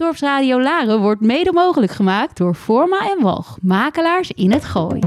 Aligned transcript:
Dorpsradio 0.00 0.62
Laren 0.62 1.00
wordt 1.00 1.20
mede 1.20 1.52
mogelijk 1.52 1.92
gemaakt 1.92 2.36
door 2.36 2.54
Forma 2.54 3.10
en 3.10 3.22
Walg, 3.22 3.58
makelaars 3.62 4.30
in 4.30 4.52
het 4.52 4.64
Gooi. 4.64 5.00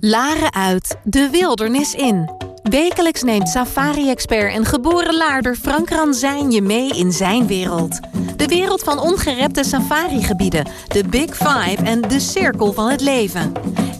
Laren 0.00 0.52
uit, 0.52 0.98
de 1.04 1.28
wildernis 1.30 1.94
in. 1.94 2.30
Wekelijks 2.62 3.22
neemt 3.22 3.48
safari-expert 3.48 4.54
en 4.54 4.64
geboren 4.64 5.16
laarder 5.16 5.56
Frank 5.56 5.90
Ranzijn 5.90 6.50
je 6.50 6.62
mee 6.62 6.88
in 6.88 7.12
zijn 7.12 7.46
wereld. 7.46 8.00
De 8.36 8.46
wereld 8.46 8.82
van 8.82 8.98
ongerepte 9.00 9.64
safarigebieden, 9.64 10.66
de 10.88 11.04
Big 11.10 11.36
Five 11.36 11.82
en 11.84 12.00
de 12.00 12.20
cirkel 12.20 12.72
van 12.72 12.90
het 12.90 13.00
leven. 13.00 13.52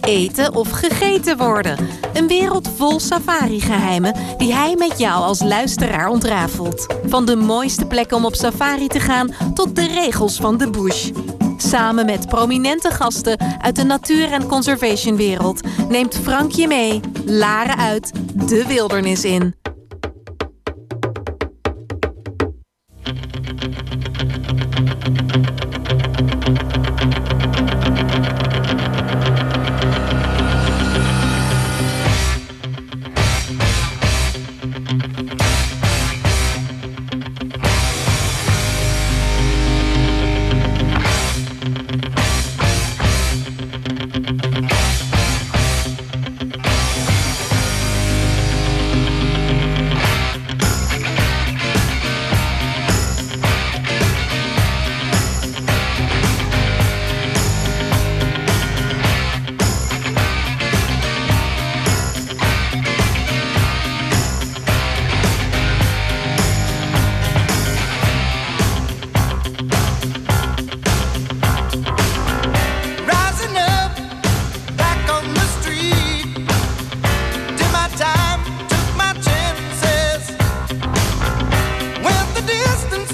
Eten 0.09 0.55
of 0.55 0.71
gegeten 0.71 1.37
worden. 1.37 1.77
Een 2.13 2.27
wereld 2.27 2.69
vol 2.77 3.01
safari-geheimen 3.01 4.15
die 4.37 4.55
hij 4.55 4.75
met 4.79 4.99
jou 4.99 5.23
als 5.23 5.43
luisteraar 5.43 6.09
ontrafelt. 6.09 6.87
Van 7.07 7.27
de 7.27 7.37
mooiste 7.37 7.87
plekken 7.87 8.17
om 8.17 8.25
op 8.25 8.35
safari 8.35 8.87
te 8.87 9.01
gaan 9.01 9.35
tot 9.55 9.77
de 9.77 9.87
regels 9.87 10.37
van 10.37 10.57
de 10.57 10.71
bush. 10.71 11.11
Samen 11.57 12.07
met 12.07 12.29
prominente 12.29 12.91
gasten 12.91 13.39
uit 13.61 13.77
de 13.77 13.85
natuur- 13.85 14.33
en 14.33 14.47
conservationwereld 14.47 15.61
neemt 15.89 16.19
Frank 16.23 16.53
je 16.53 16.67
mee, 16.67 17.01
Laren 17.25 17.77
uit, 17.77 18.13
de 18.49 18.67
wildernis 18.67 19.25
in. 19.25 19.55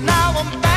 Now 0.00 0.32
I'm 0.36 0.60
back 0.60 0.73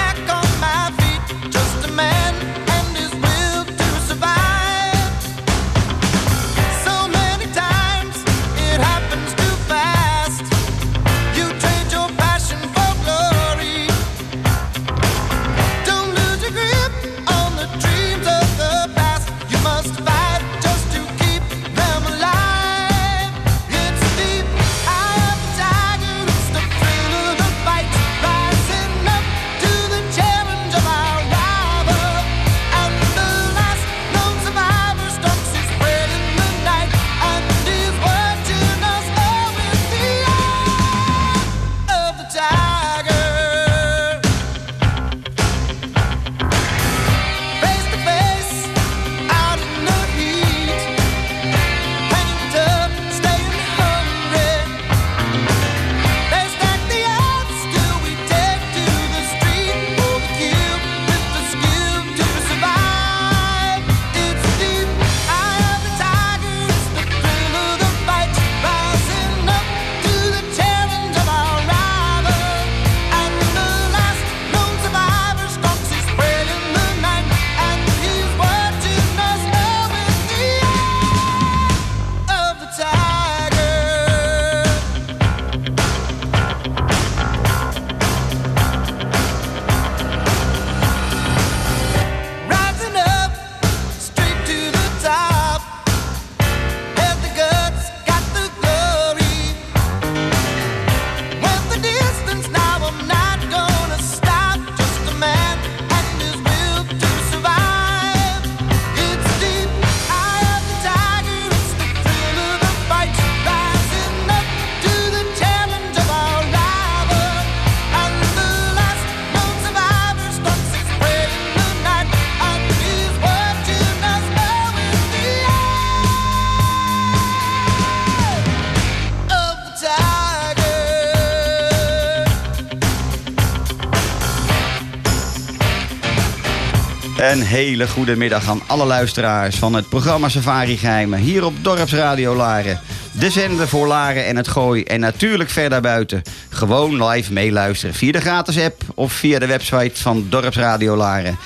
Een 137.38 137.44
hele 137.44 137.88
goede 137.88 138.16
middag 138.16 138.50
aan 138.50 138.62
alle 138.68 138.86
luisteraars 138.86 139.56
van 139.56 139.74
het 139.74 139.90
programma 139.90 140.30
Safari 140.30 140.78
Geheimen 140.78 141.20
hier 141.20 141.46
op 141.46 141.54
Dorpsradio 141.62 142.36
Laren. 142.36 142.80
De 143.12 143.30
zender 143.30 143.68
voor 143.68 143.88
Laren 143.88 144.26
en 144.26 144.36
het 144.36 144.48
Gooi 144.48 144.84
en 144.84 145.00
natuurlijk 145.00 145.50
verder 145.50 145.82
buiten. 145.82 146.22
Gewoon 146.50 147.06
live 147.06 147.34
meeluisteren 147.34 147.96
via 147.96 148.12
de 148.12 148.22
gratis 148.22 148.60
app 148.60 148.82
of 148.96 149.14
via 149.14 149.40
de 149.40 149.46
website 149.46 150.02
van 150.02 150.26
Dorpsradio 150.30 150.96
Laren. 150.96 151.38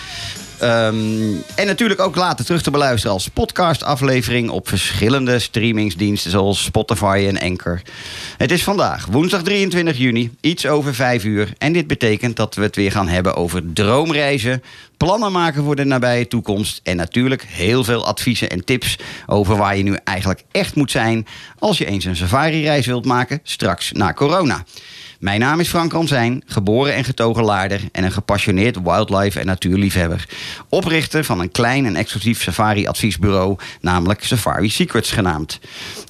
Ehm, 0.62 1.34
en 1.56 1.66
natuurlijk 1.66 2.00
ook 2.00 2.16
later 2.16 2.46
terug 2.46 2.62
te 2.62 2.72
beluisteren 2.72 3.14
als 3.14 3.28
podcastaflevering 3.28 4.50
op 4.50 4.68
verschillende 4.68 5.40
streamingsdiensten 5.40 6.32
zoals 6.32 6.64
Spotify 6.64 7.26
en 7.28 7.40
Anchor. 7.40 7.82
Het 8.38 8.52
is 8.52 8.64
vandaag, 8.64 9.06
woensdag 9.06 9.44
23 9.44 9.98
juni, 9.98 10.32
iets 10.42 10.66
over 10.66 10.96
5 10.96 11.24
uur. 11.24 11.54
En 11.58 11.74
dit 11.74 11.88
betekent 11.88 12.36
dat 12.36 12.56
we 12.56 12.62
het 12.62 12.76
weer 12.76 12.92
gaan 12.92 13.08
hebben 13.08 13.36
over 13.36 13.74
droomreizen, 13.74 14.64
plannen 14.98 15.32
maken 15.32 15.64
voor 15.64 15.76
de 15.76 15.84
nabije 15.84 16.28
toekomst 16.28 16.80
en 16.84 16.96
natuurlijk 16.96 17.46
heel 17.48 17.84
veel 17.84 18.06
adviezen 18.06 18.50
en 18.50 18.66
tips 18.66 18.98
over 19.28 19.58
waar 19.58 19.78
je 19.78 19.84
nu 19.84 19.98
eigenlijk 20.04 20.44
echt 20.52 20.76
moet 20.76 20.92
zijn 20.92 21.28
als 21.60 21.78
je 21.78 21.86
eens 21.86 22.06
een 22.06 22.16
safari-reis 22.16 22.86
wilt 22.86 23.06
maken 23.06 23.40
straks 23.44 23.92
na 23.92 24.14
corona. 24.14 24.64
Mijn 25.22 25.40
naam 25.40 25.60
is 25.60 25.68
Frank 25.70 25.92
Ramsijn, 25.92 26.44
geboren 26.46 26.94
en 26.94 27.04
getogen 27.04 27.44
Laarder 27.44 27.82
en 27.92 28.04
een 28.04 28.12
gepassioneerd 28.12 28.82
wildlife 28.84 29.40
en 29.40 29.46
natuurliefhebber. 29.46 30.28
Oprichter 30.70 31.24
van 31.24 31.40
een 31.40 31.52
klein 31.52 31.86
en 31.86 31.96
exclusief 31.96 32.42
safari-adviesbureau, 32.42 33.58
namelijk 33.82 34.24
Safari 34.24 34.70
Secrets 34.70 35.12
genaamd. 35.12 35.60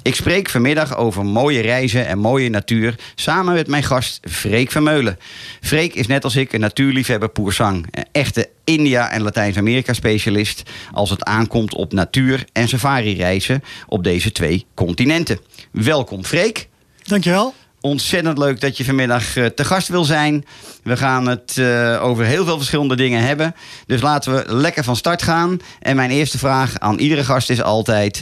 Ik 0.02 0.16
spreek 0.16 0.50
vanmiddag 0.50 0.98
over 0.98 1.26
mooie 1.26 1.62
reizen 1.62 2.08
en 2.08 2.20
mooie 2.20 2.50
natuur 2.50 2.96
samen 3.16 3.54
met 3.54 3.68
mijn 3.68 3.84
gast 3.84 4.20
Freek 4.30 4.72
Vermeulen. 4.72 5.18
Freek 5.62 5.96
is 5.96 6.08
net 6.08 6.24
als 6.24 6.36
ik 6.36 6.54
een 6.54 6.60
natuurliefhebber 6.60 7.30
poersang, 7.30 7.88
een 7.92 8.06
echte 8.12 8.50
India 8.64 9.10
en 9.10 9.22
Latijns-Amerika 9.22 9.94
specialist 9.94 10.64
als 10.92 11.10
het 11.10 11.24
aankomt 11.24 11.76
op 11.76 11.94
natuur- 11.94 12.46
en 12.54 12.68
safari-reizen 12.68 13.64
op 13.88 14.04
deze 14.04 14.32
twee 14.32 14.66
continenten. 14.74 15.40
Welkom 15.72 16.24
Freek. 16.24 16.68
Dankjewel. 17.04 17.54
Ontzettend 17.82 18.38
leuk 18.38 18.62
dat 18.62 18.78
je 18.78 18.86
vanmiddag 18.86 19.36
eh, 19.36 19.46
te 19.46 19.66
gast 19.66 19.88
wil 19.88 20.04
zijn. 20.04 20.46
We 20.84 20.98
gaan 20.98 21.28
het 21.28 21.58
eh, 21.58 22.04
over 22.04 22.26
heel 22.26 22.46
veel 22.46 22.58
verschillende 22.58 22.96
dingen 22.96 23.24
hebben. 23.24 23.56
Dus 23.86 24.02
laten 24.02 24.34
we 24.34 24.56
lekker 24.56 24.84
van 24.84 24.96
start 24.96 25.22
gaan. 25.22 25.60
En 25.80 25.96
mijn 25.96 26.12
eerste 26.12 26.38
vraag 26.38 26.80
aan 26.80 27.00
iedere 27.00 27.24
gast 27.24 27.50
is 27.50 27.62
altijd... 27.62 28.22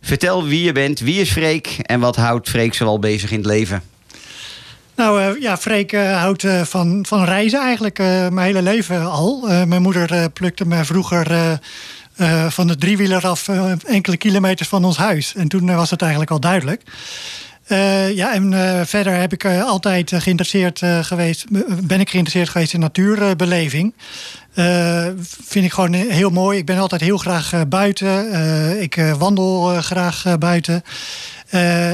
Vertel 0.00 0.44
wie 0.44 0.62
je 0.62 0.72
bent, 0.72 1.00
wie 1.00 1.20
is 1.20 1.30
Freek 1.30 1.78
en 1.82 2.00
wat 2.00 2.16
houdt 2.16 2.48
Freek 2.48 2.74
zoal 2.74 2.98
bezig 2.98 3.30
in 3.30 3.36
het 3.36 3.46
leven? 3.46 3.82
Nou 4.96 5.20
eh, 5.20 5.40
ja, 5.40 5.56
Freek 5.56 5.96
houdt 5.96 6.46
van, 6.62 7.06
van 7.08 7.24
reizen 7.24 7.60
eigenlijk 7.60 7.98
mijn 7.98 8.38
hele 8.38 8.62
leven 8.62 9.10
al. 9.10 9.46
Mijn 9.66 9.82
moeder 9.82 10.30
plukte 10.30 10.66
me 10.66 10.84
vroeger 10.84 11.58
van 12.48 12.66
de 12.66 12.76
driewieler 12.76 13.26
af 13.26 13.48
enkele 13.84 14.16
kilometers 14.16 14.68
van 14.68 14.84
ons 14.84 14.96
huis. 14.96 15.34
En 15.34 15.48
toen 15.48 15.74
was 15.76 15.90
het 15.90 16.00
eigenlijk 16.02 16.30
al 16.30 16.40
duidelijk. 16.40 16.82
Eh, 17.64 18.16
ja, 18.16 18.34
en 18.34 18.52
eh, 18.52 18.80
verder 18.84 19.14
heb 19.14 19.32
ik 19.32 19.44
eh, 19.44 19.64
altijd 19.64 20.12
geïnteresseerd 20.14 20.82
geweest, 21.00 21.44
ben 21.86 22.00
ik 22.00 22.10
geïnteresseerd 22.10 22.48
geweest 22.48 22.72
in 22.72 22.80
natuurbeleving. 22.80 23.94
Vind 25.44 25.64
ik 25.64 25.72
gewoon 25.72 25.92
heel 25.92 26.30
mooi. 26.30 26.58
Ik 26.58 26.66
ben 26.66 26.78
altijd 26.78 27.00
heel 27.00 27.18
graag 27.18 27.68
buiten. 27.68 28.82
Ik 28.82 29.14
wandel 29.18 29.82
graag 29.82 30.38
buiten. 30.38 30.82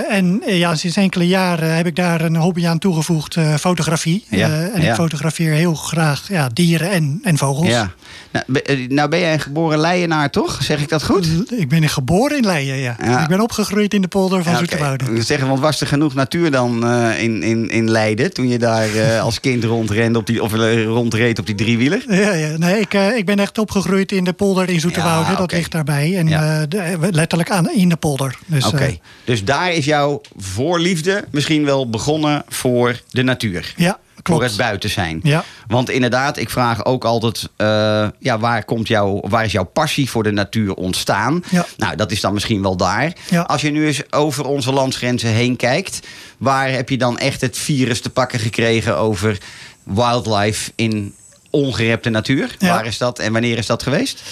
En 0.09 0.43
ja, 0.47 0.75
sinds 0.75 0.97
enkele 0.97 1.27
jaren 1.27 1.75
heb 1.75 1.87
ik 1.87 1.97
daar 1.97 2.21
een 2.21 2.37
hobby 2.37 2.67
aan 2.67 2.79
toegevoegd, 2.79 3.37
eh, 3.37 3.55
fotografie. 3.55 4.25
Ja, 4.29 4.49
en 4.49 4.83
ja. 4.83 4.89
ik 4.89 4.95
fotografeer 4.95 5.53
heel 5.53 5.75
graag 5.75 6.29
ja, 6.29 6.49
dieren 6.53 6.91
en, 6.91 7.21
en 7.23 7.39
vogels. 7.39 7.69
Ja. 7.69 7.91
Nou, 8.33 8.45
eh, 8.65 8.89
nou 8.89 9.09
ben 9.09 9.21
jij 9.21 9.33
een 9.33 9.41
geboren 9.41 9.79
Leienaar, 9.79 10.31
toch? 10.31 10.63
Zeg 10.63 10.81
ik 10.81 10.89
dat 10.89 11.05
goed? 11.05 11.53
Ik 11.53 11.69
ben 11.69 11.89
geboren 11.89 12.37
in 12.37 12.45
Leiden, 12.45 12.77
ja. 12.77 12.97
Ja. 13.05 13.23
Ik 13.23 13.29
ben 13.29 13.41
opgegroeid 13.41 13.95
in 13.95 14.03
de 14.03 14.09
polder 14.09 14.43
van 14.43 14.53
Ja. 14.53 14.59
Zoeterwoude. 14.59 15.05
Wil 15.05 15.23
zeggen, 15.23 15.49
want 15.49 15.61
was 15.61 15.81
er 15.81 15.87
genoeg 15.87 16.15
natuur 16.15 16.51
dan 16.51 16.87
eh, 16.87 17.23
in, 17.23 17.43
in, 17.43 17.69
in 17.69 17.91
Leiden... 17.91 18.33
toen 18.33 18.49
je 18.49 18.59
daar 18.59 18.95
eh, 18.95 19.23
als 19.23 19.41
kind 19.41 19.65
rondrende 19.65 20.19
op 20.19 20.27
die, 20.27 20.43
of 20.43 20.53
rondreed 20.85 21.39
op 21.39 21.47
die 21.47 21.55
driewieler? 21.55 22.05
Ja, 22.09 22.33
ja. 22.33 22.57
Nee, 22.57 22.81
ik, 22.81 22.95
ik 22.95 23.27
ben 23.27 23.39
echt 23.39 23.59
opgegroeid 23.59 24.13
in 24.13 24.25
de 24.25 24.33
polder 24.33 24.69
in 24.69 24.81
Zoeterwoude. 24.81 25.31
Ja, 25.31 25.37
Dat 25.37 25.53
ligt 25.53 25.73
daarbij. 25.73 26.17
En 26.17 26.27
de- 26.69 26.99
letterlijk 27.11 27.51
aan, 27.51 27.71
in 27.71 27.89
de 27.89 27.97
polder. 27.97 28.39
Dus, 28.47 28.65
Oké, 28.67 28.99
dus 29.25 29.45
daar 29.45 29.73
is 29.73 29.85
jouw 29.85 30.21
voorliefde 30.37 31.25
misschien 31.31 31.65
wel 31.65 31.91
begonnen 31.91 32.45
voor 32.49 33.01
de 33.11 33.23
natuur. 33.23 33.75
ja, 33.77 33.99
Voor 34.23 34.43
het 34.43 34.57
buiten 34.57 34.91
zijn. 34.91 35.21
Ja. 35.23 35.45
Want 35.67 35.91
inderdaad, 35.91 36.37
ik 36.37 36.51
vraag 36.51 36.85
ook 36.85 37.05
altijd: 37.05 37.49
eh, 37.57 38.09
ja, 38.19 38.39
waar, 38.39 38.65
komt 38.65 38.89
jouw, 38.89 39.21
waar 39.29 39.45
is 39.45 39.53
jouw 39.53 39.65
passie 39.65 40.11
voor 40.11 40.23
de 40.23 40.31
natuur 40.31 40.75
ontstaan? 40.75 41.45
Ja. 41.51 41.67
Nou, 41.77 41.97
dat 41.97 42.11
is 42.11 42.21
dan 42.21 42.33
misschien 42.33 42.63
wel 42.63 42.77
daar. 42.77 43.13
Ja. 43.31 43.43
Als 43.43 43.61
je 43.61 43.71
nu 43.71 43.87
eens 43.87 44.13
over 44.13 44.47
onze 44.47 44.73
landsgrenzen 44.73 45.31
heen 45.31 45.57
kijkt, 45.57 46.01
waar 46.39 46.71
heb 46.71 46.89
je 46.89 46.99
dan 46.99 47.19
echt 47.19 47.41
het 47.41 47.59
virus 47.59 48.01
te 48.01 48.11
pakken 48.11 48.39
gekregen 48.39 48.97
over 48.97 49.39
wildlife 49.83 50.73
in 50.75 51.15
ongerepte 51.51 52.11
natuur? 52.11 52.57
Ja. 52.59 52.69
Waar 52.69 52.87
is 52.87 52.99
dat 52.99 53.19
en 53.19 53.33
wanneer 53.33 53.59
is 53.59 53.67
dat 53.67 53.83
geweest? 53.83 54.23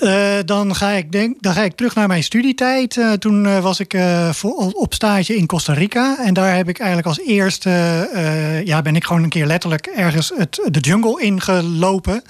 Eh, 0.00 0.34
dan, 0.44 0.74
ga 0.74 0.90
ik 0.90 1.12
denk, 1.12 1.36
dan 1.42 1.52
ga 1.52 1.62
ik 1.62 1.74
terug 1.76 1.94
naar 1.94 2.06
mijn 2.08 2.22
studietijd. 2.22 2.96
Eh, 2.96 3.12
toen 3.12 3.46
eh, 3.46 3.58
was 3.58 3.80
ik 3.80 3.96
voor, 4.30 4.54
op 4.72 4.94
stage 4.94 5.36
in 5.36 5.46
Costa 5.46 5.72
Rica. 5.72 6.16
En 6.24 6.34
daar 6.34 6.56
heb 6.56 6.68
ik 6.68 6.78
eigenlijk 6.78 7.08
als 7.08 7.20
eerste... 7.26 7.70
ja, 8.64 8.82
ben 8.82 8.96
ik 8.96 9.04
gewoon 9.04 9.22
een 9.22 9.28
keer 9.28 9.46
letterlijk 9.46 9.86
ergens 9.86 10.32
het, 10.36 10.60
de 10.70 10.80
jungle 10.80 11.22
ingelopen. 11.22 12.22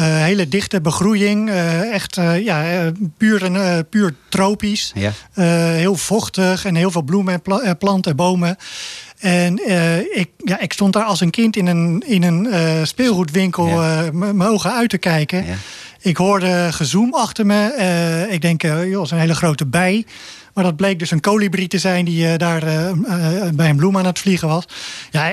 Hele 0.00 0.48
dichte 0.48 0.80
begroeiing. 0.80 1.50
echt 1.92 2.18
ja, 2.42 2.90
puur, 3.18 3.50
puur 3.90 4.14
tropisch. 4.28 4.92
Ja. 4.94 5.10
Heel 5.74 5.96
vochtig 5.96 6.64
en 6.64 6.74
heel 6.74 6.90
veel 6.90 7.02
bloemen 7.02 7.34
en 7.34 7.42
pla- 7.42 7.74
planten 7.74 8.10
en 8.10 8.16
bomen. 8.16 8.56
En 9.18 9.54
ik, 10.18 10.28
ja, 10.36 10.60
ik 10.60 10.72
stond 10.72 10.92
daar 10.92 11.04
als 11.04 11.20
een 11.20 11.30
kind 11.30 11.56
in 11.56 11.66
een, 11.66 12.02
in 12.06 12.22
een 12.22 12.86
speelgoedwinkel 12.86 13.66
Ja. 13.68 14.08
m- 14.12 14.18
mijn 14.36 14.42
ogen 14.50 14.72
uit 14.72 14.90
te 14.90 14.98
kijken. 14.98 15.44
Ja. 15.46 15.54
Ik 16.02 16.16
hoorde 16.16 16.68
gezoem 16.72 17.14
achter 17.14 17.46
me. 17.46 17.66
Eh, 17.72 18.32
ik 18.32 18.40
denk, 18.40 18.62
eh 18.62 18.84
joh, 18.84 18.92
dat 18.96 19.04
is 19.04 19.10
een 19.10 19.18
hele 19.18 19.34
grote 19.34 19.66
bij. 19.66 20.04
Maar 20.54 20.64
dat 20.64 20.76
bleek 20.76 20.98
dus 20.98 21.10
een 21.10 21.20
kolibrie 21.20 21.68
te 21.68 21.78
zijn 21.78 22.04
die 22.04 22.26
eh, 22.28 22.38
daar 22.38 22.60
bij 23.54 23.68
een 23.70 23.76
bloem 23.76 23.98
aan 23.98 24.06
het 24.06 24.18
vliegen 24.18 24.48
was. 24.48 24.64
Ja, 25.10 25.32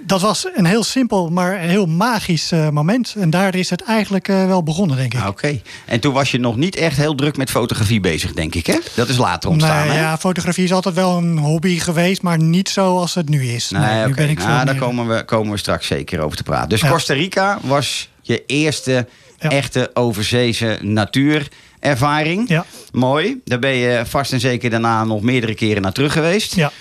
dat 0.00 0.20
was 0.20 0.46
een 0.54 0.64
heel 0.64 0.84
simpel, 0.84 1.30
maar 1.30 1.58
heel 1.58 1.86
magisch 1.86 2.52
moment. 2.72 3.14
En 3.18 3.30
daar 3.30 3.54
is 3.54 3.70
het 3.70 3.82
eigenlijk 3.84 4.26
wel 4.26 4.62
begonnen, 4.62 4.96
denk 4.96 5.14
ik. 5.14 5.20
Ah, 5.20 5.26
Oké. 5.28 5.60
En 5.86 6.00
toen 6.00 6.12
was 6.12 6.30
je 6.30 6.38
nog 6.38 6.56
niet 6.56 6.76
echt 6.76 6.96
heel 6.96 7.14
druk 7.14 7.36
met 7.36 7.50
fotografie 7.50 8.00
bezig, 8.00 8.32
denk 8.32 8.54
ik, 8.54 8.66
hè? 8.66 8.78
Dat 8.94 9.08
is 9.08 9.16
later 9.16 9.50
ontstaan, 9.50 9.86
Nee, 9.86 9.96
hè? 9.96 10.02
ja, 10.02 10.18
fotografie 10.18 10.64
is 10.64 10.72
altijd 10.72 10.94
wel 10.94 11.16
een 11.16 11.38
hobby 11.38 11.78
geweest, 11.78 12.22
maar 12.22 12.38
niet 12.38 12.68
zoals 12.68 13.14
het 13.14 13.28
nu 13.28 13.44
is. 13.46 13.70
Nee, 13.70 14.06
nu 14.06 14.14
ben 14.14 14.28
ik 14.28 14.38
nou, 14.38 14.48
daar 14.50 14.64
meer- 14.64 14.82
komen 14.82 15.08
we, 15.08 15.24
komen 15.24 15.52
we 15.52 15.58
straks 15.58 15.86
zeker 15.86 16.20
over 16.20 16.36
te 16.36 16.42
praten. 16.42 16.68
Dus 16.68 16.80
Ja. 16.80 16.90
Costa 16.90 17.14
Rica 17.14 17.58
was 17.62 18.08
je 18.22 18.44
eerste 18.46 19.06
Ja. 19.38 19.50
echte 19.50 19.90
overzeese 19.94 20.78
natuurervaring. 20.82 22.48
Ja. 22.48 22.64
Mooi. 22.92 23.40
Daar 23.44 23.58
ben 23.58 23.74
je 23.74 24.02
vast 24.06 24.32
en 24.32 24.40
zeker 24.40 24.70
daarna 24.70 25.04
nog 25.04 25.22
meerdere 25.22 25.54
keren 25.54 25.82
naar 25.82 25.92
terug 25.92 26.12
geweest. 26.12 26.54
Ja. 26.54 26.72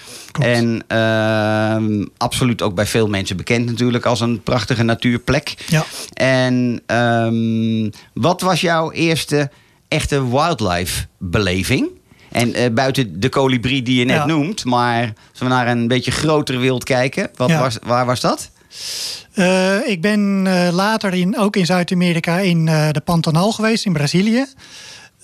En 0.42 0.84
ehm, 0.88 2.06
absoluut 2.18 2.62
ook 2.62 2.76
bij 2.76 2.86
veel 2.86 3.08
mensen 3.08 3.38
bekend 3.38 3.66
natuurlijk 3.66 4.06
als 4.06 4.20
een 4.20 4.42
prachtige 4.44 4.84
natuurplek. 4.84 5.54
Ja. 5.68 5.86
En 6.14 6.82
ehm, 6.86 7.90
wat 8.14 8.42
was 8.42 8.62
jouw 8.62 8.92
eerste 8.92 9.50
echte 9.88 10.30
wildlife 10.30 11.06
beleving? 11.18 11.88
En 12.32 12.54
eh, 12.54 12.72
buiten 12.74 13.20
de 13.20 13.30
kolibrie 13.30 13.82
die 13.82 14.00
je 14.00 14.06
net 14.06 14.16
Ja. 14.16 14.26
noemt, 14.26 14.66
maar 14.66 15.14
als 15.32 15.40
we 15.40 15.46
naar 15.48 15.68
een 15.68 15.88
beetje 15.88 16.12
groter 16.12 16.60
wild 16.60 16.84
kijken, 16.84 17.30
wat 17.36 17.50
Ja. 17.50 17.60
was, 17.60 17.78
waar 17.86 18.06
was 18.06 18.22
dat? 18.22 18.50
Eh, 19.34 19.88
ik 19.88 20.02
ben 20.02 20.44
eh, 20.46 20.74
later 20.74 21.14
in, 21.14 21.38
ook 21.38 21.56
in 21.56 21.66
Zuid-Amerika 21.66 22.38
in 22.38 22.68
eh, 22.68 22.90
de 22.92 23.02
Pantanal 23.02 23.52
geweest, 23.52 23.86
in 23.86 23.94
Brazilië. 23.94 24.46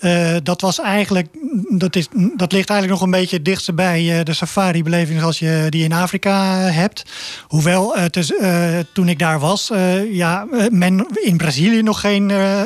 Eh, 0.04 0.36
dat 0.42 0.60
was 0.60 0.80
eigenlijk, 0.80 1.26
dat, 1.68 1.96
is, 1.96 2.08
dat 2.36 2.52
ligt 2.52 2.70
eigenlijk 2.70 3.00
nog 3.00 3.00
een 3.00 3.20
beetje 3.20 3.42
dichtst 3.42 3.74
bij 3.74 4.18
eh, 4.18 4.24
de 4.24 4.32
safari-beleving 4.32 5.20
zoals 5.20 5.38
je 5.38 5.66
die 5.68 5.84
in 5.84 5.92
Afrika 5.92 6.56
hebt. 6.56 7.02
Hoewel, 7.46 7.96
het 7.96 8.16
is, 8.16 8.36
eh, 8.36 8.78
toen 8.92 9.08
ik 9.08 9.18
daar 9.18 9.38
was, 9.38 9.70
eh, 9.70 10.12
ja, 10.14 10.46
eh, 10.52 10.64
men 10.70 11.06
in 11.22 11.36
Brazilië 11.36 11.82
nog 11.82 12.00
geen 12.00 12.30
eh, 12.30 12.60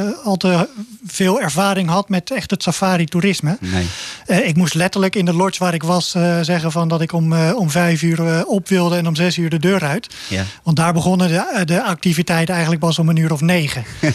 eh, 0.00 0.08
al 0.24 0.36
te 0.36 0.68
veel 1.06 1.40
ervaring 1.40 1.88
had 1.88 2.08
met 2.08 2.30
echt 2.30 2.50
het 2.50 2.62
safari-toerisme. 2.62 3.56
Nee. 3.60 3.86
Eh, 4.26 4.48
ik 4.48 4.56
moest 4.56 4.74
letterlijk 4.74 5.16
in 5.16 5.24
de 5.24 5.34
lodge 5.34 5.64
waar 5.64 5.74
ik 5.74 5.82
was 5.82 6.14
eh, 6.14 6.38
zeggen 6.40 6.72
van 6.72 6.88
dat 6.88 7.00
ik 7.00 7.12
om, 7.12 7.32
eh, 7.32 7.52
om 7.56 7.70
vijf 7.70 8.02
uur 8.02 8.26
eh, 8.26 8.40
op 8.46 8.68
wilde 8.68 8.96
en 8.96 9.06
om 9.06 9.14
zes 9.14 9.36
uur 9.36 9.50
de 9.50 9.58
deur 9.58 9.84
uit. 9.84 10.14
Ja. 10.28 10.44
Want 10.62 10.76
daar 10.76 10.92
begonnen 10.92 11.28
de, 11.28 11.64
de 11.64 11.82
activiteiten 11.82 12.54
eigenlijk 12.54 12.84
pas 12.84 12.98
om 12.98 13.08
een 13.08 13.16
uur 13.16 13.32
of 13.32 13.40
negen. 13.40 13.84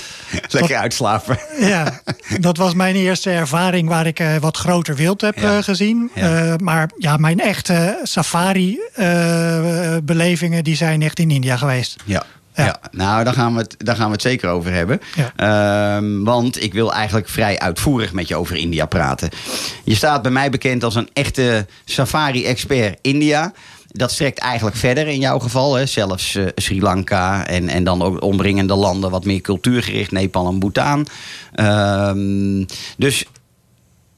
Lekker 0.50 0.78
uitslapen. 0.78 1.40
ja, 1.60 2.02
dat 2.40 2.58
was 2.58 2.65
mijn 2.74 2.96
eerste 2.96 3.30
ervaring 3.30 3.90
waar 3.90 4.06
ik 4.08 4.20
eh, 4.20 4.36
wat 4.40 4.58
groter 4.58 4.96
wild 4.96 5.22
heb 5.22 5.38
Ja. 5.40 5.58
eh, 5.58 5.64
gezien. 5.64 6.12
Ja. 6.16 6.38
Eh, 6.52 6.54
maar 6.58 6.90
ja, 6.98 7.18
mijn 7.18 7.40
echte 7.40 8.00
safari-belevingen 8.04 10.64
die 10.64 10.76
zijn 10.76 11.02
echt 11.02 11.20
in 11.20 11.32
India 11.32 11.58
geweest. 11.58 11.96
Ja. 12.06 12.24
Ja. 12.56 12.66
Ja. 12.66 12.80
nou, 12.92 13.24
daar 13.24 13.34
gaan, 13.34 13.54
we 13.54 13.60
het, 13.60 13.76
daar 13.78 13.96
gaan 13.96 14.06
we 14.06 14.12
het 14.12 14.22
zeker 14.22 14.50
over 14.50 14.72
hebben. 14.72 15.02
Ja. 15.16 15.34
Ehm, 15.98 16.24
want 16.24 16.64
ik 16.64 16.74
wil 16.74 16.94
eigenlijk 16.94 17.30
vrij 17.30 17.60
uitvoerig 17.60 18.14
met 18.14 18.28
je 18.28 18.36
over 18.36 18.56
India 18.56 18.86
praten. 18.86 19.30
Je 19.84 19.96
staat 19.96 20.22
bij 20.22 20.32
mij 20.32 20.50
bekend 20.50 20.84
als 20.84 20.96
een 20.96 21.10
echte 21.14 21.66
safari-expert 21.86 22.98
India. 23.02 23.54
Dat 23.98 24.12
strekt 24.12 24.40
eigenlijk 24.40 24.76
verder 24.76 25.08
in 25.08 25.20
jouw 25.20 25.40
geval. 25.40 25.76
Hè? 25.76 25.86
Zelfs 25.86 26.36
eh, 26.36 26.46
Sri 26.56 26.82
Lanka 26.82 27.48
en, 27.48 27.70
en 27.70 27.84
dan 27.84 28.02
ook 28.02 28.24
omringende 28.24 28.76
landen 28.76 29.10
wat 29.10 29.26
meer 29.26 29.42
cultuurgericht. 29.42 30.12
Nepal 30.12 30.48
en 30.48 30.60
Bhutan. 30.60 31.08
Ehm, 31.54 32.64
dus 32.98 33.26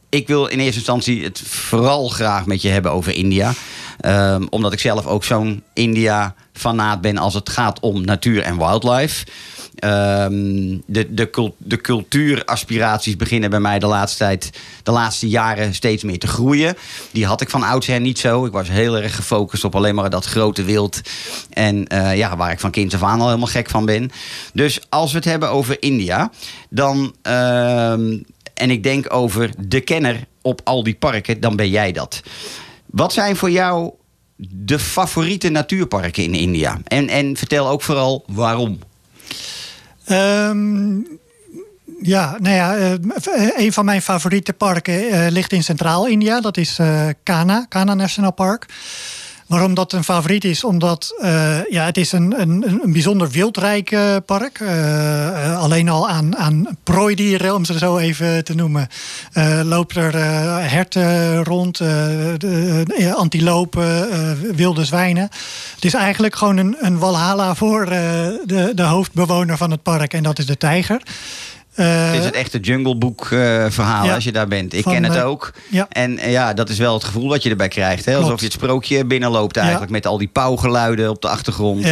ik 0.09 0.27
wil 0.27 0.45
in 0.45 0.59
eerste 0.59 0.75
instantie 0.75 1.23
het 1.23 1.41
vooral 1.45 2.07
graag 2.07 2.45
met 2.45 2.61
je 2.61 2.69
hebben 2.69 2.91
over 2.91 3.13
India. 3.13 3.53
Ehm, 3.99 4.45
omdat 4.49 4.73
ik 4.73 4.79
zelf 4.79 5.05
ook 5.05 5.23
zo'n 5.23 5.63
India-fanaat 5.73 7.01
ben 7.01 7.17
als 7.17 7.33
het 7.33 7.49
gaat 7.49 7.79
om 7.79 8.05
natuur 8.05 8.41
en 8.41 8.57
wildlife. 8.57 9.25
Ehm, 9.75 10.77
de, 10.85 11.13
de, 11.13 11.29
cul- 11.29 11.55
de 11.57 11.81
cultuuraspiraties 11.81 13.15
beginnen 13.15 13.49
bij 13.49 13.59
mij 13.59 13.79
de 13.79 13.85
laatste 13.87 14.17
tijd, 14.17 14.49
de 14.83 14.91
laatste 14.91 15.27
jaren 15.29 15.73
steeds 15.75 16.03
meer 16.03 16.19
te 16.19 16.27
groeien. 16.27 16.77
Die 17.11 17.25
had 17.25 17.41
ik 17.41 17.49
van 17.49 17.63
oudsher 17.63 17.99
niet 17.99 18.19
zo. 18.19 18.45
Ik 18.45 18.51
was 18.51 18.69
heel 18.69 18.97
erg 18.97 19.15
gefocust 19.15 19.63
op 19.63 19.75
alleen 19.75 19.95
maar 19.95 20.09
dat 20.09 20.25
grote 20.25 20.63
wild. 20.63 21.01
En 21.49 21.87
eh, 21.87 22.17
ja, 22.17 22.37
waar 22.37 22.51
ik 22.51 22.59
van 22.59 22.71
kind 22.71 22.93
af 22.93 23.03
aan 23.03 23.19
al 23.19 23.25
helemaal 23.27 23.47
gek 23.47 23.69
van 23.69 23.85
ben. 23.85 24.11
Dus 24.53 24.79
als 24.89 25.11
we 25.11 25.17
het 25.17 25.25
hebben 25.25 25.49
over 25.49 25.81
India, 25.81 26.31
dan. 26.69 27.15
ehm, 27.21 28.17
en 28.53 28.71
ik 28.71 28.83
denk 28.83 29.13
over 29.13 29.49
de 29.67 29.81
kenner 29.81 30.23
op 30.41 30.61
al 30.63 30.83
die 30.83 30.95
parken, 30.95 31.39
dan 31.39 31.55
ben 31.55 31.69
jij 31.69 31.91
dat. 31.91 32.21
Wat 32.87 33.13
zijn 33.13 33.35
voor 33.35 33.51
jou 33.51 33.91
de 34.35 34.79
favoriete 34.79 35.49
natuurparken 35.49 36.23
in 36.23 36.33
India? 36.33 36.79
En, 36.83 37.09
en 37.09 37.37
vertel 37.37 37.67
ook 37.67 37.81
vooral 37.81 38.23
waarom. 38.27 38.79
Ehm, 40.05 40.97
ja, 42.01 42.37
nou 42.39 42.55
ja, 42.55 42.75
eh, 42.77 42.93
een 43.55 43.73
van 43.73 43.85
mijn 43.85 44.01
favoriete 44.01 44.53
parken 44.53 45.09
eh, 45.09 45.31
ligt 45.31 45.51
in 45.51 45.63
Centraal-India. 45.63 46.41
Dat 46.41 46.57
is 46.57 46.79
eh 46.79 47.07
Kana, 47.23 47.65
Kana 47.69 47.93
National 47.93 48.33
Park. 48.33 48.65
Waarom 49.47 49.73
dat 49.73 49.93
een 49.93 50.03
favoriet 50.03 50.43
is? 50.43 50.63
Omdat 50.63 51.15
eh, 51.21 51.65
ja, 51.69 51.85
het 51.85 51.97
is 51.97 52.11
een, 52.11 52.41
een, 52.41 52.81
een 52.83 52.91
bijzonder 52.91 53.29
wildrijk 53.29 53.91
eh, 53.91 54.15
park. 54.25 54.59
Eh, 54.59 55.61
alleen 55.61 55.89
al 55.89 56.09
aan, 56.09 56.37
aan 56.37 56.77
prooidieren, 56.83 57.55
om 57.55 57.65
ze 57.65 57.77
zo 57.77 57.97
even 57.97 58.43
te 58.43 58.55
noemen, 58.55 58.87
loopt 59.63 59.95
er 59.95 60.15
herten 60.69 61.43
rond, 61.43 61.77
de- 61.77 63.13
antilopen, 63.15 64.07
wilde 64.55 64.85
zwijnen. 64.85 65.29
Het 65.75 65.85
is 65.85 65.93
eigenlijk 65.93 66.35
gewoon 66.35 66.57
een, 66.57 66.75
een 66.79 66.97
walhalla 66.99 67.55
voor 67.55 67.85
de, 67.85 68.71
de 68.75 68.83
hoofdbewoner 68.83 69.57
van 69.57 69.71
het 69.71 69.83
park 69.83 70.13
en 70.13 70.23
dat 70.23 70.39
is 70.39 70.45
de 70.45 70.57
tijger. 70.57 71.01
Eh, 71.77 72.05
Het 72.05 72.19
is 72.19 72.25
het 72.25 72.33
echte 72.33 72.59
Jungle 72.59 72.95
Book 72.95 73.27
eh, 73.31 73.65
verhaal 73.69 74.05
Ja. 74.05 74.13
als 74.15 74.23
je 74.23 74.31
daar 74.31 74.47
bent. 74.47 74.73
Ik 74.73 74.83
Van, 74.83 74.93
ken 74.93 75.03
het 75.03 75.15
eh, 75.15 75.27
ook. 75.27 75.51
ja. 75.69 75.87
En 75.89 76.19
ja, 76.29 76.53
dat 76.53 76.69
is 76.69 76.77
wel 76.77 76.93
het 76.93 77.03
gevoel 77.03 77.29
wat 77.29 77.43
je 77.43 77.49
erbij 77.49 77.67
krijgt. 77.67 78.05
Hè? 78.05 78.15
Alsof 78.15 78.39
je 78.39 78.45
het 78.45 78.53
sprookje 78.53 79.05
binnenloopt 79.05 79.57
eigenlijk. 79.57 79.91
Met 79.91 80.05
al 80.07 80.17
die 80.17 80.27
pauwgeluiden 80.27 81.09
op 81.09 81.21
de 81.21 81.27
achtergrond. 81.29 81.85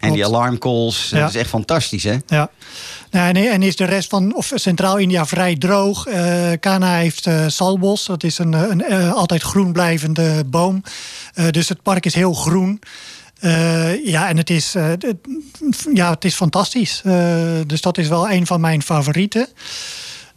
En 0.00 0.12
die 0.12 0.24
alarmcalls. 0.24 1.08
Dat 1.08 1.28
is 1.28 1.34
echt 1.34 1.48
fantastisch 1.48 2.04
hè? 2.04 2.16
Ja. 2.26 2.50
Nou, 3.10 3.28
en, 3.28 3.50
en 3.50 3.62
is 3.62 3.76
de 3.76 3.84
rest 3.84 4.08
van 4.08 4.34
of 4.34 4.52
Centraal-India 4.54 5.26
vrij 5.26 5.56
droog. 5.56 6.06
Kana 6.60 6.94
heeft 6.96 7.28
salbos. 7.46 8.06
Dat 8.06 8.24
is 8.24 8.38
een, 8.38 8.52
een 8.52 9.12
altijd 9.12 9.42
groen 9.42 9.72
blijvende 9.72 10.44
boom. 10.46 10.82
Dus 11.50 11.68
het 11.68 11.82
park 11.82 12.06
is 12.06 12.14
heel 12.14 12.32
groen. 12.34 12.80
Eh, 13.40 14.06
ja, 14.06 14.28
en 14.28 14.36
het 14.36 14.50
is, 14.50 14.74
eh, 14.74 14.90
ja, 15.92 16.10
het 16.10 16.24
is 16.24 16.34
fantastisch. 16.34 17.00
Eh, 17.04 17.14
dus 17.66 17.80
dat 17.80 17.98
is 17.98 18.08
wel 18.08 18.30
een 18.30 18.46
van 18.46 18.60
mijn 18.60 18.82
favorieten. 18.82 19.48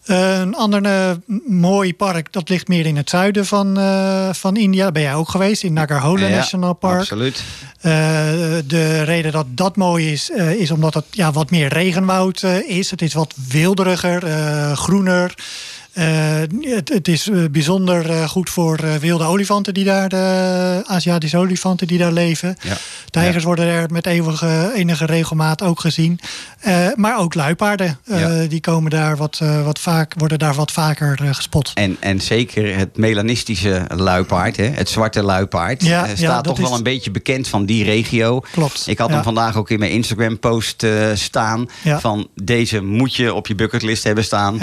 Een 0.05 0.55
ander 0.55 1.17
mooi 1.47 1.95
park, 1.95 2.33
dat 2.33 2.49
ligt 2.49 2.67
meer 2.67 2.85
in 2.85 2.97
het 2.97 3.09
zuiden 3.09 3.45
van, 3.45 3.77
van 4.35 4.57
India. 4.57 4.83
Daar 4.83 4.91
ben 4.91 5.01
jij 5.01 5.13
ook 5.13 5.29
geweest, 5.29 5.63
in 5.63 5.73
Nagarhole 5.73 6.27
Ja, 6.27 6.35
National 6.35 6.73
Park. 6.73 6.99
Absoluut. 6.99 7.43
De 8.67 9.01
reden 9.03 9.31
dat 9.31 9.45
dat 9.49 9.75
mooi 9.75 10.11
is, 10.11 10.29
is 10.57 10.71
omdat 10.71 10.93
het 10.93 11.05
ja, 11.11 11.31
wat 11.31 11.51
meer 11.51 11.67
regenwoud 11.67 12.43
is. 12.67 12.91
Het 12.91 13.01
is 13.01 13.13
wat 13.13 13.33
wilderiger, 13.47 14.21
groener. 14.75 15.33
Eh, 15.99 16.75
het, 16.75 16.89
het 16.89 17.07
is 17.07 17.29
eh, 17.29 17.37
bijzonder 17.51 18.09
eh, 18.09 18.29
goed 18.29 18.49
voor 18.49 18.79
wilde 18.99 19.23
olifanten 19.23 19.73
die 19.73 19.83
daar, 19.83 20.09
de 20.09 20.83
Aziatische 20.85 21.37
olifanten 21.37 21.87
die 21.87 21.97
daar 21.97 22.11
leven. 22.11 22.57
Ja. 22.61 22.77
Tijgers 23.09 23.43
worden 23.43 23.65
er 23.65 23.91
met 23.91 24.05
eeuwige, 24.05 24.71
enige 24.75 25.05
regelmaat 25.05 25.61
ook 25.61 25.79
gezien. 25.79 26.19
Maar 26.95 27.19
ook 27.19 27.33
luipaarden, 27.33 27.99
Ja. 28.05 28.45
die 28.47 28.61
komen 28.61 28.91
daar 28.91 29.17
wat, 29.17 29.41
wat 29.63 29.79
vaak, 29.79 30.13
worden 30.17 30.39
daar 30.39 30.53
wat 30.53 30.71
vaker 30.71 31.19
gespot. 31.33 31.71
En, 31.73 31.97
en 31.99 32.21
zeker 32.21 32.77
het 32.77 32.97
melanistische 32.97 33.85
luipaard, 33.95 34.57
hè? 34.57 34.63
het 34.63 34.89
zwarte 34.89 35.23
luipaard, 35.23 35.83
staat 36.13 36.43
toch 36.43 36.59
wel 36.59 36.73
een 36.73 36.83
beetje 36.83 37.11
bekend 37.11 37.47
van 37.47 37.65
die 37.65 37.83
regio. 37.83 38.39
Klopt, 38.51 38.83
Ik 38.87 38.97
had 38.97 39.09
hem 39.09 39.23
vandaag 39.23 39.55
ook 39.55 39.69
in 39.69 39.79
mijn 39.79 39.91
Instagram-post 39.91 40.85
staan. 41.13 41.69
Van 41.83 42.27
deze 42.35 42.81
moet 42.81 43.15
je 43.15 43.33
op 43.33 43.47
je 43.47 43.55
bucketlist 43.55 44.03
hebben 44.03 44.23
staan. 44.23 44.59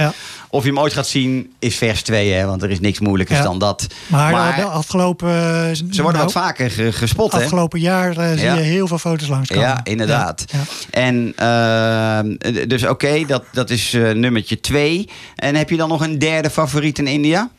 Of 0.50 0.62
je 0.62 0.68
hem 0.68 0.78
ooit 0.78 0.92
gaat 0.92 1.06
zien, 1.06 1.25
is 1.58 1.76
vers 1.76 2.02
2, 2.02 2.32
hè? 2.32 2.46
want 2.46 2.62
er 2.62 2.70
is 2.70 2.80
niks 2.80 3.00
moeilijkers 3.00 3.38
Ja. 3.38 3.44
dan 3.44 3.58
dat. 3.58 3.86
Maar, 4.06 4.56
de 4.56 4.62
afgelopen, 4.64 5.28
eh, 5.28 5.74
ze 5.74 6.02
worden 6.02 6.02
nou, 6.02 6.16
wat 6.16 6.32
vaker 6.32 6.70
ge- 6.70 6.92
gespot, 6.92 7.32
hè? 7.32 7.38
afgelopen 7.42 7.80
jaar 7.80 8.16
eh, 8.16 8.30
zie 8.30 8.40
Ja. 8.40 8.54
je 8.54 8.60
heel 8.60 8.86
veel 8.86 8.98
foto's 8.98 9.28
langskomen. 9.28 9.64
Ja, 9.64 9.80
inderdaad. 9.84 10.44
Ja. 10.52 10.60
En 10.90 11.32
eh, 11.36 12.66
dus 12.68 12.86
oké, 12.86 13.24
dat, 13.26 13.44
dat 13.52 13.70
is 13.70 13.94
eh, 13.94 14.10
nummertje 14.12 14.60
twee. 14.60 15.08
En 15.36 15.54
heb 15.54 15.70
je 15.70 15.76
dan 15.76 15.88
nog 15.88 16.00
een 16.02 16.18
derde 16.18 16.50
favoriet 16.50 16.98
in 16.98 17.06
India? 17.06 17.50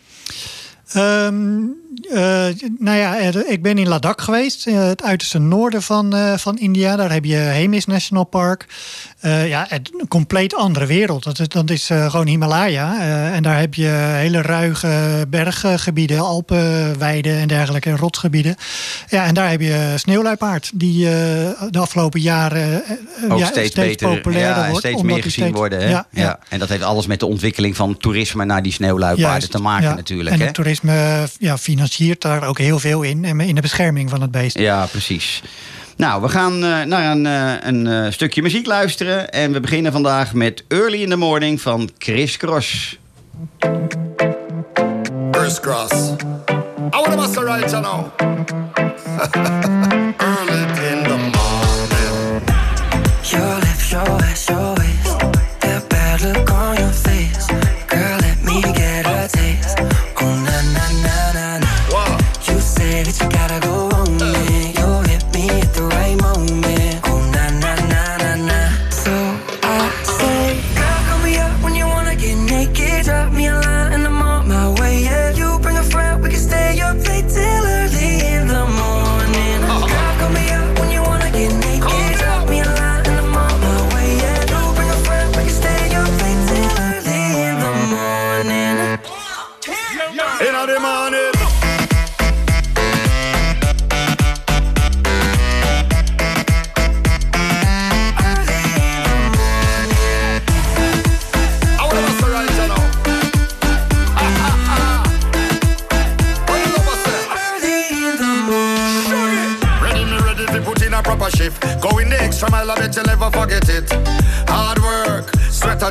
Ehm, 0.93 1.35
eh, 1.35 1.86
nou 2.79 2.97
ja, 2.97 3.15
ik 3.47 3.61
ben 3.61 3.77
in 3.77 3.87
Ladakh 3.87 4.23
geweest, 4.23 4.67
eh, 4.67 4.83
het 4.87 5.03
uiterste 5.03 5.39
noorden 5.39 5.81
van, 5.81 6.15
eh, 6.15 6.37
van 6.37 6.57
India. 6.59 6.95
Daar 6.95 7.11
heb 7.11 7.25
je 7.25 7.35
Hemis 7.35 7.85
National 7.85 8.23
Park. 8.23 8.65
Eh, 9.19 9.47
ja, 9.47 9.65
het- 9.69 9.91
een 9.99 10.07
compleet 10.07 10.55
andere 10.55 10.85
wereld. 10.85 11.23
Dat 11.23 11.39
is, 11.39 11.47
dat 11.47 11.69
is 11.69 11.89
eh, 11.89 12.09
gewoon 12.09 12.27
Himalaya. 12.27 12.99
Eh, 12.99 13.35
en 13.35 13.43
daar 13.43 13.59
heb 13.59 13.73
je 13.73 13.87
hele 14.15 14.41
ruige 14.41 15.25
berggebieden, 15.29 16.19
Alpenweiden 16.19 17.37
en 17.37 17.47
dergelijke, 17.47 17.91
rotsgebieden. 17.95 18.55
Ja, 19.09 19.25
en 19.25 19.33
daar 19.33 19.49
heb 19.49 19.61
je 19.61 19.93
sneeuwluipaard, 19.95 20.71
die 20.73 21.05
eh, 21.05 21.11
de 21.69 21.79
afgelopen 21.79 22.21
jaren 22.21 22.83
eh, 22.83 23.37
ja, 23.37 23.45
steeds, 23.45 23.75
beter, 23.75 24.07
populairder 24.09 24.63
ja, 24.63 24.69
wordt. 24.69 24.85
steeds 24.85 25.01
meer 25.01 25.15
gezien 25.23 25.31
steeds- 25.43 25.57
worden. 25.57 25.79
Hè? 25.81 25.89
Ja. 26.11 26.39
En 26.49 26.59
dat 26.59 26.69
heeft 26.69 26.83
alles 26.83 27.05
met 27.07 27.19
de 27.19 27.25
ontwikkeling 27.25 27.75
van 27.75 27.97
toerisme 27.97 28.45
naar 28.45 28.63
die 28.63 28.71
sneeuwluipaarden 28.71 29.31
Juist, 29.31 29.51
te 29.51 29.61
maken 29.61 29.89
ja. 29.89 29.95
natuurlijk. 29.95 30.29
En 30.29 30.39
hè? 30.39 30.45
het 30.45 30.53
toerisme 30.53 31.27
ja, 31.39 31.57
financiert 31.87 32.21
daar 32.21 32.47
ook 32.47 32.57
heel 32.57 32.79
veel 32.79 33.01
in. 33.01 33.25
En 33.25 33.39
in 33.39 33.55
de 33.55 33.61
bescherming 33.61 34.09
van 34.09 34.21
het 34.21 34.31
beest. 34.31 34.59
Ja, 34.59 34.85
precies. 34.85 35.41
Nou, 35.97 36.21
we 36.21 36.29
gaan 36.29 36.63
eh, 36.63 36.81
naar 36.81 37.11
een, 37.11 37.25
eh, 37.25 37.53
een 37.61 37.87
eh, 37.87 38.11
stukje 38.11 38.41
muziek 38.41 38.65
luisteren. 38.65 39.31
En 39.31 39.51
we 39.51 39.59
beginnen 39.59 39.91
vandaag 39.91 40.33
met 40.33 40.63
Early 40.67 41.01
in 41.01 41.09
the 41.09 41.15
Morning 41.15 41.61
van 41.61 41.89
Chris 41.97 42.37
Cross. 42.37 42.97
Crisscross. 45.31 45.93
I 45.93 46.99
want 46.99 47.11
to 47.11 47.15
master 47.15 47.45
right. 47.45 47.73
Early 50.17 50.61
in 50.91 51.03
the 51.03 51.17
morning. 51.35 52.41
Your 53.21 53.59
lips, 53.59 53.89
your 53.89 54.23
ass, 54.23 54.47
your 54.47 54.66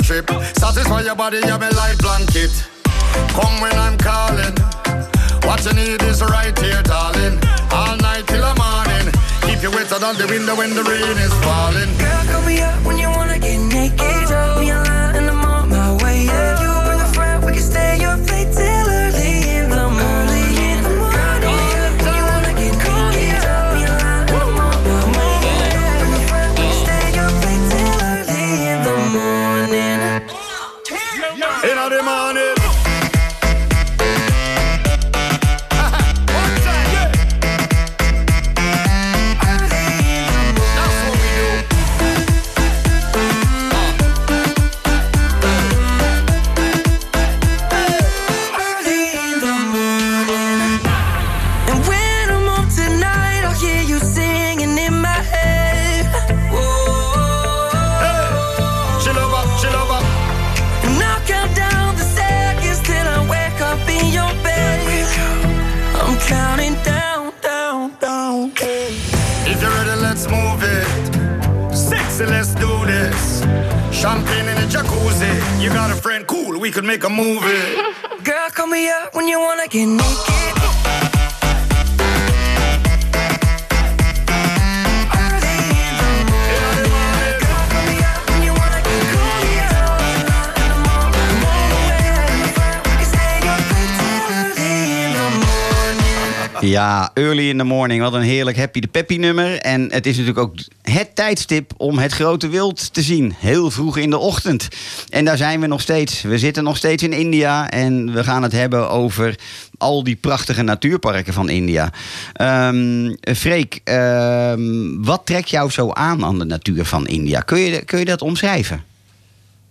trip. 0.07 0.31
Satisfy 0.57 1.01
your 1.03 1.17
body, 1.17 1.39
you're 1.45 1.59
my 1.59 1.69
life 1.71 1.99
blanket. 1.99 2.53
Come 3.35 3.61
when 3.61 3.75
I'm 3.75 3.99
calling. 3.99 4.55
What 5.43 5.65
you 5.67 5.73
need 5.75 6.01
is 6.03 6.23
right 6.23 6.57
here, 6.59 6.83
darling. 6.83 7.39
All 7.73 7.97
night 7.97 8.25
till 8.29 8.41
the 8.41 8.55
morning. 8.55 9.07
Keep 9.43 9.63
you 9.65 9.71
wetter 9.71 9.99
than 9.99 10.17
the 10.17 10.27
window 10.29 10.55
when 10.55 10.75
the 10.75 10.85
rain 10.85 11.19
is 11.19 11.35
falling. 11.43 11.91
Girl, 11.99 12.25
call 12.31 12.43
me 12.47 12.61
up 12.61 12.85
when 12.85 12.99
you 12.99 13.09
wanna 13.09 13.39
get 13.39 13.59
naked. 13.59 14.16
You 75.67 75.73
got 75.73 75.91
a 75.91 75.97
friend, 76.01 76.25
cool, 76.29 76.61
we 76.61 76.71
could 76.71 76.85
make 76.85 77.03
a 77.03 77.11
movie. 77.11 77.43
Girl, 78.23 78.51
call 78.51 78.69
me 78.69 78.89
up 78.89 79.17
when 79.17 79.27
you 79.27 79.41
wanna 79.41 79.67
get 79.67 79.87
naked. 79.87 80.36
Ja, 96.67 97.11
Early 97.15 97.49
in 97.49 97.59
the 97.59 97.65
Morning. 97.65 98.03
Wat 98.03 98.15
een 98.15 98.23
heerlijk 98.23 98.57
Happy 98.57 98.81
de 98.81 98.87
Peppy 98.87 99.17
nummer. 99.17 99.59
En 99.61 99.93
het 99.93 100.07
is 100.07 100.17
natuurlijk 100.17 100.47
ook 100.47 100.55
het 100.83 101.15
tijdstip 101.15 101.73
om 101.77 101.99
het 101.99 102.13
grote 102.13 102.49
wild 102.49 102.95
te 102.95 103.03
zien. 103.03 103.35
Heel 103.39 103.71
vroeg 103.71 103.97
in 103.97 104.11
de 104.11 104.19
ochtend. 104.19 104.69
En 105.09 105.25
daar 105.25 105.37
zijn 105.37 105.61
we 105.61 105.67
nog 105.67 105.81
steeds. 105.81 106.23
We 106.23 106.39
zitten 106.39 106.65
nog 106.65 106.77
steeds 106.77 107.03
in 107.03 107.13
India. 107.13 107.71
En 107.71 108.13
we 108.13 108.25
gaan 108.25 108.43
het 108.43 108.53
hebben 108.53 108.91
over 108.91 109.39
al 109.79 110.05
die 110.05 110.17
prachtige 110.17 110.63
natuurparken 110.63 111.33
van 111.33 111.49
India. 111.49 111.93
Ehm 112.33 113.15
Freek, 113.21 113.81
ehm, 113.85 115.03
wat 115.03 115.21
trekt 115.25 115.51
jou 115.51 115.71
zo 115.71 115.93
aan 115.93 116.25
aan 116.25 116.39
de 116.39 116.45
natuur 116.45 116.85
van 116.85 117.07
India? 117.07 117.41
Kun 117.41 117.59
je, 117.59 117.85
kun 117.85 117.99
je 117.99 118.05
dat 118.05 118.23
omschrijven? 118.23 118.85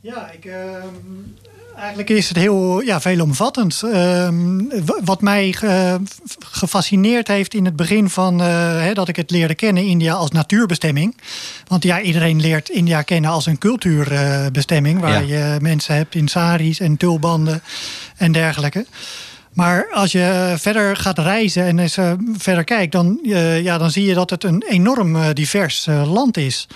Ja, 0.02 0.32
ik, 0.32 0.46
ehm, 0.46 0.86
eigenlijk 1.78 2.10
is 2.10 2.28
het 2.28 2.38
heel 2.38 2.82
ja, 2.82 3.02
veelomvattend. 3.02 3.80
W- 3.80 5.00
wat 5.04 5.22
mij 5.22 5.52
ge- 5.54 6.00
gefascineerd 6.40 7.28
heeft 7.28 7.54
in 7.54 7.66
het 7.66 7.76
begin 7.76 8.10
van 8.10 8.42
eh, 8.42 8.48
hè, 8.82 8.94
dat 8.94 9.08
ik 9.08 9.16
het 9.16 9.32
leerde 9.32 9.56
kennen, 9.56 9.84
India 9.84 10.14
als 10.14 10.32
natuurbestemming. 10.32 11.18
Want 11.68 11.84
ja, 11.84 12.02
iedereen 12.02 12.42
leert 12.42 12.70
India 12.70 13.02
kennen 13.02 13.32
als 13.32 13.46
een 13.46 13.58
cultuurbestemming, 13.58 15.00
waar 15.00 15.26
Ja. 15.26 15.54
je 15.54 15.58
mensen 15.62 15.96
hebt 15.96 16.16
in 16.16 16.28
saris 16.28 16.80
en 16.80 16.98
tulbanden 16.98 17.62
en 18.18 18.32
dergelijke. 18.32 18.86
Maar 19.54 19.88
als 19.92 20.12
je 20.12 20.54
verder 20.58 20.96
gaat 20.96 21.20
reizen 21.20 21.66
en 21.66 21.80
eens 21.80 21.98
eh, 21.98 22.12
verder 22.38 22.64
kijkt, 22.64 22.92
dan, 22.92 23.20
eh, 23.24 23.62
ja, 23.64 23.78
dan 23.78 23.92
zie 23.92 24.06
je 24.06 24.14
dat 24.14 24.30
het 24.30 24.44
een 24.44 24.64
enorm 24.70 25.34
divers 25.34 25.86
land 26.06 26.38
is. 26.38 26.68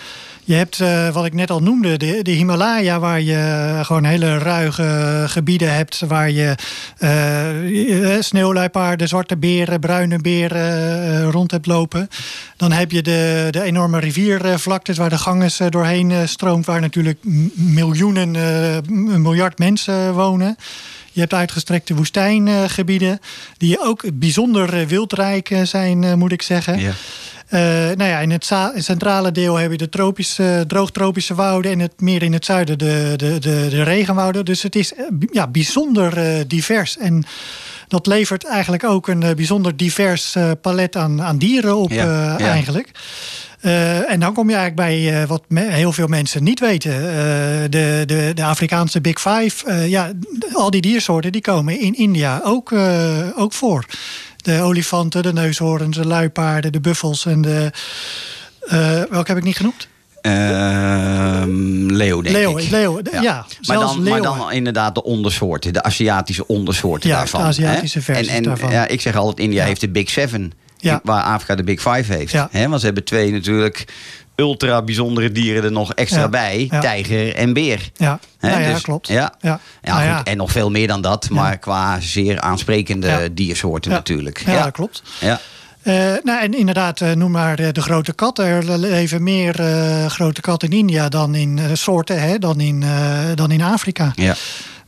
Je 0.50 0.56
hebt, 0.56 0.80
eh, 0.80 1.10
wat 1.10 1.26
ik 1.26 1.34
net 1.34 1.52
al 1.52 1.60
noemde, 1.60 1.98
de, 1.98 2.20
de 2.22 2.32
Himalaya, 2.32 3.00
waar 3.00 3.22
je 3.22 3.80
gewoon 3.84 4.04
hele 4.04 4.38
ruige 4.38 5.24
gebieden 5.28 5.74
hebt. 5.74 6.00
Waar 6.08 6.32
je 6.32 6.56
eh, 6.98 8.16
eh, 8.16 8.22
sneeuwluipaarden, 8.22 9.08
zwarte 9.08 9.38
beren, 9.38 9.80
bruine 9.80 10.18
beren 10.18 11.04
eh, 11.04 11.30
rond 11.30 11.52
hebt 11.52 11.66
lopen. 11.66 12.10
Dan 12.58 12.72
heb 12.72 12.92
je 12.92 13.02
de, 13.02 13.48
de 13.52 13.62
enorme 13.62 14.00
riviervlaktes 14.00 14.98
waar 14.98 15.10
de 15.10 15.18
Ganges 15.18 15.60
eh, 15.60 15.70
doorheen 15.70 16.12
eh, 16.12 16.18
stroomt. 16.26 16.66
Waar 16.66 16.82
natuurlijk 16.82 17.20
miljoenen, 17.54 18.36
eh, 18.36 18.76
een 18.76 19.22
miljard 19.22 19.58
mensen 19.58 20.14
wonen. 20.14 20.56
Je 21.12 21.20
hebt 21.20 21.34
uitgestrekte 21.34 21.96
woestijngebieden, 21.96 23.20
die 23.58 23.80
ook 23.82 24.04
bijzonder 24.14 24.80
eh, 24.80 24.86
wildrijk 24.86 25.50
eh, 25.50 25.62
zijn, 25.62 26.04
eh, 26.04 26.14
moet 26.14 26.32
ik 26.32 26.42
zeggen. 26.42 26.94
Eh, 27.50 27.60
nou 27.96 28.04
ja, 28.04 28.20
in 28.20 28.32
het 28.32 28.52
centrale 28.76 29.32
deel 29.32 29.56
heb 29.56 29.72
je 29.72 29.78
de 29.78 29.90
tropische, 29.90 30.64
droogtropische 30.68 31.36
wouden 31.36 31.72
en 31.72 31.80
het 31.80 32.02
meer 32.02 32.24
in 32.24 32.34
het 32.34 32.46
zuiden 32.46 32.78
de, 32.78 33.14
de, 33.16 33.40
de, 33.40 33.68
de 33.70 33.84
regenwouden. 33.84 34.46
Dus 34.46 34.64
het 34.64 34.76
is 34.76 34.94
eh, 34.94 35.06
ja, 35.32 35.48
bijzonder 35.48 36.18
eh, 36.18 36.44
divers. 36.48 36.98
En 36.98 37.24
dat 37.88 38.08
levert 38.08 38.46
eigenlijk 38.46 38.84
ook 38.84 39.08
een 39.08 39.20
bijzonder 39.36 39.78
divers 39.78 40.36
palet 40.62 40.96
aan, 40.96 41.22
aan 41.22 41.38
dieren 41.38 41.76
op, 41.76 41.92
Ja, 41.92 42.38
ja. 42.38 42.38
eigenlijk. 42.38 42.92
En 44.08 44.20
dan 44.20 44.34
kom 44.34 44.50
je 44.50 44.56
eigenlijk 44.56 44.76
bij 44.76 45.28
wat 45.28 45.44
heel 45.50 45.92
veel 45.92 46.08
mensen 46.08 46.44
niet 46.44 46.60
weten. 46.60 46.92
De, 47.72 48.04
de, 48.06 48.32
de 48.36 48.44
Afrikaanse 48.44 49.02
Big 49.02 49.22
Five. 49.22 49.90
Ja, 49.90 50.12
al 50.54 50.70
die 50.70 50.82
diersoorten 50.82 51.32
die 51.32 51.42
komen 51.42 51.80
in 51.80 51.96
India 51.96 52.42
ook, 52.44 52.74
ook 53.36 53.54
voor. 53.54 53.86
De 54.42 54.62
olifanten, 54.62 55.24
de 55.24 55.34
neushoorns, 55.34 55.98
de 55.98 56.06
luipaarden, 56.08 56.72
de 56.72 56.80
buffels 56.80 57.26
en 57.26 57.42
de... 57.42 57.72
eh, 58.68 59.02
welke 59.10 59.28
heb 59.28 59.38
ik 59.38 59.44
niet 59.44 59.56
genoemd? 59.58 59.88
Ehm, 60.22 61.86
Leo, 61.92 62.22
denk 62.22 62.36
Leeuw, 62.36 62.58
ik. 62.58 62.70
leeuw, 62.70 63.02
ja, 63.22 63.46
maar, 63.68 63.78
dan, 63.80 64.04
maar 64.04 64.22
dan 64.22 64.52
inderdaad 64.52 64.96
de 64.96 65.04
ondersoorten, 65.04 65.74
de 65.74 65.84
Aziatische 65.84 66.48
ondersoorten 66.48 67.10
Ja, 67.10 67.16
daarvan. 67.18 67.42
de 67.42 67.48
Aziatische 67.48 67.98
hè? 67.98 68.04
versies 68.04 68.28
en, 68.28 68.36
en, 68.36 68.44
daarvan. 68.44 68.72
Ja, 68.72 68.88
ik 68.88 69.02
zeg 69.02 69.16
altijd, 69.16 69.40
India 69.40 69.62
Ja. 69.62 69.68
heeft 69.68 69.82
de 69.82 69.90
Big 69.90 70.10
Seven, 70.10 70.52
waar 71.04 71.24
Afrika 71.24 71.56
de 71.56 71.64
Big 71.64 71.82
Five 71.82 72.14
heeft. 72.14 72.32
Ja. 72.32 72.48
Hè? 72.52 72.68
Want 72.68 72.80
ze 72.80 72.86
hebben 72.86 73.04
twee 73.04 73.32
natuurlijk 73.32 73.86
ultra 74.40 74.82
bijzondere 74.82 75.32
dieren 75.32 75.64
er 75.64 75.72
nog 75.72 75.94
extra 75.94 76.22
Ja. 76.22 76.30
bij. 76.30 76.68
Ja. 76.72 76.80
Tijger 76.80 77.36
en 77.36 77.54
beer. 77.54 77.90
Ja, 77.96 78.20
nou 78.40 78.62
ja 78.62 78.74
dus- 78.74 78.82
klopt. 78.82 79.08
Ja, 79.08 79.34
Ja. 79.42 79.60
Nou 79.82 80.16
goed. 80.18 80.28
En 80.28 80.38
nog 80.38 80.52
veel 80.52 80.72
meer 80.72 80.88
dan 80.88 81.02
dat, 81.02 81.30
maar 81.30 81.58
qua 81.58 82.00
zeer 82.00 82.40
aansprekende 82.40 83.34
diersoorten 83.34 83.92
natuurlijk. 83.92 84.44
Ja, 84.46 84.64
dat 84.64 84.72
klopt. 84.72 85.04
Ja. 85.20 85.40
Eh, 85.82 85.94
nou, 86.24 86.42
en 86.42 86.54
inderdaad, 86.54 87.02
eh, 87.02 87.12
noem 87.12 87.32
maar 87.32 87.60
eh, 87.60 87.68
de 87.72 87.82
grote 87.82 88.14
kat. 88.14 88.40
Er 88.40 88.78
leven 88.80 89.24
meer 89.24 89.54
grote 90.10 90.42
katten 90.42 90.70
in 90.70 90.78
India 90.78 91.10
dan 91.10 91.36
in 91.36 91.60
soorten 91.74 92.22
hè, 92.22 92.40
dan, 92.40 92.60
in, 92.60 92.84
dan 93.36 93.52
in 93.52 93.62
Afrika. 93.62 94.12
Ja. 94.16 94.36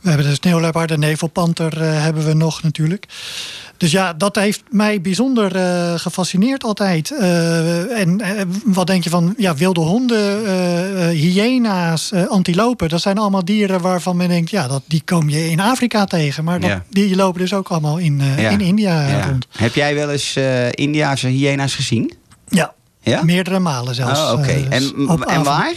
We 0.00 0.08
hebben 0.08 0.26
de 0.28 0.34
sneeuwluipaard, 0.34 0.88
de 0.88 0.98
nevelpanter 0.98 1.82
hebben 1.82 2.24
we 2.24 2.34
nog 2.34 2.62
natuurlijk. 2.62 3.06
Dus 3.82 3.90
ja, 3.92 4.12
dat 4.12 4.36
heeft 4.36 4.62
mij 4.70 5.00
bijzonder 5.00 5.56
eh, 5.56 5.94
gefascineerd 5.98 6.64
altijd. 6.64 7.10
Eh, 7.10 8.00
en 8.00 8.20
eh, 8.20 8.42
wat 8.64 8.86
denk 8.86 9.04
je 9.04 9.10
van 9.10 9.34
ja, 9.36 9.54
wilde 9.54 9.80
honden, 9.80 11.08
hyena's, 11.08 12.12
antilopen. 12.28 12.88
Dat 12.88 13.00
zijn 13.00 13.18
allemaal 13.18 13.44
dieren 13.44 13.80
waarvan 13.80 14.16
men 14.16 14.28
denkt, 14.28 14.50
ja, 14.50 14.68
dat, 14.68 14.82
die 14.86 15.02
kom 15.04 15.28
je 15.28 15.50
in 15.50 15.60
Afrika 15.60 16.04
tegen. 16.04 16.44
Maar 16.44 16.60
dat, 16.60 16.70
Ja. 16.70 16.84
die 16.90 17.16
lopen 17.16 17.40
dus 17.40 17.54
ook 17.54 17.68
allemaal 17.68 17.98
in, 17.98 18.20
Ja. 18.36 18.48
in 18.48 18.60
India 18.60 19.08
Ja. 19.08 19.26
rond. 19.26 19.46
Heb 19.50 19.74
jij 19.74 19.94
wel 19.94 20.10
eens 20.10 20.36
Indiase 20.70 21.28
hyena's 21.28 21.74
gezien? 21.74 22.12
Ja, 22.48 22.72
Ja? 23.00 23.22
meerdere 23.22 23.58
malen 23.58 23.94
zelfs. 23.94 24.20
Oh, 24.20 24.32
Oké. 24.32 24.48
eh, 24.48 24.72
en, 24.72 25.08
en 25.26 25.42
waar? 25.42 25.74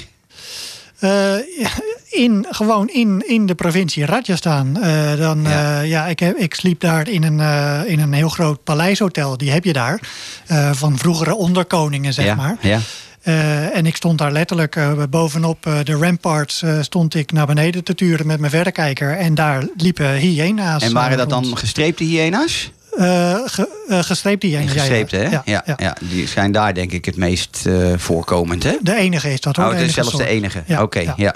In, 2.15 2.45
gewoon 2.49 2.87
in, 2.89 3.23
in 3.27 3.45
de 3.45 3.55
provincie 3.55 4.05
Rajasthan. 4.05 4.81
Eh, 4.81 5.15
dan, 5.17 5.41
Ja. 5.43 5.49
ja. 5.49 5.79
ja, 5.81 6.05
ik, 6.05 6.19
heb, 6.19 6.37
ik 6.37 6.53
sliep 6.55 6.79
daar 6.79 7.07
in 7.09 7.23
een, 7.23 7.39
eh, 7.39 7.79
in 7.91 7.99
een 7.99 8.13
heel 8.13 8.29
groot 8.29 8.63
paleishotel. 8.63 9.37
Die 9.37 9.51
heb 9.51 9.63
je 9.63 9.73
daar. 9.73 9.99
eh, 10.47 10.69
van 10.73 10.97
vroegere 10.97 11.35
onderkoningen, 11.35 12.13
zeg 12.13 12.25
ja. 12.25 12.35
maar. 12.35 12.57
Ja. 12.61 12.79
Eh, 13.21 13.75
en 13.77 13.85
ik 13.85 13.95
stond 13.95 14.17
daar 14.17 14.31
letterlijk 14.31 14.75
eh, 14.75 14.91
bovenop 15.09 15.65
eh, 15.65 15.73
de 15.83 15.93
ramparts. 15.93 16.61
eh, 16.61 16.77
stond 16.81 17.15
ik 17.15 17.31
naar 17.31 17.45
beneden 17.45 17.83
te 17.83 17.95
turen 17.95 18.27
met 18.27 18.39
mijn 18.39 18.51
verrekijker. 18.51 19.17
En 19.17 19.35
daar 19.35 19.63
liepen 19.77 20.13
hyena's. 20.15 20.83
En 20.83 20.93
waren 20.93 21.17
dat 21.17 21.27
eh, 21.27 21.33
rond. 21.33 21.45
dan 21.45 21.57
gestreepte 21.57 22.03
hyena's? 22.03 22.71
Eh, 22.97 23.03
ge, 23.45 23.83
eh, 23.87 23.99
gestreepte 24.03 24.47
hyena's. 24.47 24.73
ja. 24.73 24.79
Gestreepte, 24.79 25.15
hè? 25.15 25.23
Ja, 25.29 25.41
Ja, 25.45 25.63
ja, 25.65 25.73
ja. 25.77 25.95
Die 25.99 26.27
zijn 26.27 26.51
daar 26.51 26.73
denk 26.73 26.91
ik 26.91 27.05
het 27.05 27.15
meest 27.17 27.63
eh, 27.65 27.73
voorkomend, 27.97 28.63
hè? 28.63 28.75
De 28.81 28.95
enige 28.95 29.33
is 29.33 29.41
dat 29.41 29.55
hoor. 29.55 29.65
Oh, 29.65 29.71
het 29.71 29.79
is 29.81 29.85
enige 29.87 30.01
zelfs 30.03 30.17
de 30.17 30.27
enige. 30.27 30.63
Ja, 30.65 30.81
Oké, 30.81 31.13
ja. 31.15 31.35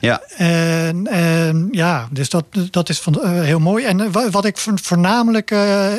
Ja. 0.00 0.20
En, 0.36 1.06
en 1.06 1.68
ja, 1.70 2.08
dus 2.10 2.28
dat, 2.30 2.44
dat 2.70 2.88
is 2.88 2.98
van, 2.98 3.22
eh, 3.22 3.30
heel 3.30 3.58
mooi. 3.58 3.84
En 3.84 4.00
eh, 4.00 4.06
wa- 4.12 4.30
wat 4.30 4.44
ik 4.44 4.58
vo- 4.58 4.72
voornamelijk, 4.82 5.50
eh, 5.50 5.92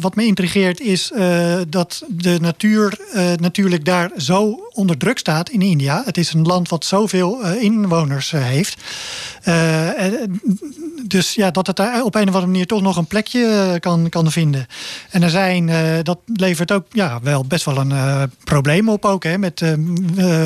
wat 0.00 0.14
me 0.14 0.24
intrigeert, 0.24 0.80
is 0.80 1.12
dat 1.68 2.02
de 2.08 2.38
natuur 2.40 2.98
natuurlijk 3.36 3.84
daar 3.84 4.10
zo 4.16 4.60
onder 4.72 4.96
druk 4.96 5.18
staat 5.18 5.48
in 5.50 5.62
India. 5.62 6.02
Het 6.04 6.18
is 6.18 6.32
een 6.32 6.42
land 6.42 6.68
wat 6.68 6.84
zoveel 6.84 7.40
inwoners 7.46 8.30
heeft. 8.36 8.76
Dus 11.06 11.34
ja, 11.34 11.50
dat 11.50 11.66
het 11.66 11.76
daar 11.76 12.02
op 12.02 12.14
een 12.14 12.20
of 12.22 12.26
andere 12.28 12.46
manier 12.46 12.66
toch 12.66 12.82
nog 12.82 12.96
een 12.96 13.06
plekje 13.06 13.76
kan, 13.80 14.08
kan 14.08 14.30
vinden. 14.30 14.66
En 15.10 15.22
er 15.22 15.30
zijn, 15.30 15.70
dat 16.02 16.18
levert 16.26 16.72
ook 16.72 16.86
ja, 16.90 17.18
wel 17.22 17.44
best 17.44 17.64
wel 17.64 17.76
een 17.76 18.30
probleem 18.44 18.88
op 18.88 19.04
ook. 19.04 19.24
Hè, 19.24 19.38
met, 19.38 19.60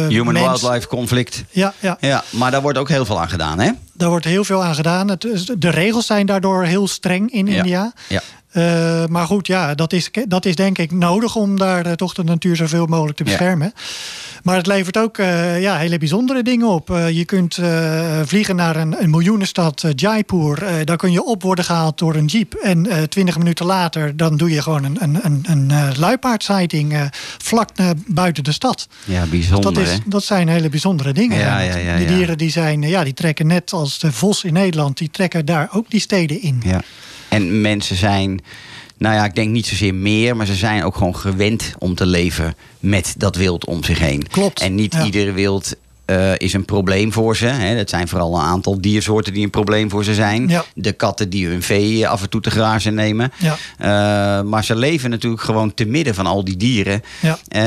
Human-wildlife 0.08 0.88
conflict. 0.88 1.44
Ja, 1.50 1.74
ja. 1.80 1.96
Ja, 2.00 2.24
maar 2.30 2.50
daar 2.50 2.62
wordt 2.66 2.78
ook 2.78 2.88
heel 2.88 3.04
veel 3.04 3.20
aan 3.20 3.28
gedaan, 3.28 3.58
hè? 3.60 3.70
Daar 3.92 4.08
wordt 4.08 4.24
heel 4.24 4.44
veel 4.44 4.64
aan 4.64 4.74
gedaan. 4.74 5.06
De 5.58 5.70
regels 5.70 6.06
zijn 6.06 6.26
daardoor 6.26 6.64
heel 6.64 6.88
streng 6.88 7.30
in 7.32 7.46
Ja. 7.46 7.56
India. 7.56 7.92
Ja. 8.08 8.22
Eh, 8.50 9.06
maar 9.06 9.26
goed, 9.26 9.46
ja, 9.46 9.74
dat 9.74 9.92
is, 9.92 10.10
dat 10.28 10.44
is 10.44 10.54
denk 10.54 10.78
ik 10.78 10.92
nodig 10.92 11.36
om 11.36 11.58
daar 11.58 11.86
eh, 11.86 11.92
toch 11.92 12.14
de 12.14 12.24
natuur 12.24 12.56
zoveel 12.56 12.86
mogelijk 12.86 13.16
te 13.16 13.24
Ja. 13.24 13.30
beschermen. 13.30 13.72
Maar 14.42 14.56
het 14.56 14.66
levert 14.66 14.98
ook 14.98 15.18
eh, 15.18 15.60
ja, 15.60 15.76
hele 15.76 15.98
bijzondere 15.98 16.42
dingen 16.42 16.66
op. 16.66 16.88
Je 16.88 17.24
kunt 17.24 17.58
vliegen 18.24 18.56
naar 18.56 18.76
een, 18.76 19.02
een 19.02 19.10
miljoenenstad, 19.10 19.84
Jaipur. 19.94 20.84
Daar 20.84 20.96
kun 20.96 21.12
je 21.12 21.24
op 21.24 21.42
worden 21.42 21.64
gehaald 21.64 21.98
door 21.98 22.14
een 22.14 22.24
jeep. 22.24 22.54
En 22.54 23.08
twintig 23.08 23.38
minuten 23.38 23.66
later 23.66 24.16
dan 24.16 24.36
doe 24.36 24.50
je 24.50 24.62
gewoon 24.62 24.84
een, 24.84 24.96
een, 25.02 25.18
een, 25.22 25.70
een 25.70 27.10
vlak 27.38 27.70
buiten 28.06 28.44
de 28.44 28.52
stad. 28.52 28.88
Ja, 29.04 29.24
bijzonder, 29.26 29.74
Dat, 29.74 29.82
is, 29.82 29.98
dat 30.04 30.24
zijn 30.24 30.48
hele 30.48 30.68
bijzondere 30.68 31.12
dingen. 31.12 31.38
Ja, 31.38 31.60
ja, 31.60 31.76
ja, 31.76 31.96
die 31.96 32.06
dieren 32.06 32.38
die 32.38 32.50
zijn, 32.50 32.82
ja, 32.82 33.04
die 33.04 33.14
trekken 33.14 33.46
net 33.46 33.72
als 33.72 33.98
de 33.98 34.12
vos 34.12 34.44
in 34.44 34.52
Nederland, 34.52 34.98
die 34.98 35.10
trekken 35.10 35.44
daar 35.44 35.68
ook 35.72 35.90
die 35.90 36.00
steden 36.00 36.42
in. 36.42 36.62
Ja. 36.64 36.82
En 37.36 37.60
mensen 37.60 37.96
zijn, 37.96 38.40
nou 38.98 39.14
ja, 39.14 39.24
ik 39.24 39.34
denk 39.34 39.50
niet 39.50 39.66
zozeer 39.66 39.94
meer, 39.94 40.36
maar 40.36 40.46
ze 40.46 40.54
zijn 40.54 40.84
ook 40.84 40.96
gewoon 40.96 41.16
gewend 41.16 41.72
om 41.78 41.94
te 41.94 42.06
leven 42.06 42.56
met 42.80 43.14
dat 43.18 43.36
wild 43.36 43.64
om 43.64 43.84
zich 43.84 43.98
heen. 43.98 44.26
Klopt, 44.30 44.60
En 44.60 44.74
niet 44.74 44.92
ja. 44.92 45.04
ieder 45.04 45.34
wild 45.34 45.74
eh, 46.06 46.32
is 46.36 46.52
een 46.52 46.64
probleem 46.64 47.12
voor 47.12 47.36
ze. 47.36 47.46
Hè. 47.46 47.76
Dat 47.76 47.90
zijn 47.90 48.08
vooral 48.08 48.34
een 48.34 48.44
aantal 48.44 48.80
diersoorten 48.80 49.32
die 49.32 49.44
een 49.44 49.50
probleem 49.50 49.90
voor 49.90 50.04
ze 50.04 50.14
zijn. 50.14 50.48
Ja. 50.48 50.64
De 50.74 50.92
katten 50.92 51.30
die 51.30 51.46
hun 51.46 51.62
vee 51.62 52.08
af 52.08 52.22
en 52.22 52.28
toe 52.28 52.40
te 52.40 52.50
grazen 52.50 52.94
nemen. 52.94 53.32
Ja. 53.38 53.56
Eh, 53.78 54.44
maar 54.44 54.64
ze 54.64 54.76
leven 54.76 55.10
natuurlijk 55.10 55.42
gewoon 55.42 55.74
te 55.74 55.84
midden 55.84 56.14
van 56.14 56.26
al 56.26 56.44
die 56.44 56.56
dieren. 56.56 57.02
Ja. 57.20 57.38
Eh, 57.48 57.60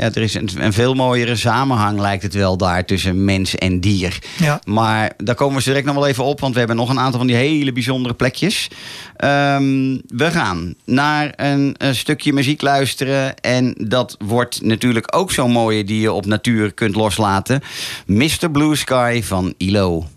ja, 0.00 0.10
er 0.12 0.22
is 0.22 0.34
een, 0.34 0.48
een 0.58 0.72
veel 0.72 0.94
mooiere 0.94 1.36
samenhang, 1.36 2.00
lijkt 2.00 2.22
het 2.22 2.34
wel, 2.34 2.56
daar 2.56 2.84
tussen 2.84 3.24
mens 3.24 3.54
en 3.54 3.80
dier. 3.80 4.18
Ja. 4.38 4.60
Maar 4.64 5.12
daar 5.16 5.34
komen 5.34 5.56
we 5.56 5.62
zo 5.62 5.68
direct 5.68 5.86
nog 5.86 5.94
wel 5.94 6.06
even 6.06 6.24
op, 6.24 6.40
want 6.40 6.52
we 6.52 6.58
hebben 6.58 6.76
nog 6.76 6.90
een 6.90 7.00
aantal 7.00 7.18
van 7.18 7.26
die 7.26 7.36
hele 7.36 7.72
bijzondere 7.72 8.14
plekjes. 8.14 8.68
Ehm, 9.16 9.98
we 10.06 10.30
gaan 10.30 10.74
naar 10.84 11.32
een, 11.36 11.74
een 11.78 11.94
stukje 11.94 12.32
muziek 12.32 12.62
luisteren. 12.62 13.36
En 13.40 13.74
dat 13.78 14.16
wordt 14.24 14.62
natuurlijk 14.62 15.16
ook 15.16 15.32
zo'n 15.32 15.50
mooie 15.50 15.84
die 15.84 16.00
je 16.00 16.12
op 16.12 16.26
natuur 16.26 16.72
kunt 16.72 16.94
loslaten. 16.94 17.62
Mr. 18.06 18.50
Blue 18.50 18.76
Sky 18.76 19.22
van 19.24 19.54
ILO. 19.56 20.13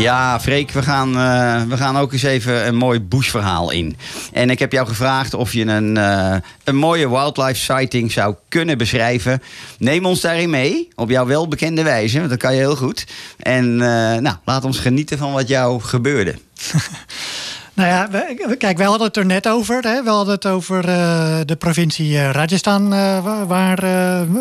Ja, 0.00 0.40
Freek, 0.40 0.70
we 0.70 0.82
gaan, 0.82 1.18
eh, 1.18 1.62
we 1.68 1.76
gaan 1.76 1.96
ook 1.96 2.12
eens 2.12 2.22
even 2.22 2.66
een 2.66 2.76
mooi 2.76 3.00
bushverhaal 3.00 3.70
in. 3.70 3.96
En 4.32 4.50
ik 4.50 4.58
heb 4.58 4.72
jou 4.72 4.86
gevraagd 4.86 5.34
of 5.34 5.52
je 5.52 5.64
een, 5.64 5.96
eh, 5.96 6.36
een 6.64 6.76
mooie 6.76 7.08
wildlife 7.10 7.60
sighting 7.60 8.12
zou 8.12 8.34
kunnen 8.48 8.78
beschrijven. 8.78 9.42
Neem 9.78 10.06
ons 10.06 10.20
daarin 10.20 10.50
mee, 10.50 10.88
op 10.94 11.10
jouw 11.10 11.26
welbekende 11.26 11.82
wijze, 11.82 12.18
want 12.18 12.30
dat 12.30 12.38
kan 12.38 12.54
je 12.54 12.58
heel 12.58 12.76
goed. 12.76 13.06
En 13.36 13.64
eh, 13.72 14.20
nou, 14.20 14.36
laat 14.44 14.64
ons 14.64 14.78
genieten 14.78 15.18
van 15.18 15.32
wat 15.32 15.48
jou 15.48 15.80
gebeurde. 15.80 16.34
Nou 17.74 17.88
ja, 17.88 18.08
we- 18.10 18.56
kijk, 18.58 18.76
wij 18.76 18.86
hadden 18.86 19.06
het 19.06 19.16
er 19.16 19.26
net 19.26 19.48
over. 19.48 19.82
Hè? 19.82 20.02
We 20.02 20.10
hadden 20.10 20.34
het 20.34 20.46
over 20.46 20.88
eh, 20.88 21.36
de 21.44 21.56
provincie 21.56 22.18
eh, 22.18 22.30
Rajasthan, 22.30 22.92
eh, 22.94 23.24
wa- 23.24 23.46
waar, 23.46 23.80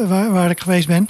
waar, 0.08 0.32
waar 0.32 0.50
ik 0.50 0.60
geweest 0.60 0.88
ben. 0.88 1.10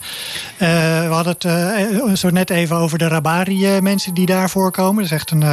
We 0.57 1.07
hadden 1.09 1.35
het 1.39 2.19
zo 2.19 2.29
net 2.29 2.49
even 2.49 2.75
over 2.75 2.97
de 2.97 3.07
Rabari-mensen 3.07 4.13
die 4.13 4.25
daar 4.25 4.49
voorkomen. 4.49 4.95
Dat 4.95 5.05
is 5.11 5.11
echt 5.17 5.31
een 5.31 5.43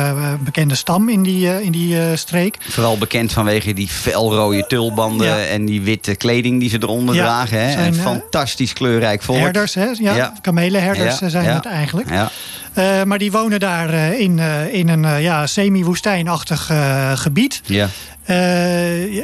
bekende 0.44 0.74
stam 0.74 1.08
in 1.08 1.22
die, 1.22 1.62
in 1.64 1.72
die 1.72 2.16
streek. 2.16 2.56
Vooral 2.60 2.98
bekend 2.98 3.32
vanwege 3.32 3.72
die 3.72 3.88
felrode 3.88 4.66
tulbanden 4.66 5.26
Ja. 5.26 5.44
en 5.44 5.64
die 5.64 5.80
witte 5.82 6.14
kleding 6.14 6.60
die 6.60 6.68
ze 6.70 6.76
eronder 6.82 7.14
Ja, 7.14 7.22
dragen. 7.24 7.60
Hè? 7.64 7.72
zijn, 7.72 7.86
een 7.86 7.94
fantastisch 7.94 8.72
kleurrijk 8.72 9.22
volk. 9.22 9.38
Herders, 9.38 9.74
hè? 9.74 9.84
Ja, 9.98 10.14
Ja. 10.14 10.32
kamelenherders 10.40 11.18
zijn 11.18 11.44
het 11.46 11.66
eigenlijk. 11.66 12.10
Ja. 12.10 12.30
Eh, 12.76 13.02
maar 13.02 13.18
die 13.18 13.30
wonen 13.30 13.60
daar 13.60 13.88
eh, 13.88 14.20
in, 14.20 14.38
eh, 14.38 14.74
in 14.74 14.88
een 14.88 15.20
ja, 15.20 15.46
semi-woestijnachtig 15.46 16.70
gebied. 17.14 17.60
Ja. 17.66 17.88
Eh, 18.26 19.14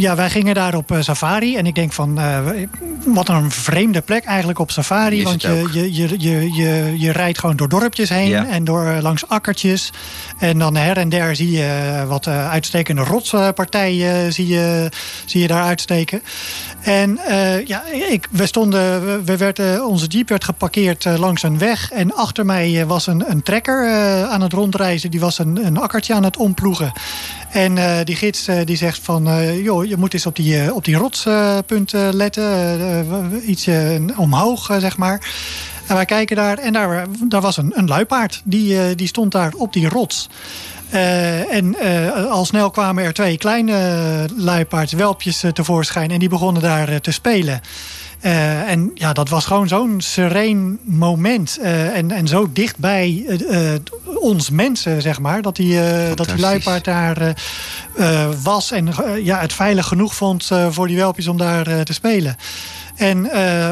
ja, 0.00 0.14
wij 0.16 0.30
gingen 0.30 0.54
daar 0.54 0.74
op 0.74 0.90
eh, 0.92 1.00
safari. 1.00 1.56
En 1.56 1.66
ik 1.66 1.74
denk 1.74 1.92
van, 1.92 2.18
eh, 2.18 2.38
wat 3.04 3.28
een 3.28 3.50
vreemde 3.50 4.00
plek 4.00 4.24
eigenlijk 4.24 4.58
op 4.58 4.70
safari. 4.70 5.22
Want 5.22 5.42
je, 5.42 5.64
je, 5.72 5.94
je, 5.94 6.14
je, 6.18 6.52
je, 6.52 6.94
je 6.98 7.12
rijdt 7.12 7.38
gewoon 7.38 7.56
door 7.56 7.68
dorpjes 7.68 8.08
heen. 8.08 8.28
Ja. 8.28 8.46
En 8.46 8.64
door, 8.64 8.84
langs 9.00 9.28
akkertjes. 9.28 9.90
En 10.38 10.58
dan 10.58 10.76
her 10.76 10.96
en 10.96 11.08
der 11.08 11.36
zie 11.36 11.50
je 11.50 12.04
wat 12.06 12.26
uitstekende 12.26 13.02
rotspartijen 13.02 14.32
zie 14.32 14.46
je, 14.48 14.88
zie 15.24 15.40
je 15.40 15.46
daar 15.46 15.64
uitsteken. 15.64 16.22
En 16.82 17.18
ja, 17.66 17.82
ik, 18.10 18.26
we 18.30 18.46
stonden, 18.46 19.04
we- 19.06 19.22
we 19.24 19.36
werden, 19.36 19.86
onze 19.86 20.06
jeep 20.06 20.28
werd 20.28 20.44
geparkeerd 20.44 21.04
langs 21.04 21.42
een 21.42 21.58
weg. 21.58 21.90
En 21.92 22.14
achter 22.14 22.46
mij 22.46 22.86
was 22.86 23.06
een, 23.06 23.24
een 23.30 23.42
trekker 23.42 23.88
aan 24.28 24.40
het 24.40 24.52
rondreizen. 24.52 25.10
Die 25.10 25.20
was 25.20 25.38
een, 25.38 25.66
een 25.66 25.76
akkertje 25.78 26.14
aan 26.14 26.24
het 26.24 26.36
omploegen. 26.36 26.92
En 27.50 27.78
eh, 27.78 28.04
die 28.04 28.16
gids 28.16 28.48
eh, 28.48 28.64
die 28.64 28.76
zegt 28.76 29.00
van, 29.02 29.28
eh, 29.28 29.64
joh, 29.64 29.84
je 29.84 29.96
moet 29.96 30.14
eens 30.14 30.26
op 30.26 30.36
die, 30.36 30.74
op 30.74 30.84
die 30.84 30.96
rotspunten 30.96 32.14
letten. 32.14 33.42
ietsje 33.46 34.00
omhoog, 34.16 34.70
zeg 34.78 34.96
maar. 34.96 35.30
En 35.86 35.94
wij 35.94 36.04
kijken 36.04 36.36
daar 36.36 36.58
en 36.58 36.72
daar, 37.28 37.40
was 37.40 37.56
een, 37.56 37.72
een 37.74 37.88
luipaard. 37.88 38.42
Die, 38.44 38.94
die 38.94 39.06
stond 39.06 39.32
daar 39.32 39.52
op 39.56 39.72
die 39.72 39.88
rots. 39.88 40.28
En 40.90 41.76
al 42.30 42.44
snel 42.44 42.70
kwamen 42.70 43.04
er 43.04 43.12
twee 43.12 43.38
kleine 43.38 43.72
uh, 44.30 44.44
luipaardswelpjes 44.44 45.42
eh, 45.42 45.50
tevoorschijn. 45.50 46.10
En 46.10 46.18
die 46.18 46.28
begonnen 46.28 46.62
daar 46.62 47.00
te 47.00 47.12
spelen. 47.12 47.60
Eh, 48.20 48.70
en 48.70 48.90
ja, 48.94 49.12
dat 49.12 49.28
was 49.28 49.44
gewoon 49.44 49.68
zo'n 49.68 50.00
sereen 50.00 50.78
moment. 50.82 51.58
eh, 51.62 51.96
en, 51.96 52.10
en 52.10 52.28
zo 52.28 52.48
dichtbij 52.52 53.24
eh, 53.28 53.74
eh, 53.74 53.80
ons 54.20 54.50
mensen, 54.50 55.02
zeg 55.02 55.20
maar. 55.20 55.42
Dat 55.42 55.56
die, 55.56 55.80
dat 56.14 56.26
die 56.26 56.38
luipaard 56.38 56.84
daar 56.84 57.34
was. 58.42 58.70
En 58.70 58.88
ja, 59.22 59.40
het 59.40 59.52
veilig 59.52 59.86
genoeg 59.86 60.14
vond 60.14 60.50
voor 60.70 60.86
die 60.86 60.96
welpjes 60.96 61.28
om 61.28 61.36
daar 61.36 61.84
te 61.84 61.92
spelen. 61.92 62.36
En 62.96 63.24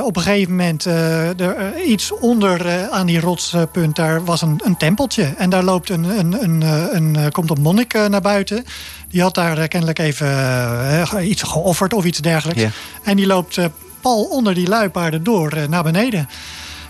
op 0.02 0.16
een 0.16 0.22
gegeven 0.22 0.50
moment, 0.50 0.84
er, 0.84 1.82
iets 1.86 2.12
onder 2.12 2.88
aan 2.90 3.06
die 3.06 3.20
rotspunt, 3.20 3.96
daar 3.96 4.24
was 4.24 4.42
een, 4.42 4.60
een 4.64 4.76
tempeltje. 4.76 5.34
En 5.38 5.50
daar 5.50 5.62
loopt 5.62 5.90
een, 5.90 6.04
een, 6.04 6.42
een, 6.42 6.62
een, 6.96 7.32
komt 7.32 7.50
een 7.50 7.62
monnik 7.62 7.92
naar 8.08 8.20
buiten. 8.20 8.64
Die 9.08 9.22
had 9.22 9.34
daar 9.34 9.68
kennelijk 9.68 9.98
even 9.98 11.28
iets 11.28 11.42
geofferd 11.42 11.94
of 11.94 12.04
iets 12.04 12.18
dergelijks. 12.18 12.62
En 13.02 13.16
die 13.16 13.26
loopt 13.26 13.58
pal 14.06 14.24
onder 14.24 14.54
die 14.54 14.68
luipaarden 14.68 15.22
door 15.22 15.52
eh, 15.52 15.68
naar 15.68 15.82
beneden. 15.82 16.28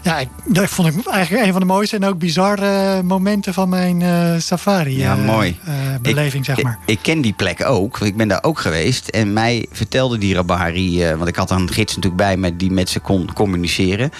Ja, 0.02 0.18
ik, 0.18 0.28
dat 0.44 0.68
vond 0.68 0.88
ik 0.96 1.06
eigenlijk 1.06 1.44
een 1.46 1.50
van 1.52 1.60
de 1.60 1.66
mooiste 1.66 1.96
en 1.96 2.04
ook 2.04 2.18
bizarre 2.18 3.02
momenten 3.02 3.54
van 3.54 3.68
mijn 3.68 4.02
eh, 4.02 4.34
safari. 4.38 4.98
Ja, 4.98 5.16
eh, 5.16 5.24
mooi. 5.24 5.58
eh, 5.64 5.74
beleving, 6.02 6.44
zeg 6.44 6.62
maar. 6.62 6.78
Ik, 6.86 6.92
ik 6.96 6.98
ken 7.02 7.20
die 7.20 7.32
plek 7.32 7.64
ook. 7.68 7.98
want 7.98 8.10
Ik 8.10 8.16
ben 8.16 8.28
daar 8.28 8.42
ook 8.42 8.58
geweest. 8.58 9.08
En 9.08 9.32
mij 9.32 9.66
vertelde 9.72 10.18
die 10.18 10.34
Rabari... 10.34 11.02
eh, 11.04 11.16
want 11.16 11.28
ik 11.28 11.36
had 11.36 11.50
een 11.50 11.72
gids 11.72 11.96
natuurlijk 11.96 12.22
bij 12.22 12.36
me 12.36 12.56
die 12.56 12.70
met 12.70 12.88
ze 12.88 13.00
kon 13.00 13.32
communiceren. 13.32 14.10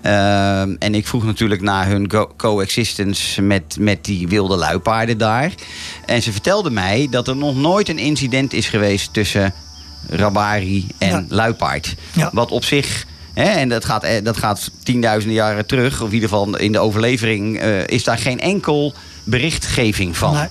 Ehm, 0.00 0.74
en 0.78 0.94
ik 0.94 1.06
vroeg 1.06 1.24
natuurlijk 1.24 1.60
naar 1.60 1.86
hun 1.86 2.10
coexistence 2.36 3.42
met, 3.42 3.76
met 3.80 4.04
die 4.04 4.28
wilde 4.28 4.56
luipaarden 4.56 5.18
daar. 5.18 5.52
En 6.06 6.22
ze 6.22 6.32
vertelde 6.32 6.70
mij 6.70 7.06
dat 7.10 7.28
er 7.28 7.36
nog 7.36 7.56
nooit 7.56 7.88
een 7.88 7.98
incident 7.98 8.52
is 8.52 8.68
geweest 8.68 9.12
tussen 9.12 9.54
Rabari 10.08 10.86
en 10.98 11.08
Ja. 11.08 11.24
luipaard. 11.28 11.94
Ja. 12.12 12.30
Wat 12.32 12.50
op 12.50 12.64
zich... 12.64 13.06
Hè, 13.34 13.44
en 13.44 13.68
dat 13.68 13.84
gaat, 13.84 14.04
eh, 14.04 14.24
dat 14.24 14.36
gaat 14.36 14.70
tienduizenden 14.82 15.36
jaren 15.36 15.66
terug. 15.66 16.00
Of 16.00 16.08
in 16.08 16.14
ieder 16.14 16.28
geval 16.28 16.56
in 16.56 16.72
de 16.72 16.78
overlevering 16.78 17.58
eh, 17.58 17.86
is 17.86 18.04
daar 18.04 18.18
geen 18.18 18.40
enkel 18.40 18.94
berichtgeving 19.24 20.16
van. 20.16 20.34
Nee. 20.34 20.48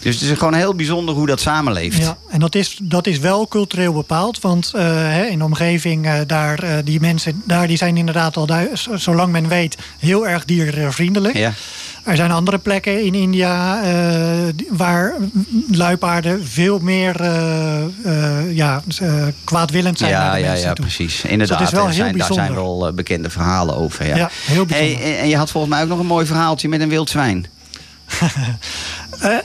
Dus 0.00 0.20
het 0.20 0.30
is 0.30 0.38
gewoon 0.38 0.54
heel 0.54 0.74
bijzonder 0.74 1.14
hoe 1.14 1.26
dat 1.26 1.40
samenleeft. 1.40 1.96
Ja, 2.02 2.16
en 2.30 2.40
dat 2.40 2.54
is, 2.54 2.78
dat 2.82 3.06
is 3.06 3.18
wel 3.18 3.48
cultureel 3.48 3.92
bepaald. 3.92 4.40
Want 4.40 4.72
eh, 4.74 5.30
in 5.30 5.38
de 5.38 5.44
omgeving 5.44 6.06
eh, 6.06 6.14
daar, 6.26 6.62
eh, 6.62 6.72
die 6.84 7.00
mensen 7.00 7.42
daar, 7.44 7.66
die 7.66 7.76
zijn 7.76 7.96
inderdaad 7.96 8.36
al, 8.36 8.48
zolang 8.94 9.32
men 9.32 9.48
weet, 9.48 9.76
heel 9.98 10.28
erg 10.28 10.44
diervriendelijk. 10.44 11.36
Ja. 11.36 11.52
Er 12.04 12.16
zijn 12.16 12.30
andere 12.30 12.58
plekken 12.58 13.04
in 13.04 13.14
India 13.14 13.80
waar 14.70 15.14
luipaarden 15.70 16.46
veel 16.46 16.78
meer 16.78 17.22
ja, 18.54 18.82
kwaadwillend 19.44 19.98
zijn 19.98 20.12
naar 20.12 20.24
Ja, 20.24 20.32
de 20.34 20.40
ja, 20.40 20.52
ja, 20.68 20.72
toe. 20.72 20.84
precies. 20.84 21.24
Inderdaad, 21.24 21.58
Dus 21.58 21.58
dat 21.58 21.66
is 21.66 21.72
wel 21.72 21.82
er 21.82 21.94
heel 21.94 22.04
zijn, 22.04 22.18
daar 22.18 22.32
zijn 22.32 22.54
wel 22.54 22.92
bekende 22.94 23.30
verhalen 23.30 23.76
over. 23.76 24.06
Ja, 24.06 24.16
Ja, 24.16 24.30
heel 24.44 24.64
bijzonder. 24.66 24.98
Hey, 25.02 25.18
en- 25.18 25.28
je 25.28 25.36
had 25.36 25.50
volgens 25.50 25.72
mij 25.72 25.82
ook 25.82 25.88
nog 25.88 25.98
een 25.98 26.06
mooi 26.06 26.26
verhaaltje 26.26 26.68
met 26.68 26.80
een 26.80 26.88
wild 26.88 27.10
zwijn. 27.10 27.46
Eh, 29.20 29.36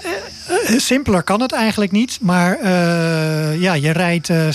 simpeler 0.77 1.23
kan 1.23 1.41
het 1.41 1.51
eigenlijk 1.51 1.91
niet. 1.91 2.17
Maar 2.21 2.57
eh, 2.59 3.61
ja, 3.61 3.73
je 3.73 3.91
rijdt. 3.91 4.29
eh, 4.29 4.47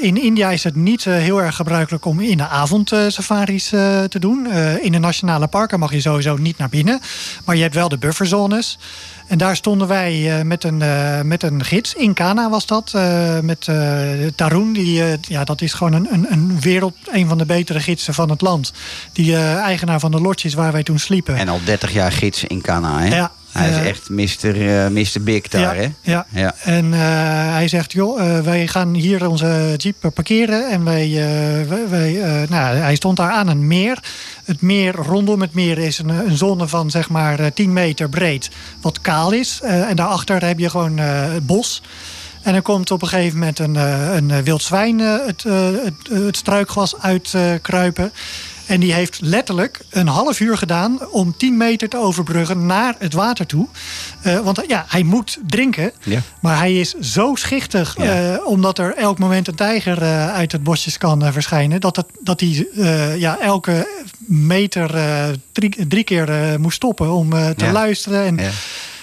in 0.00 0.22
India 0.22 0.50
is 0.50 0.64
het 0.64 0.74
niet 0.76 1.06
eh, 1.06 1.14
heel 1.14 1.42
erg 1.42 1.56
gebruikelijk 1.56 2.04
om 2.04 2.20
in 2.20 2.36
de 2.36 2.48
avond 2.48 2.92
eh, 2.92 3.00
safaris 3.08 3.72
eh, 3.72 4.02
te 4.04 4.18
doen. 4.18 4.46
Eh, 4.50 4.84
in 4.84 4.92
de 4.92 4.98
nationale 4.98 5.46
parken 5.46 5.78
mag 5.78 5.92
je 5.92 6.00
sowieso 6.00 6.36
niet 6.36 6.58
naar 6.58 6.68
binnen. 6.68 7.00
Maar 7.44 7.56
je 7.56 7.62
hebt 7.62 7.74
wel 7.74 7.88
de 7.88 7.98
bufferzones. 7.98 8.78
En 9.28 9.38
daar 9.38 9.56
stonden 9.56 9.88
wij 9.88 10.38
eh, 10.38 10.44
met, 10.44 10.64
een, 10.64 10.82
eh, 10.82 11.20
met 11.20 11.42
een 11.42 11.64
gids. 11.64 11.94
In 11.94 12.14
Kana 12.14 12.50
was 12.50 12.66
dat. 12.66 12.92
eh, 12.94 13.38
met 13.40 13.68
eh 13.68 13.76
Tarun. 14.36 14.72
Die, 14.72 15.02
eh, 15.04 15.12
ja, 15.20 15.44
dat 15.44 15.60
is 15.60 15.72
gewoon 15.72 15.92
een, 15.92 16.06
een, 16.10 16.26
een 16.30 16.60
wereld. 16.60 16.94
Een 17.12 17.28
van 17.28 17.38
de 17.38 17.46
betere 17.46 17.80
gidsen 17.80 18.14
van 18.14 18.30
het 18.30 18.40
land. 18.40 18.72
Die 19.12 19.34
eh, 19.36 19.54
eigenaar 19.56 20.00
van 20.00 20.10
de 20.10 20.20
lodges 20.20 20.54
waar 20.54 20.72
wij 20.72 20.82
toen 20.82 20.98
sliepen. 20.98 21.36
En 21.36 21.48
al 21.48 21.60
30 21.64 21.92
jaar 21.92 22.12
gids 22.12 22.44
in 22.44 22.60
Cana, 22.60 22.98
hè? 23.00 23.16
Ja, 23.16 23.30
Hij 23.58 23.70
is 23.70 23.76
eh, 23.76 23.86
echt 23.88 24.08
Mr. 24.10 24.82
eh, 24.84 24.88
Mr. 24.88 25.22
Big 25.22 25.48
daar, 25.48 25.76
ja, 25.76 25.82
hè? 25.82 25.88
Ja. 26.12 26.26
Ja. 26.30 26.54
En 26.62 26.92
eh, 26.94 27.00
hij 27.52 27.68
zegt, 27.68 27.92
joh, 27.92 28.20
eh, 28.20 28.40
wij 28.44 28.66
gaan 28.66 28.94
hier 28.94 29.28
onze 29.28 29.74
jeep 29.76 30.10
parkeren. 30.14 30.70
En 30.70 30.84
wij, 30.84 31.04
eh, 31.04 31.68
wij, 31.68 31.88
wij, 31.88 32.22
eh, 32.22 32.48
nou, 32.48 32.76
hij 32.76 32.94
stond 32.94 33.16
daar 33.16 33.30
aan 33.30 33.48
een 33.48 33.66
meer. 33.66 33.98
Het 34.44 34.60
meer 34.60 34.94
rondom 34.94 35.40
het 35.40 35.54
meer 35.54 35.78
is 35.78 35.98
een, 35.98 36.08
een 36.08 36.36
zone 36.36 36.68
van 36.68 36.90
zeg 36.90 37.08
maar 37.08 37.40
eh, 37.40 37.46
10 37.54 37.72
meter 37.72 38.08
breed, 38.08 38.50
wat 38.80 39.00
kaal 39.00 39.32
is. 39.32 39.60
Eh, 39.62 39.88
en 39.88 39.96
daarachter 39.96 40.46
heb 40.46 40.58
je 40.58 40.70
gewoon 40.70 40.98
eh, 40.98 41.32
het 41.32 41.46
bos. 41.46 41.82
En 42.42 42.54
er 42.54 42.62
komt 42.62 42.90
op 42.90 43.02
een 43.02 43.08
gegeven 43.08 43.38
moment 43.38 43.58
een, 43.58 43.76
eh, 43.76 44.14
een 44.14 44.30
eh, 44.30 44.38
wild 44.38 44.62
zwijn 44.62 45.00
eh, 45.00 45.14
het, 45.26 45.44
eh, 45.44 45.66
het, 45.84 46.22
het 46.24 46.36
struikgewas 46.36 46.94
uitkruipen. 47.00 48.12
En 48.66 48.80
die 48.80 48.92
heeft 48.92 49.18
letterlijk 49.20 49.80
een 49.90 50.06
half 50.08 50.40
uur 50.40 50.56
gedaan 50.58 51.08
om 51.10 51.36
10 51.36 51.56
meter 51.56 51.88
te 51.88 51.98
overbruggen 51.98 52.66
naar 52.66 52.94
het 52.98 53.12
water 53.12 53.46
toe. 53.46 53.66
Eh, 54.22 54.38
want 54.40 54.62
ja, 54.68 54.84
hij 54.88 55.02
moet 55.02 55.38
drinken. 55.46 55.92
Ja. 56.02 56.20
Maar 56.40 56.58
hij 56.58 56.74
is 56.80 56.94
zo 57.00 57.34
schichtig, 57.34 57.96
Ja. 57.98 58.32
eh, 58.32 58.46
omdat 58.46 58.78
er 58.78 58.96
elk 58.96 59.18
moment 59.18 59.48
een 59.48 59.54
tijger 59.54 60.02
eh, 60.02 60.32
uit 60.34 60.52
het 60.52 60.62
bosjes 60.62 60.98
kan 60.98 61.32
verschijnen. 61.32 61.80
Dat, 61.80 61.96
het, 61.96 62.06
dat 62.20 62.40
hij 62.40 62.66
ja, 63.18 63.40
elke 63.40 63.88
meter 64.18 64.90
drie, 65.52 65.86
drie 65.86 66.04
keer 66.04 66.56
moest 66.60 66.76
stoppen 66.76 67.12
om 67.12 67.30
te 67.30 67.54
Ja. 67.64 67.72
luisteren. 67.72 68.24
En 68.38 68.52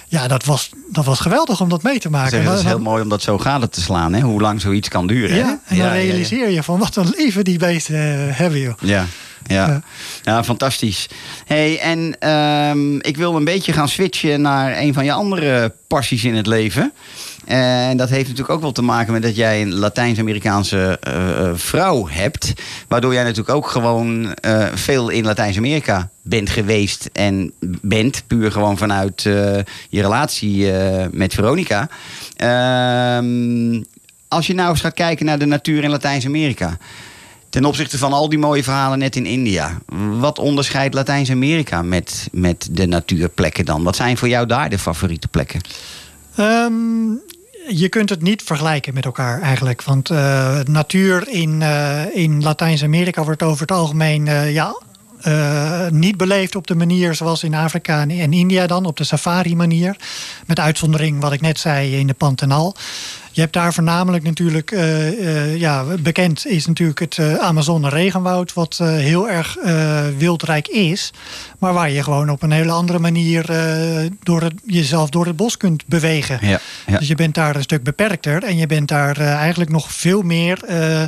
Ja. 0.07 0.27
dat, 0.27 0.45
was, 0.45 0.69
dat 0.91 1.05
was 1.05 1.19
geweldig 1.19 1.61
om 1.61 1.69
dat 1.69 1.83
mee 1.83 1.99
te 1.99 2.09
maken. 2.09 2.29
Zeg, 2.31 2.43
dat 2.45 2.57
is 2.57 2.63
heel 2.65 2.79
mooi 2.79 3.03
om 3.03 3.09
dat 3.09 3.21
zo 3.21 3.37
gade 3.37 3.69
te 3.69 3.81
slaan, 3.81 4.13
hè? 4.13 4.21
Hoe 4.21 4.41
lang 4.41 4.61
zoiets 4.61 4.87
kan 4.87 5.07
duren, 5.07 5.35
hè? 5.35 5.51
en 5.65 5.77
dan 5.77 5.91
realiseer 5.91 6.49
je 6.49 6.63
van 6.63 6.79
wat 6.79 6.95
een 6.95 7.13
leven 7.17 7.43
die 7.43 7.57
beesten 7.59 8.33
hebben, 8.35 8.59
joh. 8.59 8.73
Ja, 8.79 9.05
ja. 9.45 9.81
Ja. 10.23 10.43
fantastisch. 10.43 11.07
Hey, 11.45 11.79
en 11.79 12.15
ehm, 12.19 12.95
ik 12.95 13.17
wil 13.17 13.35
een 13.35 13.43
beetje 13.43 13.73
gaan 13.73 13.89
switchen 13.89 14.41
naar 14.41 14.77
een 14.77 14.93
van 14.93 15.05
je 15.05 15.11
andere 15.11 15.73
passies 15.87 16.23
in 16.23 16.35
het 16.35 16.47
leven. 16.47 16.93
En 17.45 17.97
dat 17.97 18.09
heeft 18.09 18.27
natuurlijk 18.27 18.49
ook 18.49 18.61
wel 18.61 18.71
te 18.71 18.81
maken 18.81 19.13
met 19.13 19.21
dat 19.21 19.35
jij 19.35 19.61
een 19.61 19.73
Latijns-Amerikaanse 19.73 20.97
eh, 21.01 21.39
eh, 21.39 21.51
vrouw 21.55 22.07
hebt. 22.07 22.53
Waardoor 22.87 23.13
jij 23.13 23.23
natuurlijk 23.23 23.55
ook 23.55 23.67
gewoon 23.67 24.33
eh, 24.33 24.67
veel 24.73 25.09
in 25.09 25.25
Latijns-Amerika 25.25 26.09
bent 26.21 26.49
geweest 26.49 27.09
en 27.13 27.53
bent. 27.81 28.23
Puur 28.27 28.51
gewoon 28.51 28.77
vanuit 28.77 29.21
je 29.21 30.01
relatie 30.01 30.71
met 31.11 31.33
Veronica. 31.33 31.89
Ehm, 32.35 33.81
als 34.27 34.47
je 34.47 34.53
nou 34.53 34.69
eens 34.69 34.81
gaat 34.81 34.93
kijken 34.93 35.25
naar 35.25 35.39
de 35.39 35.45
natuur 35.45 35.83
in 35.83 35.89
Latijns-Amerika. 35.89 36.77
Ten 37.51 37.65
opzichte 37.65 37.97
van 37.97 38.13
al 38.13 38.29
die 38.29 38.39
mooie 38.39 38.63
verhalen 38.63 38.99
net 38.99 39.15
in 39.15 39.25
India. 39.25 39.77
Wat 40.19 40.39
onderscheidt 40.39 40.93
Latijns-Amerika 40.93 41.81
met, 41.81 42.27
met 42.31 42.67
de 42.71 42.85
natuurplekken 42.85 43.65
dan? 43.65 43.83
Wat 43.83 43.95
zijn 43.95 44.17
voor 44.17 44.27
jou 44.27 44.45
daar 44.45 44.69
de 44.69 44.79
favoriete 44.79 45.27
plekken? 45.27 45.61
Ehm, 46.35 47.11
je 47.67 47.89
kunt 47.89 48.09
het 48.09 48.21
niet 48.21 48.43
vergelijken 48.43 48.93
met 48.93 49.05
elkaar 49.05 49.41
eigenlijk. 49.41 49.83
Want 49.83 50.09
eh, 50.09 50.59
natuur 50.59 51.27
in, 51.27 51.61
eh, 51.61 52.15
in 52.15 52.43
Latijns-Amerika 52.43 53.23
wordt 53.23 53.43
over 53.43 53.61
het 53.61 53.71
algemeen 53.71 54.27
eh, 54.27 54.53
ja, 54.53 54.75
niet 55.89 56.17
beleefd 56.17 56.55
op 56.55 56.67
de 56.67 56.75
manier 56.75 57.15
zoals 57.15 57.43
in 57.43 57.53
Afrika 57.53 58.01
en 58.01 58.33
India 58.33 58.67
dan, 58.67 58.85
op 58.85 58.97
de 58.97 59.03
safari-manier. 59.03 59.95
Met 60.45 60.59
uitzondering 60.59 61.21
wat 61.21 61.33
ik 61.33 61.41
net 61.41 61.59
zei 61.59 61.95
in 61.95 62.07
de 62.07 62.13
Pantanal. 62.13 62.75
Je 63.31 63.41
hebt 63.41 63.53
daar 63.53 63.73
voornamelijk 63.73 64.23
natuurlijk, 64.23 64.71
eh, 64.71 65.07
eh, 65.07 65.57
ja, 65.59 65.83
bekend 65.99 66.45
is 66.45 66.65
natuurlijk 66.65 66.99
het 66.99 67.17
eh, 67.17 67.35
Amazone 67.35 67.89
regenwoud, 67.89 68.53
wat 68.53 68.77
eh, 68.81 68.87
heel 68.87 69.29
erg 69.29 69.57
eh, 69.57 70.01
wildrijk 70.17 70.67
is, 70.67 71.11
maar 71.59 71.73
waar 71.73 71.89
je 71.89 72.03
gewoon 72.03 72.29
op 72.29 72.43
een 72.43 72.51
hele 72.51 72.71
andere 72.71 72.99
manier 72.99 73.49
eh, 73.49 74.09
door 74.23 74.41
het, 74.41 74.53
jezelf 74.65 75.09
door 75.09 75.25
het 75.25 75.35
bos 75.35 75.57
kunt 75.57 75.85
bewegen. 75.85 76.39
Ja, 76.41 76.59
ja. 76.87 76.97
Dus 76.97 77.07
je 77.07 77.15
bent 77.15 77.35
daar 77.35 77.55
een 77.55 77.61
stuk 77.61 77.83
beperkter 77.83 78.43
en 78.43 78.57
je 78.57 78.67
bent 78.67 78.87
daar 78.87 79.17
eh, 79.17 79.33
eigenlijk 79.33 79.71
nog 79.71 79.91
veel 79.91 80.21
meer 80.21 80.63
eh, 80.63 81.03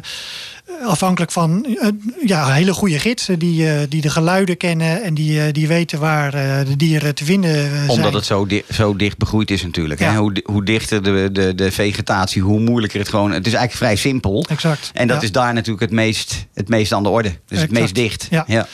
afhankelijk 0.85 1.31
van 1.31 1.65
eh, 1.65 1.87
ja, 2.25 2.51
hele 2.53 2.73
goede 2.73 2.99
gidsen 2.99 3.39
die, 3.39 3.69
eh, 3.69 3.79
die 3.89 4.01
de 4.01 4.09
geluiden 4.09 4.57
kennen 4.57 5.03
en 5.03 5.13
die, 5.13 5.41
eh, 5.41 5.51
die 5.53 5.67
weten 5.67 5.99
waar 5.99 6.33
eh, 6.33 6.65
de 6.65 6.75
dieren 6.75 7.15
te 7.15 7.25
vinden 7.25 7.55
eh, 7.55 7.71
zijn. 7.71 7.89
Omdat 7.89 8.13
het 8.13 8.25
zo, 8.25 8.45
di- 8.45 8.63
zo 8.73 8.95
dicht 8.95 9.17
begroeid 9.17 9.51
is 9.51 9.63
natuurlijk. 9.63 9.99
Hè? 9.99 10.05
Ja. 10.11 10.17
Hoe, 10.17 10.33
di- 10.33 10.41
hoe 10.45 10.65
dichter 10.65 11.03
de, 11.03 11.29
de, 11.31 11.55
de 11.55 11.71
vegetatie, 11.71 12.41
hoe 12.41 12.59
moeilijker 12.59 12.99
het 12.99 13.09
gewoon... 13.09 13.31
Het 13.31 13.47
is 13.47 13.53
eigenlijk 13.53 13.83
vrij 13.83 13.95
simpel. 13.95 14.45
Exact. 14.49 14.91
En 14.93 15.07
dat 15.07 15.17
ja. 15.17 15.23
is 15.23 15.31
daar 15.31 15.53
natuurlijk 15.53 15.81
het 15.81 15.91
meest, 15.91 16.45
het 16.53 16.69
meest 16.69 16.93
aan 16.93 17.03
de 17.03 17.09
orde. 17.09 17.31
Dus 17.47 17.61
het 17.61 17.71
meest 17.71 17.95
dicht. 17.95 18.27
Ja. 18.29 18.43
Ja. 18.47 18.67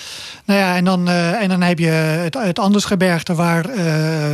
Nou 0.50 0.62
ja, 0.62 0.76
en 0.76 0.86
dan, 0.86 1.08
eh, 1.08 1.42
en 1.42 1.50
dan 1.50 1.62
heb 1.62 1.80
je 1.80 1.88
het, 1.88 2.34
het 2.34 2.60
Andesgebergte 2.60 3.36
waar 3.36 3.66
eh, 3.66 3.86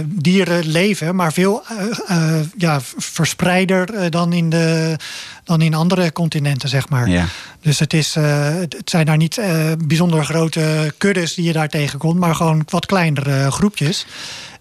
dieren 0.06 0.68
leven, 0.68 1.16
maar 1.16 1.34
veel 1.34 1.64
eh, 2.08 2.40
ja, 2.58 2.80
verspreider 2.98 4.10
dan, 4.12 4.34
in 4.34 4.50
de, 4.50 4.96
dan 5.44 5.62
in 5.62 5.74
andere 5.74 6.12
continenten, 6.12 6.70
zeg 6.70 6.90
maar. 6.90 7.10
Ja. 7.10 7.26
Dus 7.62 7.80
het, 7.80 7.94
is, 7.94 8.16
het 8.16 8.82
zijn 8.86 9.06
daar 9.06 9.18
niet 9.18 9.40
bijzonder 9.88 10.26
grote 10.26 10.94
kuddes 10.98 11.34
die 11.34 11.46
je 11.46 11.54
daar 11.54 11.70
tegenkomt, 11.70 12.20
maar 12.20 12.36
gewoon 12.36 12.64
wat 12.70 12.86
kleinere 12.86 13.52
groepjes. 13.52 14.06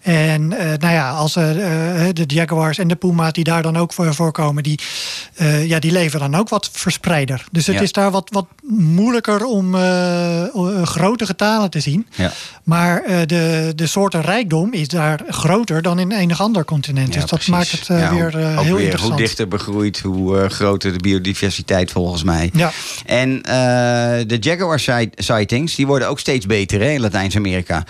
En 0.04 0.52
eh, 0.52 0.66
nou 0.78 0.94
ja, 0.94 1.10
als 1.10 1.36
eh, 1.36 2.08
eh, 2.08 2.14
de 2.14 2.24
jaguars 2.26 2.78
en 2.78 2.88
de 2.88 2.94
puma's 2.94 3.32
die 3.32 3.44
daar 3.44 3.62
dan 3.62 3.76
ook 3.76 3.92
voor 3.92 4.14
voorkomen, 4.14 4.62
die, 4.62 4.78
eh, 5.34 5.66
ja, 5.68 5.78
die 5.78 5.92
leven 5.92 6.20
dan 6.20 6.34
ook 6.34 6.48
wat 6.48 6.70
verspreider. 6.72 7.44
Dus 7.50 7.66
het 7.66 7.76
Ja. 7.76 7.82
is 7.82 7.92
daar 7.92 8.10
wat, 8.10 8.28
wat 8.32 8.46
moeilijker 8.68 9.44
om 9.44 9.74
grote 10.84 11.26
getalen 11.26 11.70
te 11.70 11.80
zien. 11.80 12.06
Ja. 12.14 12.32
Maar 12.62 13.02
de, 13.26 13.72
de 13.76 13.86
soortenrijkdom 13.86 14.72
is 14.72 14.88
daar 14.88 15.20
groter 15.28 15.82
dan 15.82 15.98
in 15.98 16.12
enig 16.12 16.40
ander 16.40 16.64
continent. 16.64 17.14
Ja, 17.14 17.20
dus 17.20 17.30
dat 17.30 17.38
precies. 17.44 17.48
maakt 17.54 17.70
het 17.70 17.86
weer 18.10 18.36
heel 18.36 18.62
weer 18.62 18.80
interessant. 18.80 19.00
Hoe 19.12 19.16
dichter 19.16 19.48
begroeid, 19.48 20.00
hoe 20.00 20.48
groter 20.48 20.92
de 20.92 20.98
biodiversiteit 20.98 21.90
volgens 21.90 22.22
mij. 22.22 22.50
Ja. 22.52 22.70
En 23.06 23.42
de 24.26 24.36
jaguar 24.40 24.80
si- 24.80 25.10
sightings, 25.14 25.74
die 25.74 25.86
worden 25.86 26.08
ook 26.08 26.18
steeds 26.20 26.46
beter 26.46 26.80
hè, 26.80 26.90
in 26.90 27.00
Latijns-Amerika. 27.00 27.84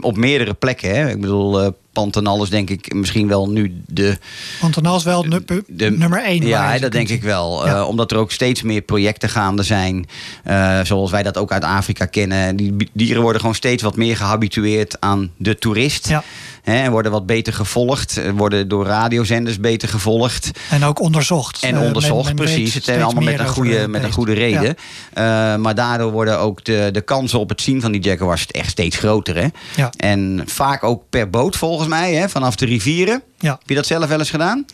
Op 0.00 0.16
meerdere 0.16 0.54
plekken. 0.54 0.94
Hè. 0.96 1.08
Ik 1.10 1.20
bedoel, 1.20 1.59
eh 1.64 1.68
Pantanal 1.92 2.42
is 2.42 2.50
denk 2.50 2.70
ik 2.70 2.94
misschien 2.94 3.28
wel 3.28 3.50
nu 3.50 3.82
de... 3.86 4.18
Pantanal 4.60 4.96
is 4.96 5.02
wel 5.02 5.22
de 5.66 5.90
nummer 5.90 6.22
één. 6.24 6.46
Ja, 6.46 6.78
dat 6.78 6.92
denk 6.92 7.08
ik 7.08 7.22
wel. 7.22 7.66
Ja. 7.66 7.74
Eh, 7.76 7.88
omdat 7.88 8.10
er 8.10 8.16
ook 8.18 8.32
steeds 8.32 8.62
meer 8.62 8.80
projecten 8.80 9.28
gaande 9.28 9.62
zijn. 9.62 10.06
eh, 10.44 10.80
zoals 10.84 11.10
wij 11.10 11.22
dat 11.22 11.36
ook 11.36 11.52
uit 11.52 11.64
Afrika 11.64 12.04
kennen. 12.04 12.56
Die 12.56 12.76
dieren 12.92 13.22
worden 13.22 13.40
gewoon 13.40 13.54
steeds 13.56 13.82
wat 13.82 13.96
meer 13.96 14.16
gehabitueerd 14.16 15.00
aan 15.00 15.30
de 15.36 15.58
toerist. 15.58 16.08
Ja. 16.08 16.24
Hè, 16.62 16.82
en 16.82 16.90
worden 16.90 17.12
wat 17.12 17.26
beter 17.26 17.52
gevolgd. 17.52 18.16
eh, 18.16 18.30
Worden 18.36 18.68
door 18.68 18.86
radiozenders 18.86 19.60
beter 19.60 19.88
gevolgd. 19.88 20.50
En 20.70 20.84
ook 20.84 21.00
onderzocht. 21.00 21.62
En 21.62 21.74
Eh, 21.76 21.82
onderzocht, 21.82 22.24
men- 22.26 22.34
men 22.34 22.44
weet 22.44 22.54
precies. 22.54 22.74
Het 22.74 22.88
allemaal 23.02 23.22
met 23.22 23.38
een, 23.38 23.46
goede, 23.48 23.80
de 23.80 23.88
met 23.88 24.02
een 24.02 24.12
goede 24.12 24.32
reden. 24.32 24.76
Eh, 25.12 25.56
maar 25.56 25.74
daardoor 25.74 26.10
worden 26.12 26.38
ook 26.38 26.64
de, 26.64 26.88
de 26.92 27.00
kansen 27.00 27.38
op 27.38 27.48
het 27.48 27.60
zien 27.60 27.80
van 27.80 27.92
die 27.92 28.00
jaguars 28.02 28.46
echt 28.46 28.70
steeds 28.70 28.96
groter. 28.96 29.36
Hè? 29.36 29.46
Ja. 29.76 29.90
En 29.96 30.42
vaak 30.46 30.84
ook 30.84 31.02
per 31.10 31.30
boot 31.30 31.56
volgens 31.56 31.88
mij, 31.88 32.14
hè? 32.14 32.28
vanaf 32.28 32.56
de 32.56 32.66
rivieren. 32.66 33.22
Ja. 33.38 33.50
Heb 33.50 33.68
je 33.68 33.74
dat 33.74 33.86
zelf 33.86 34.06
wel 34.08 34.18
eens 34.18 34.30
gedaan? 34.30 34.64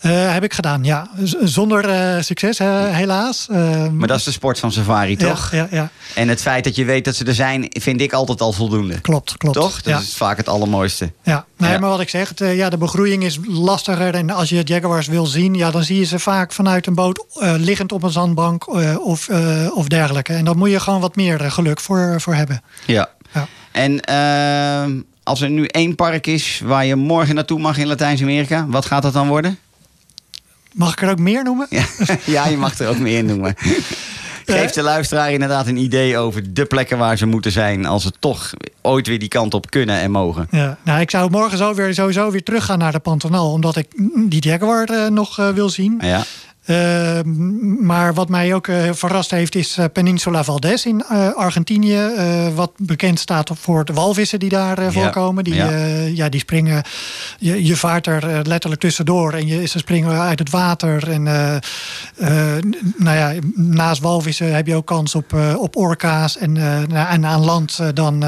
Eh, 0.00 0.32
heb 0.32 0.44
ik 0.44 0.52
gedaan, 0.54 0.84
ja. 0.84 1.08
Z- 1.24 1.34
Zonder 1.42 1.88
eh, 1.88 2.22
succes, 2.22 2.58
helaas. 2.58 3.46
Eh, 3.50 3.86
Maar 3.88 4.08
dat 4.08 4.18
is 4.18 4.24
de 4.24 4.30
sport 4.30 4.58
van 4.58 4.72
safari, 4.72 5.16
toch? 5.16 5.50
Ja, 5.52 5.68
ja, 5.70 5.90
En 6.14 6.28
het 6.28 6.42
feit 6.42 6.64
dat 6.64 6.76
je 6.76 6.84
weet 6.84 7.04
dat 7.04 7.14
ze 7.16 7.24
er 7.24 7.34
zijn, 7.34 7.66
vind 7.68 8.00
ik 8.00 8.12
altijd 8.12 8.40
al 8.40 8.52
voldoende. 8.52 9.00
klopt, 9.00 9.36
klopt. 9.36 9.56
Toch? 9.56 9.82
Dat 9.82 9.92
ja. 9.94 9.98
is 10.00 10.14
vaak 10.16 10.36
het 10.36 10.48
allermooiste. 10.48 11.12
Ja, 11.22 11.44
nee, 11.56 11.70
Ja. 11.70 11.78
maar 11.78 11.90
wat 11.90 12.00
ik 12.00 12.08
zeg, 12.08 12.28
het, 12.28 12.40
eh, 12.40 12.56
ja, 12.56 12.70
de 12.70 12.76
begroeiing 12.78 13.24
is 13.24 13.38
lastiger. 13.46 14.14
En 14.14 14.30
als 14.30 14.48
je 14.48 14.62
jaguars 14.62 15.06
wil 15.06 15.26
zien, 15.26 15.54
ja, 15.54 15.70
dan 15.70 15.82
zie 15.84 15.98
je 15.98 16.04
ze 16.04 16.18
vaak 16.18 16.52
vanuit 16.52 16.86
een 16.86 16.94
boot 16.94 17.24
liggend 17.56 17.92
op 17.92 18.02
een 18.02 18.10
zandbank 18.10 18.68
of, 19.04 19.28
of 19.74 19.86
dergelijke. 19.88 20.32
En 20.32 20.44
daar 20.44 20.56
moet 20.56 20.70
je 20.70 20.80
gewoon 20.80 21.00
wat 21.00 21.16
meer 21.16 21.40
geluk 21.50 21.80
voor, 21.80 22.20
voor 22.20 22.34
hebben. 22.34 22.62
Ja. 22.86 23.08
Ja. 23.32 23.46
En 23.72 24.00
ehm, 24.00 25.00
als 25.22 25.40
er 25.40 25.50
nu 25.50 25.64
één 25.66 25.94
park 25.94 26.26
is 26.26 26.60
waar 26.64 26.84
je 26.86 26.96
morgen 26.96 27.34
naartoe 27.34 27.58
mag 27.58 27.78
in 27.78 27.86
Latijns-Amerika, 27.86 28.66
wat 28.68 28.86
gaat 28.86 29.02
dat 29.02 29.12
dan 29.12 29.28
worden? 29.28 29.58
Mag 30.76 30.92
ik 30.92 31.02
er 31.02 31.10
ook 31.10 31.18
meer 31.18 31.44
noemen? 31.44 31.66
Ja, 31.70 31.84
ja 32.24 32.46
je 32.46 32.56
mag 32.56 32.78
er 32.78 32.88
ook 32.88 32.98
meer 32.98 33.24
noemen. 33.24 33.54
Geef 34.44 34.70
de 34.70 34.82
luisteraar 34.82 35.32
inderdaad 35.32 35.66
een 35.66 35.76
idee 35.76 36.18
over 36.18 36.52
de 36.52 36.64
plekken 36.64 36.98
waar 36.98 37.16
ze 37.16 37.26
moeten 37.26 37.52
zijn 37.52 37.86
als 37.86 38.02
ze 38.02 38.12
toch 38.18 38.52
ooit 38.82 39.06
weer 39.06 39.18
die 39.18 39.28
kant 39.28 39.54
op 39.54 39.70
kunnen 39.70 40.00
en 40.00 40.10
mogen. 40.10 40.48
Ja, 40.50 40.78
nou, 40.82 41.00
ik 41.00 41.10
zou 41.10 41.30
morgen 41.30 41.58
zo 41.58 41.74
weer, 41.74 41.94
sowieso 41.94 42.30
weer 42.30 42.42
teruggaan 42.42 42.78
naar 42.78 42.92
de 42.92 42.98
Pantanal. 42.98 43.52
Omdat 43.52 43.76
ik 43.76 43.86
die 44.28 44.42
jaguar 44.42 44.88
eh, 44.88 45.06
nog 45.06 45.38
eh, 45.38 45.48
wil 45.48 45.68
zien. 45.68 45.98
Ja, 46.02 46.24
Eh, 46.66 47.22
maar 47.80 48.14
wat 48.14 48.28
mij 48.28 48.54
ook 48.54 48.66
eh, 48.68 48.92
verrast 48.92 49.30
heeft 49.30 49.54
is 49.54 49.76
eh, 49.76 49.84
Peninsula 49.92 50.44
Valdez 50.44 50.84
in 50.84 51.02
eh, 51.08 51.32
Argentinië. 51.34 52.00
wat 52.54 52.72
bekend 52.76 53.18
staat 53.18 53.50
voor 53.60 53.84
de 53.84 53.92
walvissen 53.92 54.38
die 54.38 54.48
daar 54.48 54.82
Ja, 54.82 54.92
voorkomen. 54.92 55.44
Die, 55.44 55.54
ja. 55.54 55.70
ja. 56.14 56.28
die 56.28 56.40
springen, 56.40 56.82
je, 57.38 57.64
je 57.64 57.76
vaart 57.76 58.06
er 58.06 58.46
letterlijk 58.46 58.80
tussendoor 58.80 59.32
en 59.32 59.46
je, 59.46 59.66
ze 59.66 59.78
springen 59.78 60.20
uit 60.20 60.38
het 60.38 60.50
water. 60.50 61.10
En 61.10 61.22
nou 62.96 63.16
ja, 63.16 63.32
naast 63.54 64.02
walvissen 64.02 64.54
heb 64.54 64.66
je 64.66 64.74
ook 64.74 64.86
kans 64.86 65.14
op, 65.14 65.34
op 65.58 65.76
orka's. 65.76 66.38
En, 66.38 66.56
en 66.92 67.26
aan 67.26 67.44
land 67.44 67.80
dan 67.94 68.22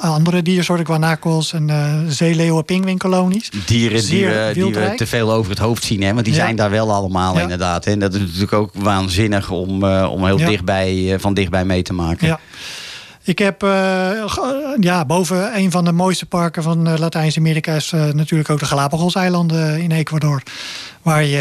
andere 0.00 0.42
diersoorten, 0.42 0.86
guanacos 0.86 1.52
en 1.52 1.70
zeeleeuwen, 2.08 2.64
pinguïnkolonies. 2.64 3.50
dieren 3.66 4.04
die 4.06 4.26
we, 4.26 4.50
die 4.54 4.74
we 4.74 4.92
te 4.96 5.06
veel 5.06 5.32
over 5.32 5.50
het 5.50 5.60
hoofd 5.60 5.84
zien, 5.84 6.02
hè? 6.02 6.12
want 6.12 6.24
die 6.24 6.34
Ja. 6.34 6.40
zijn 6.40 6.56
daar 6.56 6.70
wel 6.70 6.92
allemaal 6.92 7.38
Ja. 7.38 7.56
Inderdaad. 7.62 7.86
En 7.86 7.98
dat 7.98 8.14
is 8.14 8.20
natuurlijk 8.20 8.52
ook 8.52 8.70
waanzinnig 8.74 9.50
om, 9.50 9.84
eh, 9.84 10.10
om 10.12 10.24
heel 10.24 10.38
Ja. 10.38 10.46
dichtbij, 10.46 11.12
eh, 11.12 11.20
van 11.20 11.34
dichtbij 11.34 11.64
mee 11.64 11.82
te 11.82 11.92
maken. 11.92 12.26
Ja. 12.26 12.40
Ik 13.24 13.38
heb 13.38 13.62
eh, 13.62 14.10
ja, 14.80 15.04
boven 15.04 15.56
een 15.56 15.70
van 15.70 15.84
de 15.84 15.92
mooiste 15.92 16.26
parken 16.26 16.62
van 16.62 16.98
Latijns-Amerika 16.98 17.74
is 17.74 17.90
natuurlijk 17.90 18.50
ook 18.50 18.58
de 18.58 18.66
Galapagos-eilanden 18.66 19.80
in 19.82 19.90
Ecuador. 19.90 20.42
Waar 21.02 21.24
je 21.24 21.38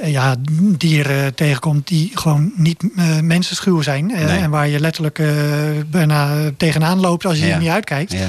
eh, 0.00 0.10
ja, 0.12 0.34
dieren 0.60 1.34
tegenkomt 1.34 1.88
die 1.88 2.10
gewoon 2.14 2.52
niet 2.56 2.84
eh, 2.96 3.20
mensenschuw 3.20 3.80
zijn. 3.82 4.10
eh, 4.14 4.24
Nee. 4.24 4.38
En 4.38 4.50
waar 4.50 4.68
je 4.68 4.80
letterlijk 4.80 5.20
bijna 5.90 6.50
tegenaan 6.56 7.00
loopt 7.00 7.24
als 7.26 7.38
je 7.38 7.46
Ja. 7.46 7.52
er 7.54 7.58
niet 7.60 7.68
uitkijkt. 7.68 8.12
Ja. 8.12 8.26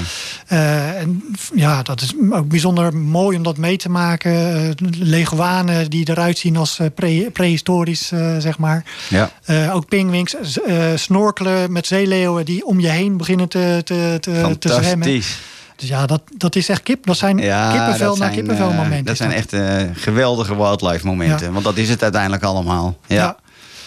En 0.94 1.22
ja, 1.54 1.82
dat 1.82 2.00
is 2.00 2.14
ook 2.30 2.48
bijzonder 2.48 2.96
mooi 2.96 3.36
om 3.36 3.42
dat 3.42 3.56
mee 3.56 3.76
te 3.76 3.90
maken. 3.90 4.74
Leguanen 4.98 5.90
die 5.90 6.08
eruit 6.10 6.38
zien 6.38 6.56
als 6.56 6.78
eh, 6.78 6.86
pre- 6.94 7.30
prehistorisch, 7.32 8.12
eh, 8.12 8.36
zeg 8.38 8.58
maar. 8.58 8.84
Ja. 9.08 9.30
Ook 9.72 9.88
eh, 9.92 10.84
snorkelen 10.94 11.72
met 11.72 11.86
zeeleeuwen 11.86 12.44
die 12.44 12.64
om 12.66 12.80
je 12.80 12.88
heen 12.88 13.16
beginnen 13.16 13.48
te, 13.48 13.80
te, 13.84 14.16
te, 14.20 14.56
te 14.58 14.68
zwemmen. 14.68 14.90
Fantastisch. 15.08 15.38
Dus 15.80 15.88
ja, 15.88 16.06
dat, 16.06 16.22
dat 16.36 16.56
is 16.56 16.68
echt 16.68 16.82
kip. 16.82 17.06
Dat 17.06 17.16
zijn 17.16 17.38
Ja, 17.38 17.70
kippenvel 17.72 18.08
dat 18.08 18.18
naar 18.18 18.32
zijn, 18.32 18.38
kippenvel 18.38 18.70
eh, 18.70 18.76
momenten. 18.76 19.04
Dat 19.04 19.16
zijn 19.16 19.32
echt 19.32 19.52
eh, 19.52 19.82
geweldige 19.92 20.56
wildlife 20.56 21.06
momenten. 21.06 21.46
Ja. 21.46 21.52
Want 21.52 21.64
dat 21.64 21.76
is 21.76 21.88
het 21.88 22.02
uiteindelijk 22.02 22.42
allemaal. 22.42 22.98
Ja. 23.06 23.16
Ja. 23.16 23.36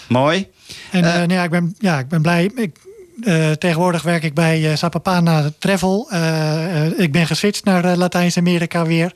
Mooi. 0.07 0.47
En 0.91 1.03
Eh, 1.03 1.09
eh, 1.11 1.15
nou 1.17 1.33
ja, 1.33 1.43
ik, 1.43 1.49
ben, 1.49 1.75
ja, 1.79 1.99
ik 1.99 2.07
ben 2.07 2.21
blij. 2.21 2.51
Ik, 2.55 2.77
eh, 3.21 3.51
tegenwoordig 3.51 4.01
werk 4.01 4.23
ik 4.23 4.33
bij 4.33 4.69
eh 4.71 4.75
Sapapana 4.77 5.49
Travel. 5.59 6.07
Eh, 6.09 6.85
eh, 6.85 6.91
ik 6.99 7.11
ben 7.11 7.27
geswitcht 7.27 7.63
naar 7.65 7.85
eh, 7.85 7.95
Latijns-Amerika 7.97 8.85
weer. 8.85 9.11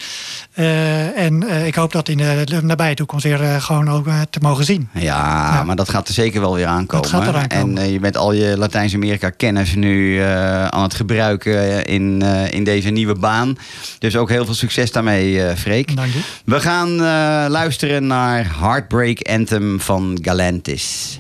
Eh, 0.54 1.18
en 1.20 1.48
eh, 1.50 1.66
ik 1.68 1.76
hoop 1.76 1.92
dat 1.92 2.10
in 2.10 2.18
de 2.18 2.60
nabije 2.64 2.96
toekomst 2.96 3.24
weer 3.26 3.44
eh, 3.44 3.62
gewoon 3.62 3.90
ook 3.90 4.08
eh, 4.08 4.22
te 4.30 4.40
mogen 4.42 4.66
zien. 4.66 4.90
Ja, 4.94 5.02
Ja. 5.02 5.64
maar 5.64 5.76
dat 5.76 5.90
gaat 5.90 6.08
er 6.08 6.14
zeker 6.14 6.42
wel 6.42 6.54
weer 6.54 6.66
aankomen. 6.66 7.12
Dat 7.12 7.20
gaat 7.22 7.28
eraan 7.28 7.48
komen. 7.48 7.78
En 7.78 7.84
eh, 7.84 7.92
je 7.92 8.00
bent 8.00 8.18
al 8.18 8.32
je 8.34 8.58
Latijns-Amerika 8.58 9.30
kennis 9.30 9.76
nu 9.76 10.22
eh, 10.22 10.66
aan 10.68 10.84
het 10.84 10.94
gebruiken 10.94 11.86
in, 11.86 12.22
eh, 12.22 12.52
in 12.52 12.64
deze 12.64 12.90
nieuwe 12.90 13.16
baan. 13.16 13.58
Dus 14.00 14.16
ook 14.16 14.30
heel 14.30 14.46
veel 14.46 14.54
succes 14.54 14.92
daarmee, 14.92 15.44
eh 15.44 15.56
Freek. 15.56 15.96
Dank 15.96 16.14
je. 16.14 16.20
We 16.46 16.60
gaan 16.60 16.90
eh, 16.92 17.46
luisteren 17.50 18.08
naar 18.08 18.56
Heartbreak 18.60 19.22
Anthem 19.22 19.80
van 19.80 20.20
Galantis. 20.22 21.20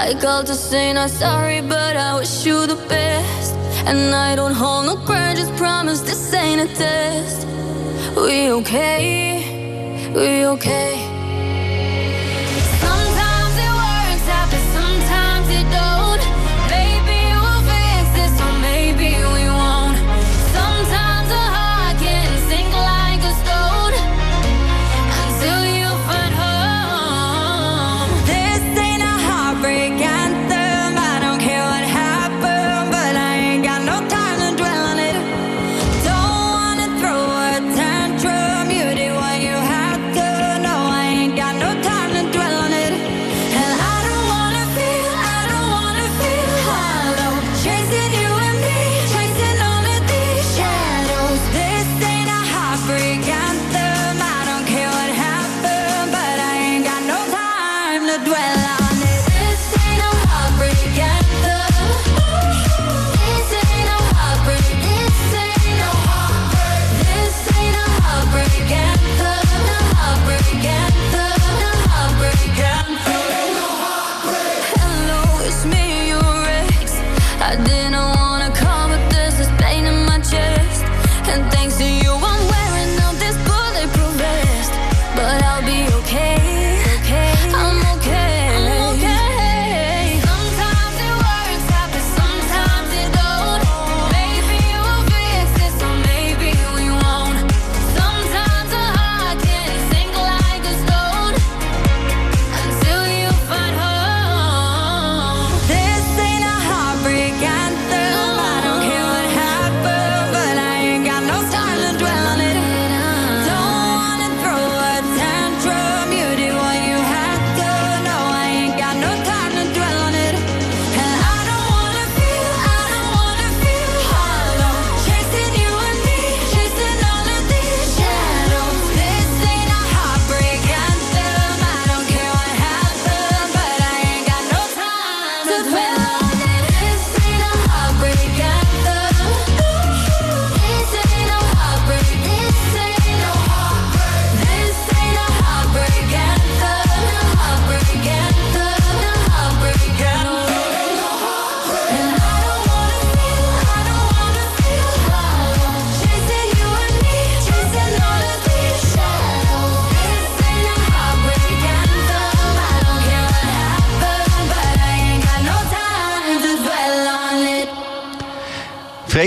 I 0.00 0.14
called 0.14 0.46
to 0.46 0.54
say 0.54 0.92
not 0.92 1.10
sorry, 1.10 1.60
but 1.60 1.96
I 1.96 2.14
wish 2.20 2.46
you 2.46 2.68
the 2.68 2.76
best. 2.88 3.52
And 3.84 4.14
I 4.14 4.36
don't 4.36 4.54
hold 4.54 4.86
no 4.86 4.94
grudges, 5.04 5.50
promise 5.58 6.02
this 6.02 6.32
ain't 6.32 6.60
a 6.60 6.72
test. 6.72 7.44
We 8.14 8.48
okay? 8.52 10.12
We 10.14 10.46
okay? 10.46 11.17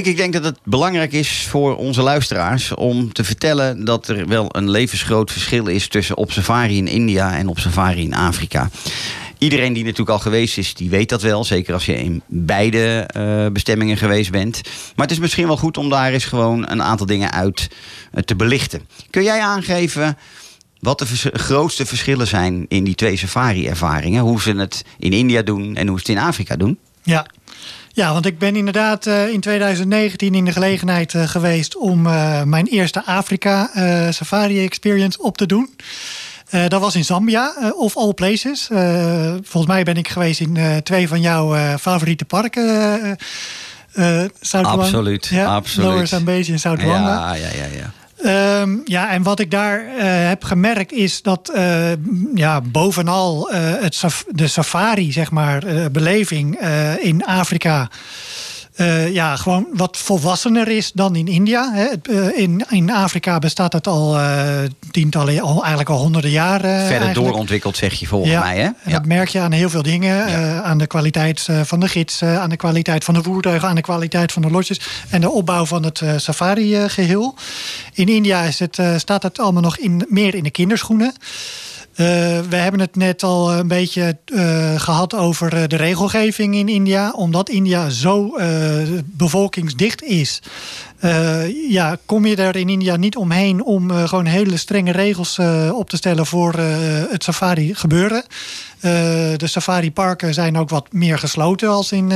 Ik 0.07 0.17
denk 0.17 0.33
dat 0.33 0.43
het 0.43 0.59
belangrijk 0.63 1.11
is 1.11 1.47
voor 1.49 1.75
onze 1.75 2.01
luisteraars 2.01 2.73
om 2.73 3.13
te 3.13 3.23
vertellen 3.23 3.85
dat 3.85 4.07
er 4.07 4.27
wel 4.27 4.47
een 4.51 4.69
levensgroot 4.69 5.31
verschil 5.31 5.67
is 5.67 5.87
tussen 5.87 6.17
op 6.17 6.31
safari 6.31 6.77
in 6.77 6.87
India 6.87 7.37
en 7.37 7.47
op 7.47 7.59
safari 7.59 8.01
in 8.03 8.13
Afrika. 8.13 8.69
Iedereen 9.37 9.73
die 9.73 9.83
natuurlijk 9.83 10.09
al 10.09 10.19
geweest 10.19 10.57
is, 10.57 10.73
die 10.73 10.89
weet 10.89 11.09
dat 11.09 11.21
wel. 11.21 11.43
Zeker 11.43 11.73
als 11.73 11.85
je 11.85 11.95
in 11.95 12.21
beide 12.27 13.07
eh, 13.07 13.47
bestemmingen 13.53 13.97
geweest 13.97 14.31
bent. 14.31 14.61
Maar 14.95 15.05
het 15.05 15.15
is 15.15 15.21
misschien 15.21 15.47
wel 15.47 15.57
goed 15.57 15.77
om 15.77 15.89
daar 15.89 16.13
eens 16.13 16.25
gewoon 16.25 16.69
een 16.69 16.83
aantal 16.83 17.05
dingen 17.05 17.31
uit 17.31 17.69
eh, 18.11 18.23
te 18.23 18.35
belichten. 18.35 18.81
Kun 19.09 19.23
jij 19.23 19.39
aangeven 19.41 20.17
wat 20.79 20.99
de 20.99 21.05
grootste 21.33 21.85
verschillen 21.85 22.27
zijn 22.27 22.65
in 22.67 22.83
die 22.83 22.95
twee 22.95 23.17
safari-ervaringen? 23.17 24.23
Hoe 24.23 24.41
ze 24.41 24.51
het 24.55 24.85
in 24.99 25.13
India 25.13 25.41
doen 25.41 25.75
en 25.75 25.87
hoe 25.87 25.99
ze 25.99 26.11
het 26.11 26.17
in 26.17 26.23
Afrika 26.27 26.55
doen? 26.55 26.77
Ja. 27.03 27.25
Ja, 27.93 28.13
want 28.13 28.25
ik 28.25 28.39
ben 28.39 28.55
inderdaad 28.55 29.05
eh, 29.05 29.29
in 29.29 29.39
2019 29.39 30.35
in 30.35 30.45
de 30.45 30.51
gelegenheid 30.51 31.13
eh, 31.13 31.27
geweest 31.27 31.77
om 31.77 32.07
eh, 32.07 32.43
mijn 32.43 32.65
eerste 32.65 33.05
Afrika 33.05 33.69
Safari 34.11 34.65
Experience 34.65 35.21
op 35.21 35.37
te 35.37 35.45
doen. 35.45 35.75
Dat 36.67 36.81
was 36.81 36.95
in 36.95 37.05
Zambia, 37.05 37.53
of 37.75 37.97
all 37.97 38.13
places. 38.13 38.67
Volgens 39.41 39.65
mij 39.65 39.83
ben 39.83 39.95
ik 39.95 40.07
geweest 40.07 40.39
in 40.39 40.81
twee 40.83 41.07
van 41.07 41.21
jouw 41.21 41.77
favoriete 41.77 42.25
parken. 42.25 43.17
Absoluut, 44.51 45.25
ja, 45.25 45.55
absoluut. 45.55 45.89
Lower 45.89 46.07
Zambezi 46.07 46.53
en 46.53 46.77
Luangwa. 46.77 47.13
Ja, 47.13 47.33
ja, 47.33 47.47
ja, 47.53 47.65
ja. 47.65 47.91
Ehm, 48.23 48.77
ja, 48.85 49.11
en 49.11 49.23
wat 49.23 49.39
ik 49.39 49.51
daar 49.51 49.85
eh, 49.85 50.27
heb 50.27 50.43
gemerkt 50.43 50.91
is 50.91 51.21
dat 51.21 51.49
eh, 51.49 51.91
ja, 52.35 52.61
bovenal 52.61 53.51
eh, 53.51 53.59
het 53.81 54.05
de 54.27 54.47
safari, 54.47 55.11
zeg 55.11 55.31
maar, 55.31 55.63
beleving 55.91 56.59
in 56.99 57.25
Afrika. 57.25 57.89
Eh, 58.81 59.13
ja, 59.13 59.35
gewoon 59.35 59.67
wat 59.73 59.97
volwassener 59.97 60.67
is 60.67 60.91
dan 60.91 61.15
in 61.15 61.27
India. 61.27 61.71
Hè. 61.73 61.85
Eh, 61.85 62.39
in, 62.39 62.65
in 62.69 62.91
Afrika 62.91 63.39
bestaat 63.39 63.73
het 63.73 63.87
al 63.87 64.17
eh, 64.17 64.59
tientallen, 64.91 65.41
al, 65.41 65.59
eigenlijk 65.59 65.89
al 65.89 65.97
honderden 65.97 66.31
jaren. 66.31 66.59
Verder 66.69 66.87
eigenlijk. 66.87 67.13
doorontwikkeld, 67.13 67.77
zeg 67.77 67.93
je 67.93 68.07
volgens 68.07 68.33
mij, 68.33 68.57
hè? 68.57 68.63
En 68.63 68.91
dat 68.91 69.05
merk 69.05 69.29
je 69.29 69.39
aan 69.39 69.51
heel 69.51 69.69
veel 69.69 69.83
dingen. 69.83 70.29
Ja. 70.29 70.61
aan 70.61 70.77
de 70.77 70.87
kwaliteit 70.87 71.47
van 71.63 71.79
de 71.79 71.87
gids, 71.87 72.23
aan 72.23 72.49
de 72.49 72.55
kwaliteit 72.55 73.03
van 73.03 73.13
de 73.13 73.23
voertuigen, 73.23 73.69
aan 73.69 73.75
de 73.75 73.81
kwaliteit 73.81 74.31
van 74.31 74.41
de 74.41 74.51
lodges 74.51 74.81
en 75.09 75.21
de 75.21 75.29
opbouw 75.29 75.65
van 75.65 75.83
het 75.83 76.01
eh, 76.01 76.17
safari-geheel. 76.17 77.35
in 77.93 78.07
India 78.07 78.41
is 78.41 78.59
het, 78.59 78.79
staat 78.97 79.23
het 79.23 79.39
allemaal 79.39 79.61
nog 79.61 79.77
in, 79.77 80.05
meer 80.07 80.35
in 80.35 80.43
de 80.43 80.51
kinderschoenen. 80.51 81.13
Eh, 81.91 82.05
we 82.49 82.55
hebben 82.55 82.79
het 82.79 82.95
net 82.95 83.23
al 83.23 83.53
een 83.53 83.67
beetje 83.67 84.17
eh, 84.25 84.79
gehad 84.79 85.15
over 85.15 85.53
eh, 85.53 85.67
de 85.67 85.75
regelgeving 85.75 86.55
in 86.55 86.69
India. 86.69 87.11
Omdat 87.11 87.49
India 87.49 87.89
zo 87.89 88.35
eh, 88.35 88.47
bevolkingsdicht 89.05 90.03
is, 90.03 90.41
eh, 91.01 91.69
ja, 91.69 91.97
kom 92.05 92.25
je 92.25 92.35
er 92.35 92.55
in 92.55 92.69
India 92.69 92.95
niet 92.95 93.15
omheen 93.15 93.63
om 93.63 93.91
eh, 93.91 94.07
gewoon 94.07 94.25
hele 94.25 94.57
strenge 94.57 94.91
regels 94.91 95.37
eh, 95.37 95.71
op 95.73 95.89
te 95.89 95.95
stellen 95.95 96.25
voor 96.25 96.53
het 97.09 97.23
safari 97.23 97.75
gebeuren. 97.75 98.23
De 99.37 99.47
safari-parken 99.47 100.33
zijn 100.33 100.57
ook 100.57 100.69
wat 100.69 100.87
meer 100.91 101.19
gesloten 101.19 101.69
als 101.69 101.91
in, 101.91 102.11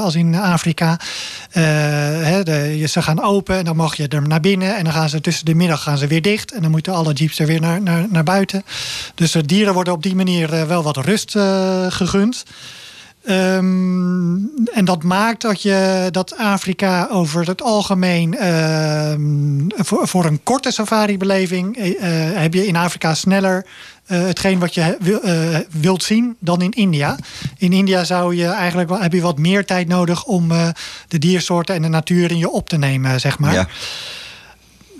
als 0.00 0.14
in 0.14 0.34
Afrika. 0.34 1.00
Ze 1.52 3.02
gaan 3.02 3.22
open 3.22 3.56
en 3.56 3.64
dan 3.64 3.76
mag 3.76 3.96
je 3.96 4.08
er 4.08 4.28
naar 4.28 4.40
binnen. 4.40 4.76
En 4.76 4.84
dan 4.84 4.92
gaan 4.92 5.08
ze 5.08 5.20
tussen 5.20 5.44
de 5.44 5.54
middag 5.54 5.82
gaan 5.82 5.98
ze 5.98 6.06
weer 6.06 6.22
dicht. 6.22 6.52
En 6.52 6.62
dan 6.62 6.70
moeten 6.70 6.94
alle 6.94 7.12
jeeps 7.12 7.38
er 7.38 7.46
weer 7.46 7.60
naar, 7.60 7.82
naar, 7.82 8.06
naar 8.10 8.24
buiten. 8.24 8.64
Dus 9.14 9.32
de 9.32 9.46
dieren 9.46 9.74
worden 9.74 9.92
op 9.92 10.02
die 10.02 10.14
manier 10.14 10.66
wel 10.66 10.82
wat 10.82 10.96
rust 10.96 11.30
gegund. 11.88 12.44
Ehm, 13.24 14.36
en 14.72 14.84
dat 14.84 15.02
maakt 15.02 15.42
dat, 15.42 15.62
je, 15.62 16.08
dat 16.10 16.36
Afrika 16.36 17.08
over 17.10 17.46
het 17.46 17.62
algemeen 17.62 18.38
ehm, 18.38 19.84
voor, 19.84 20.08
voor 20.08 20.24
een 20.24 20.42
korte 20.42 20.70
safari-beleving 20.70 21.76
eh, 21.76 21.90
heb 22.40 22.54
je 22.54 22.66
in 22.66 22.76
Afrika 22.76 23.14
sneller 23.14 23.66
eh, 24.06 24.18
hetgeen 24.18 24.58
wat 24.58 24.74
je 24.74 25.66
wilt 25.70 26.02
zien 26.02 26.36
dan 26.38 26.62
in 26.62 26.70
India. 26.70 27.16
In 27.56 27.72
India 27.72 28.04
zou 28.04 28.36
je 28.36 28.46
eigenlijk 28.46 28.88
wel, 28.88 29.00
heb 29.00 29.12
je 29.12 29.20
wat 29.20 29.38
meer 29.38 29.64
tijd 29.64 29.88
nodig 29.88 30.24
om 30.24 30.48
de 31.08 31.18
diersoorten 31.18 31.74
en 31.74 31.82
de 31.82 31.88
natuur 31.88 32.30
in 32.30 32.38
je 32.38 32.50
op 32.50 32.68
te 32.68 32.76
nemen, 32.76 33.20
zeg 33.20 33.38
maar. 33.38 33.52
Ja. 33.52 33.68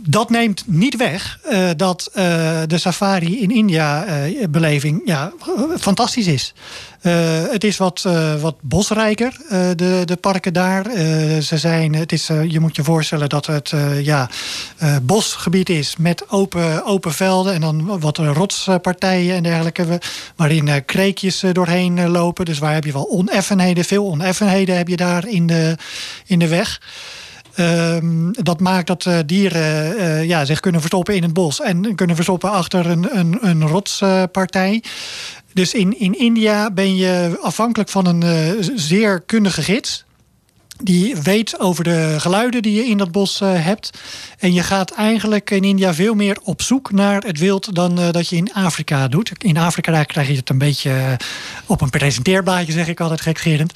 Dat 0.09 0.30
neemt 0.30 0.62
niet 0.66 0.96
weg 0.96 1.38
eh, 1.42 1.68
dat 1.76 2.11
eh, 2.12 2.24
de 2.66 2.78
safari 2.78 3.40
in 3.40 3.50
India 3.50 4.05
eh, 4.05 5.00
ja, 5.05 5.32
fantastisch 5.78 6.26
is. 6.26 6.55
Het 7.50 7.64
is 7.64 7.76
wat, 7.76 8.02
wat 8.40 8.57
bosrijker, 8.61 9.36
de, 9.48 10.02
de 10.05 10.16
parken 10.20 10.52
daar. 10.52 10.90
Ze 11.42 11.59
zijn, 11.59 11.94
het 11.94 12.12
is, 12.12 12.26
je 12.26 12.61
moet 12.61 12.76
je 12.76 12.84
voorstellen 12.84 13.28
dat 13.28 13.46
het 13.46 13.72
ja, 14.02 14.30
bosgebied 15.02 15.68
is 15.68 15.96
met 15.96 16.30
open, 16.30 16.84
open 16.84 17.12
velden 17.12 17.55
en 17.55 17.61
dan 17.61 18.00
wat 18.00 18.18
rotspartijen 18.18 19.36
en 19.36 19.42
dergelijke. 19.42 20.00
Waarin 20.36 20.84
kreekjes 20.84 21.44
doorheen 21.52 22.11
lopen. 22.11 22.44
Dus 22.44 22.59
waar 22.59 22.74
heb 22.74 22.84
je 22.84 22.92
wel 22.92 23.09
oneffenheden, 23.11 23.84
veel 23.84 24.07
oneffenheden 24.07 24.76
heb 24.76 24.88
je 24.88 24.96
daar 24.96 25.28
in 25.28 25.46
de, 25.46 25.76
in 26.26 26.38
de 26.38 26.48
weg. 26.48 26.80
Ehm, 27.55 28.32
dat 28.32 28.61
maakt 28.61 28.86
dat 28.86 29.07
eh, 29.07 29.18
dieren 29.26 29.98
eh, 29.98 30.24
ja, 30.24 30.44
zich 30.44 30.61
kunnen 30.61 30.80
verstoppen 30.80 31.14
in 31.14 31.22
het 31.22 31.32
bos 31.32 31.61
en 31.61 31.94
kunnen 31.94 32.16
verstoppen 32.16 32.50
achter 32.50 32.86
een, 32.86 33.18
een, 33.18 33.38
een 33.40 33.66
rotspartij. 33.66 34.82
dus 35.52 35.74
in, 35.74 36.00
in 36.00 36.18
India 36.18 36.70
ben 36.70 36.96
je 36.96 37.38
afhankelijk 37.42 37.90
van 37.90 38.07
een 38.07 38.22
eh, 38.22 38.68
zeer 38.74 39.20
kundige 39.20 39.62
gids. 39.62 40.05
Die 40.82 41.16
weet 41.16 41.61
over 41.61 41.84
de 41.84 42.14
geluiden 42.18 42.62
die 42.62 42.74
je 42.74 42.86
in 42.86 42.98
dat 42.98 43.12
bos 43.12 43.38
hebt. 43.38 43.90
En 44.38 44.52
je 44.52 44.62
gaat 44.62 44.90
eigenlijk 44.90 45.50
in 45.50 45.64
India 45.64 45.94
veel 45.94 46.14
meer 46.14 46.38
op 46.42 46.62
zoek 46.62 46.92
naar 46.92 47.22
het 47.22 47.38
wild 47.38 47.74
dan 47.74 47.94
dat 48.11 48.28
je 48.28 48.36
in 48.36 48.52
Afrika 48.52 49.09
doet. 49.09 49.32
In 49.38 49.57
Afrika 49.57 50.05
krijg 50.05 50.28
je 50.28 50.36
het 50.36 50.50
een 50.50 50.59
beetje 50.59 51.16
op 51.66 51.80
een 51.80 51.90
presenteerblaadje, 51.90 52.72
zeg 52.72 52.88
ik 52.88 53.00
altijd 53.00 53.20
gekgerend. 53.20 53.72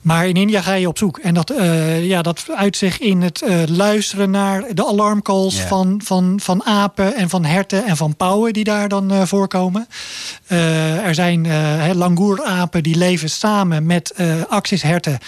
Maar 0.00 0.28
in 0.28 0.34
India 0.34 0.60
ga 0.60 0.72
je 0.72 0.88
op 0.88 0.98
zoek. 0.98 1.18
En 1.18 1.34
dat, 1.34 1.50
eh, 1.50 2.04
ja, 2.04 2.22
dat 2.22 2.44
uit 2.54 2.76
zich 2.76 2.98
in 2.98 3.22
het 3.22 3.42
eh, 3.42 3.62
luisteren 3.66 4.30
naar 4.30 4.64
de 4.74 4.86
alarmcalls 4.86 5.60
van, 5.60 6.00
van, 6.04 6.40
van 6.42 6.64
apen 6.64 7.16
en 7.16 7.28
van 7.28 7.44
herten 7.44 7.84
en 7.84 7.96
van 7.96 8.16
pauwen 8.16 8.52
die 8.52 8.64
daar 8.64 8.88
dan 8.88 9.10
eh, 9.12 9.22
voorkomen. 9.22 9.86
Eh, 10.46 11.06
er 11.06 11.14
zijn 11.14 11.46
eh 11.46 11.52
hè, 11.52 11.94
langoerapen 11.94 12.82
die 12.82 12.96
leven 12.96 13.30
samen 13.30 13.86
met 13.86 14.10
eh 14.10 14.42
axisherten. 14.48 15.18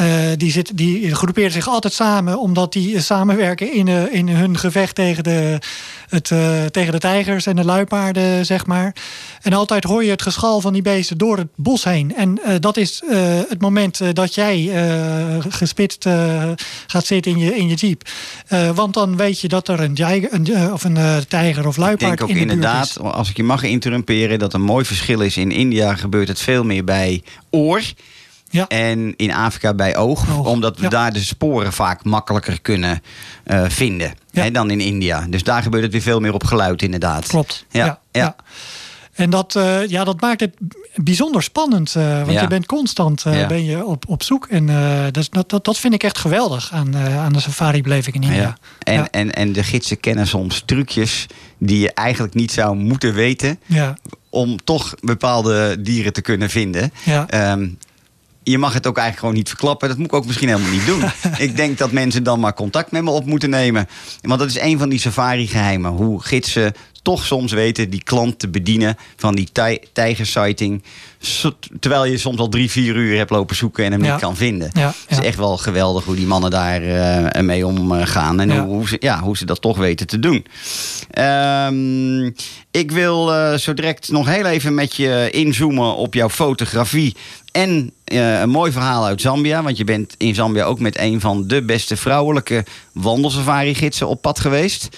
Eh, 0.00 0.06
die, 0.36 0.52
zit, 0.52 0.76
die 0.76 1.14
groeperen 1.14 1.50
zich 1.50 1.68
altijd 1.68 1.92
samen 1.92 2.38
omdat 2.38 2.72
die 2.72 2.94
eh, 2.96 3.02
samenwerken 3.02 3.72
in, 3.72 3.88
eh, 3.88 4.12
in 4.12 4.28
hun 4.28 4.58
gevecht 4.58 4.94
tegen 4.94 5.24
de, 5.24 5.58
het, 6.10 6.30
eh, 6.30 6.64
tegen 6.64 6.92
de 6.92 6.98
tijgers 6.98 7.46
en 7.46 7.56
de 7.56 7.64
luipaarden, 7.64 8.46
zeg 8.46 8.66
maar. 8.66 8.94
En 9.42 9.52
altijd 9.52 9.84
hoor 9.84 10.04
je 10.04 10.10
het 10.10 10.22
geschal 10.22 10.60
van 10.60 10.72
die 10.72 10.82
beesten 10.82 11.18
door 11.18 11.36
het 11.36 11.48
bos 11.56 11.84
heen. 11.84 12.16
En 12.16 12.40
eh, 12.44 12.54
dat 12.60 12.76
is 12.76 13.02
eh, 13.08 13.38
het 13.48 13.60
moment 13.60 14.14
dat 14.14 14.34
jij 14.34 14.70
gespitst 15.48 16.08
gaat 16.86 17.06
zitten 17.06 17.32
in 17.32 17.38
je, 17.38 17.56
in 17.56 17.68
je 17.68 17.74
jeep. 17.74 18.08
Want 18.74 18.94
dan 18.94 19.16
weet 19.16 19.40
je 19.40 19.48
dat 19.48 19.68
er 19.68 19.80
een, 19.80 19.94
tijger, 19.94 20.32
een, 20.32 20.72
of 20.72 20.84
een 20.84 21.26
tijger 21.28 21.66
of 21.66 21.74
Ik 21.74 21.82
luipaard 21.82 22.18
denk 22.18 22.22
ook 22.22 22.28
in 22.28 22.34
de 22.34 22.40
buurt 22.40 22.52
inderdaad, 22.52 22.88
is. 22.88 22.98
als 22.98 23.30
ik 23.30 23.36
je 23.36 23.42
mag 23.42 23.62
interrumperen, 23.62 24.38
dat 24.38 24.54
een 24.54 24.62
mooi 24.62 24.84
verschil 24.84 25.20
is. 25.20 25.36
In 25.36 25.50
India 25.50 25.94
gebeurt 25.94 26.28
het 26.28 26.40
veel 26.40 26.64
meer 26.64 26.84
bij 26.84 27.22
oor. 27.50 27.82
Ja. 28.52 28.68
En 28.68 29.16
in 29.16 29.32
Afrika 29.32 29.74
bij 29.74 29.96
oog, 29.96 30.30
Oog, 30.38 30.46
omdat 30.46 30.76
we 30.76 30.82
ja. 30.82 30.88
daar 30.88 31.12
de 31.12 31.20
sporen 31.20 31.72
vaak 31.72 32.04
makkelijker 32.04 32.60
kunnen 32.60 33.02
eh, 33.44 33.64
vinden 33.68 34.12
Ja. 34.30 34.42
hè, 34.42 34.50
dan 34.50 34.70
in 34.70 34.80
India. 34.80 35.26
Dus 35.28 35.42
daar 35.42 35.62
gebeurt 35.62 35.82
het 35.82 35.92
weer 35.92 36.02
veel 36.02 36.20
meer 36.20 36.34
op 36.34 36.44
geluid, 36.44 36.82
inderdaad. 36.82 37.26
Klopt. 37.26 37.64
Ja, 37.70 38.00
ja. 38.12 38.36
En 39.12 39.30
dat, 39.30 39.56
eh, 39.56 39.86
ja, 39.86 40.04
dat 40.04 40.20
maakt 40.20 40.40
het 40.40 40.54
bijzonder 40.94 41.42
spannend. 41.42 41.94
eh, 41.94 42.16
want 42.18 42.30
Ja. 42.32 42.40
je 42.40 42.46
bent 42.46 42.66
constant 42.66 43.22
Ja. 43.22 43.46
ben 43.46 43.64
je 43.64 43.84
op, 43.84 44.04
op 44.08 44.22
zoek. 44.22 44.46
En 44.46 44.66
dat, 45.12 45.28
dat, 45.30 45.50
dat, 45.50 45.64
dat 45.64 45.78
vind 45.78 45.94
ik 45.94 46.02
echt 46.02 46.18
geweldig 46.18 46.72
aan, 46.72 46.96
aan 46.96 47.32
de 47.32 47.40
safari-beleving 47.40 48.14
in 48.14 48.22
India. 48.22 48.40
Ja. 48.40 48.56
En. 48.78 49.10
En, 49.10 49.32
en 49.32 49.52
de 49.52 49.62
gidsen 49.62 50.00
kennen 50.00 50.26
soms 50.26 50.62
trucjes 50.66 51.26
die 51.58 51.78
je 51.78 51.92
eigenlijk 51.92 52.34
niet 52.34 52.52
zou 52.52 52.76
moeten 52.76 53.14
weten. 53.14 53.58
Om 54.30 54.64
toch 54.64 54.94
bepaalde 55.00 55.76
dieren 55.80 56.12
te 56.12 56.20
kunnen 56.20 56.50
vinden. 56.50 56.92
ja. 57.04 57.26
Je 58.42 58.58
mag 58.58 58.72
het 58.72 58.86
ook 58.86 58.96
eigenlijk 58.96 59.18
gewoon 59.18 59.34
niet 59.34 59.48
verklappen. 59.48 59.88
Dat 59.88 59.96
moet 59.96 60.06
ik 60.06 60.12
ook 60.12 60.26
misschien 60.26 60.48
helemaal 60.48 60.70
niet 60.70 60.86
doen. 60.86 61.02
ik 61.46 61.56
denk 61.56 61.78
dat 61.78 61.92
mensen 61.92 62.22
dan 62.22 62.40
maar 62.40 62.54
contact 62.54 62.90
met 62.90 63.02
me 63.02 63.10
op 63.10 63.26
moeten 63.26 63.50
nemen. 63.50 63.88
Want 64.20 64.40
dat 64.40 64.48
is 64.48 64.60
een 64.60 64.78
van 64.78 64.88
die 64.88 64.98
safari-geheimen. 64.98 65.90
Hoe 65.90 66.22
gidsen 66.22 66.74
toch 67.02 67.24
soms 67.26 67.52
weten 67.52 67.90
die 67.90 68.02
klant 68.02 68.38
te 68.38 68.48
bedienen 68.48 68.96
van 69.16 69.34
die 69.34 69.48
tij- 69.52 69.82
tijgersighting. 69.92 70.82
Terwijl 71.80 72.04
je 72.04 72.18
soms 72.18 72.38
al 72.38 72.48
drie, 72.48 72.70
vier 72.70 72.94
uur 72.96 73.16
hebt 73.16 73.30
lopen 73.30 73.56
zoeken 73.56 73.84
en 73.84 73.92
hem 73.92 74.04
Ja. 74.04 74.12
niet 74.12 74.20
kan 74.20 74.36
vinden. 74.36 74.70
Ja, 74.72 74.86
Het 75.06 75.18
is 75.18 75.24
echt 75.26 75.36
wel 75.36 75.56
geweldig 75.56 76.04
hoe 76.04 76.16
die 76.16 76.26
mannen 76.26 76.50
daar 76.50 76.82
eh, 76.82 77.42
mee 77.42 77.66
omgaan. 77.66 78.40
En 78.40 78.58
hoe, 78.58 78.88
ze, 78.88 78.96
ja, 79.00 79.20
hoe 79.20 79.36
ze 79.36 79.44
dat 79.44 79.60
toch 79.60 79.76
weten 79.78 80.06
te 80.06 80.18
doen. 80.18 80.44
Ehm, 81.10 82.24
ik 82.70 82.90
wil 82.90 83.34
eh, 83.34 83.54
zo 83.58 83.74
direct 83.74 84.10
nog 84.10 84.26
heel 84.26 84.44
even 84.44 84.74
met 84.74 84.96
je 84.96 85.28
inzoomen 85.30 85.94
op 85.96 86.14
jouw 86.14 86.28
fotografie. 86.30 87.16
En 87.52 87.92
eh, 88.04 88.40
een 88.40 88.50
mooi 88.50 88.72
verhaal 88.72 89.04
uit 89.06 89.20
Zambia. 89.20 89.62
Want 89.62 89.76
je 89.76 89.84
bent 89.84 90.14
in 90.18 90.34
Zambia 90.34 90.64
ook 90.64 90.80
met 90.80 90.98
een 90.98 91.20
van 91.20 91.46
de 91.46 91.62
beste 91.62 91.96
vrouwelijke 91.96 92.64
wandelsafari-gidsen 92.92 94.08
op 94.08 94.22
pad 94.22 94.40
geweest. 94.40 94.88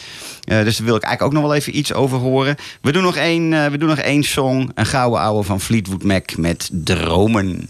Eh, 0.45 0.65
dus 0.65 0.77
daar 0.77 0.87
wil 0.87 0.97
ik 0.97 1.03
eigenlijk 1.03 1.23
ook 1.23 1.41
nog 1.41 1.51
wel 1.51 1.59
even 1.59 1.79
iets 1.79 1.93
over 1.93 2.19
horen. 2.19 2.57
We 2.81 2.93
doen 2.93 3.03
nog 3.03 3.17
één, 3.17 3.53
eh, 3.53 3.67
we 3.67 3.79
doen 3.79 3.89
nog 3.89 3.99
één 3.99 4.23
song. 4.23 4.71
Een 4.75 4.87
gouden 4.87 5.21
ouwe 5.21 5.43
van 5.43 5.61
Fleetwood 5.61 6.03
Mac 6.03 6.37
met 6.37 6.71
Dromen. 6.73 7.69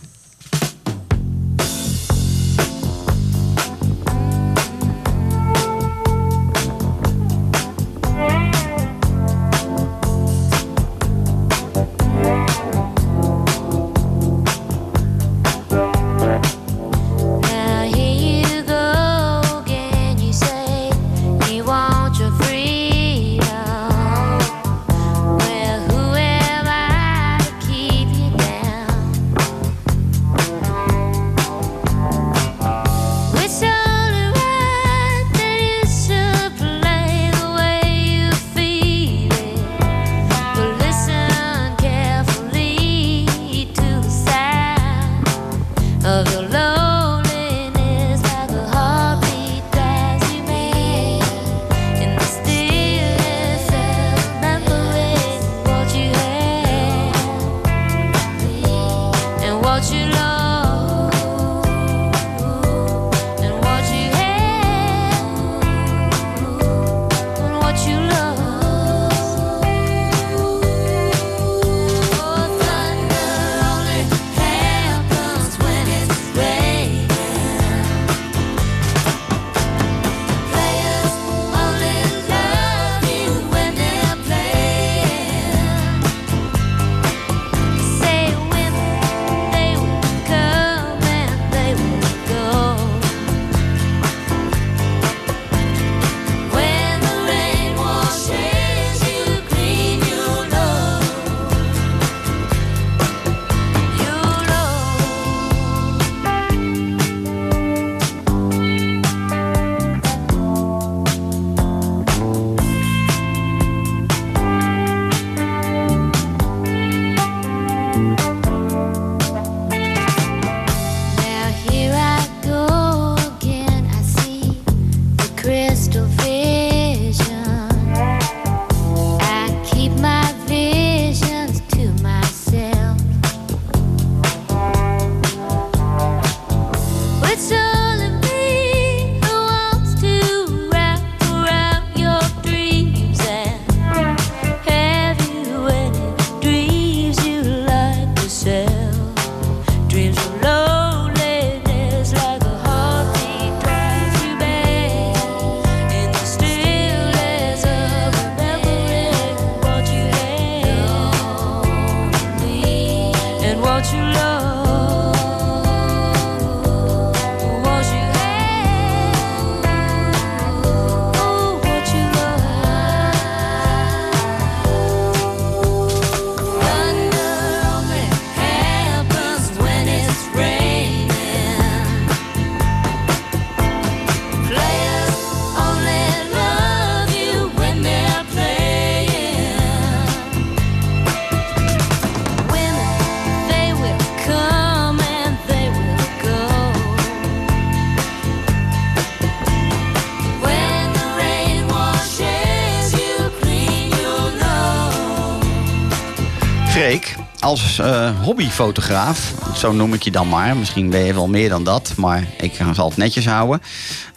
Hobbyfotograaf, 208.15 209.33
zo 209.57 209.73
noem 209.73 209.95
ik 209.95 210.03
je 210.03 210.11
dan 210.11 210.29
maar. 210.29 210.57
Misschien 210.57 210.91
ben 210.91 211.01
je 211.01 211.15
wel 211.15 211.29
meer 211.29 211.49
dan 211.49 211.65
dat, 211.65 211.93
maar 211.97 212.27
ik 212.41 212.53
zal 212.75 212.89
het 212.89 212.97
netjes 212.97 213.27
houden. 213.27 213.63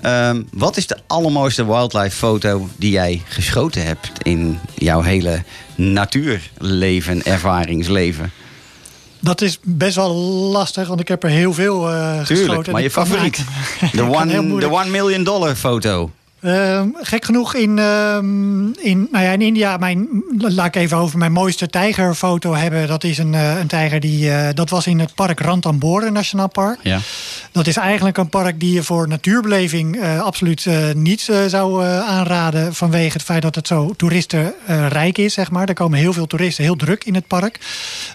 Ehm, 0.02 0.42
wat 0.52 0.78
is 0.78 0.88
de 0.88 0.98
allermooiste 1.08 1.66
wildlife 1.66 2.16
foto 2.16 2.70
die 2.78 2.92
jij 2.92 3.22
geschoten 3.26 3.86
hebt 3.86 4.12
in 4.22 4.60
jouw 4.76 5.02
hele 5.02 5.44
natuurleven, 5.76 7.24
ervaringsleven? 7.24 8.32
Dat 9.20 9.42
is 9.42 9.60
best 9.64 9.96
wel 9.96 10.14
lastig, 10.52 10.88
want 10.88 11.00
ik 11.00 11.08
heb 11.08 11.24
er 11.24 11.30
heel 11.30 11.54
veel 11.54 11.82
geschoten. 11.82 12.26
Tuurlijk, 12.26 12.68
En 12.68 12.74
maar 12.74 12.82
je 12.82 12.92
favoriet. 12.92 13.44
De 13.92 14.04
one, 14.20 14.60
de 14.60 14.72
one 14.72 14.90
million 14.90 15.24
dollar 15.24 15.56
foto. 15.56 16.12
Ehm, 16.46 16.88
gek 16.94 17.26
genoeg 17.26 17.56
in, 17.56 17.80
ehm, 17.80 18.66
in, 18.72 19.08
nou 19.12 19.24
ja, 19.24 19.32
in 19.32 19.42
India, 19.42 19.78
mijn, 19.78 20.08
laat 20.38 20.66
ik 20.66 20.76
even 20.76 20.98
over 20.98 21.18
mijn 21.18 21.32
mooiste 21.32 21.68
tijgerfoto 21.68 22.54
hebben. 22.54 22.88
Dat 22.88 23.04
is 23.04 23.18
een, 23.18 23.34
eh, 23.34 23.60
een 23.60 23.68
tijger 23.68 24.00
die, 24.00 24.32
eh, 24.32 24.54
dat 24.54 24.70
was 24.70 24.88
in 24.88 25.00
het 25.00 25.16
park 25.16 25.40
Ranthambore 25.40 26.12
Nationaal 26.12 26.50
Park. 26.50 26.80
Ja. 26.82 27.00
Dat 27.52 27.68
is 27.68 27.78
eigenlijk 27.78 28.18
een 28.18 28.30
park 28.30 28.60
die 28.60 28.74
je 28.74 28.84
voor 28.84 29.08
natuurbeleving 29.08 30.02
eh, 30.02 30.22
absoluut 30.22 30.68
niet 30.96 31.30
zou 31.48 31.86
aanraden. 31.86 32.76
Vanwege 32.76 33.14
het 33.14 33.24
feit 33.24 33.42
dat 33.42 33.56
het 33.56 33.68
zo 33.68 33.94
toeristenrijk 33.98 35.18
is, 35.18 35.34
zeg 35.34 35.52
maar. 35.52 35.68
Er 35.68 35.74
komen 35.74 36.00
heel 36.00 36.14
veel 36.14 36.28
toeristen, 36.28 36.64
heel 36.64 36.76
druk 36.76 37.04
in 37.04 37.16
het 37.16 37.28
park. 37.28 37.60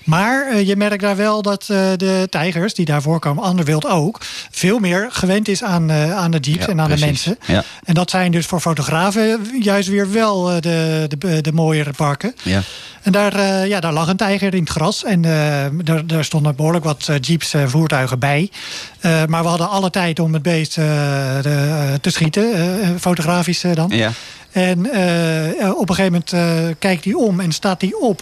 Maar 0.05 0.57
je 0.57 0.77
merkt 0.77 1.03
daar 1.03 1.17
wel 1.17 1.43
dat 1.43 1.65
de 1.67 2.27
tijgers 2.31 2.75
die 2.75 2.85
daar 2.85 3.03
voorkomen, 3.03 3.45
ander 3.45 3.65
wild 3.65 3.87
ook, 3.87 4.21
veel 4.51 4.79
meer 4.79 5.09
gewend 5.11 5.49
is 5.49 5.63
aan, 5.63 5.93
aan 5.93 6.31
de 6.31 6.39
jeeps 6.39 6.65
Ja, 6.65 6.71
en 6.71 6.81
aan 6.81 6.87
precies. 6.87 7.23
de 7.23 7.29
mensen. 7.31 7.55
Ja. 7.55 7.65
En 7.85 7.95
dat 7.95 8.11
zijn 8.11 8.20
zijn 8.21 8.33
dus 8.33 8.47
voor 8.47 8.61
fotografen 8.61 9.41
juist 9.61 9.89
weer 9.89 10.13
wel 10.13 10.51
eh, 10.51 10.61
de, 10.61 11.07
de, 11.19 11.41
de 11.41 11.53
mooiere 11.53 11.93
parken. 11.93 12.35
Ja. 12.43 12.63
En 13.03 13.13
daar, 13.13 13.35
eh, 13.35 13.67
ja, 13.67 13.81
daar 13.81 13.93
lag 13.93 14.09
een 14.09 14.17
tijger 14.17 14.55
in 14.55 14.61
het 14.61 14.71
gras. 14.71 15.05
En 15.05 15.25
eh, 15.25 15.67
daar, 15.85 16.07
daar 16.07 16.25
stonden 16.25 16.57
behoorlijk 16.57 16.85
wat 16.85 17.11
jeeps 17.21 17.55
en 17.55 17.71
voertuigen 17.71 18.19
bij. 18.19 18.51
Maar 19.03 19.43
we 19.43 19.49
hadden 19.49 19.69
alle 19.69 19.91
tijd 19.91 20.19
om 20.19 20.33
het 20.33 20.43
beest 20.43 20.75
de- 20.75 21.99
te 22.01 22.11
schieten. 22.11 22.45
fotografisch 23.01 23.65
dan. 23.75 23.91
Ja. 23.95 24.11
En 24.53 24.79
op 25.75 25.89
een 25.89 25.95
gegeven 25.95 26.23
moment 26.31 26.79
kijkt 26.79 27.05
hij 27.05 27.15
om 27.15 27.41
en 27.41 27.53
staat 27.53 27.81
hij 27.81 27.93
op. 28.01 28.21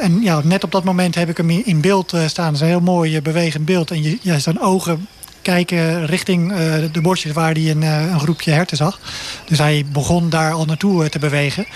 En 0.00 0.20
ja, 0.22 0.40
net 0.44 0.64
op 0.64 0.70
dat 0.72 0.84
moment 0.84 1.14
heb 1.14 1.28
ik 1.28 1.36
hem 1.36 1.50
in, 1.50 1.80
beeld 1.80 2.14
staan. 2.26 2.46
Dat 2.46 2.54
is 2.54 2.60
een 2.60 2.66
heel 2.66 2.80
mooi 2.80 3.22
bewegend 3.22 3.64
beeld. 3.64 3.90
En 3.90 4.02
je, 4.02 4.18
ja, 4.22 4.38
zijn 4.38 4.60
ogen 4.60 5.06
kijken 5.42 6.06
richting 6.06 6.52
eh, 6.52 6.58
de 6.92 7.00
bordjes 7.00 7.32
waar 7.32 7.52
hij 7.52 7.70
een, 7.70 7.82
eh, 7.82 8.10
een 8.12 8.20
groepje 8.20 8.50
herten 8.50 8.76
zag. 8.76 9.00
Dus 9.44 9.58
hij 9.58 9.84
begon 9.92 10.30
daar 10.30 10.52
al 10.52 10.64
naartoe 10.64 11.04
eh, 11.04 11.10
te 11.10 11.18
bewegen. 11.18 11.66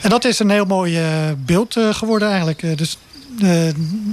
En 0.00 0.10
dat 0.10 0.24
is 0.24 0.38
een 0.38 0.50
heel 0.50 0.64
mooi 0.64 0.98
beeld 1.44 1.76
geworden 1.90 2.28
eigenlijk. 2.28 2.78
Dus 2.78 2.98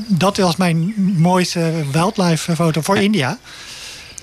dat 0.07 0.37
was 0.37 0.55
mijn 0.55 0.93
mooiste 1.17 1.71
wildlife 1.91 2.55
foto 2.55 2.81
voor 2.81 2.97
India. 2.97 3.37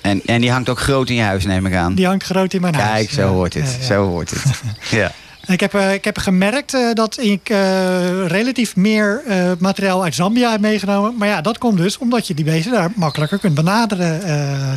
En, 0.01 0.21
en 0.25 0.41
die 0.41 0.51
hangt 0.51 0.69
ook 0.69 0.79
groot 0.79 1.09
in 1.09 1.15
je 1.15 1.21
huis, 1.21 1.45
neem 1.45 1.65
ik 1.65 1.73
aan. 1.75 1.95
Die 1.95 2.05
hangt 2.05 2.23
groot 2.23 2.53
in 2.53 2.61
mijn 2.61 2.75
huis. 2.75 2.91
Kijk, 2.93 3.11
zo 3.11 3.27
hoort 3.27 3.53
het. 3.53 3.63
ja, 3.71 3.77
ja. 3.79 3.85
Zo 3.85 4.07
hoort 4.07 4.29
het. 4.29 4.43
Ja. 4.89 5.11
Ik 5.47 5.59
heb, 5.59 5.73
eh, 5.73 5.93
ik 5.93 6.03
heb 6.03 6.17
gemerkt 6.17 6.73
eh, 6.73 6.93
dat 6.93 7.19
ik 7.21 7.49
eh, 7.49 8.25
relatief 8.27 8.75
meer 8.75 9.21
materiaal 9.59 10.03
uit 10.03 10.15
Zambia 10.15 10.51
heb 10.51 10.59
meegenomen. 10.59 11.15
Maar 11.17 11.27
ja, 11.27 11.41
dat 11.41 11.57
komt 11.57 11.77
dus 11.77 11.97
omdat 11.97 12.27
je 12.27 12.33
die 12.33 12.45
beesten 12.45 12.71
daar 12.71 12.91
makkelijker 12.95 13.39
kunt 13.39 13.53
benaderen. 13.53 14.19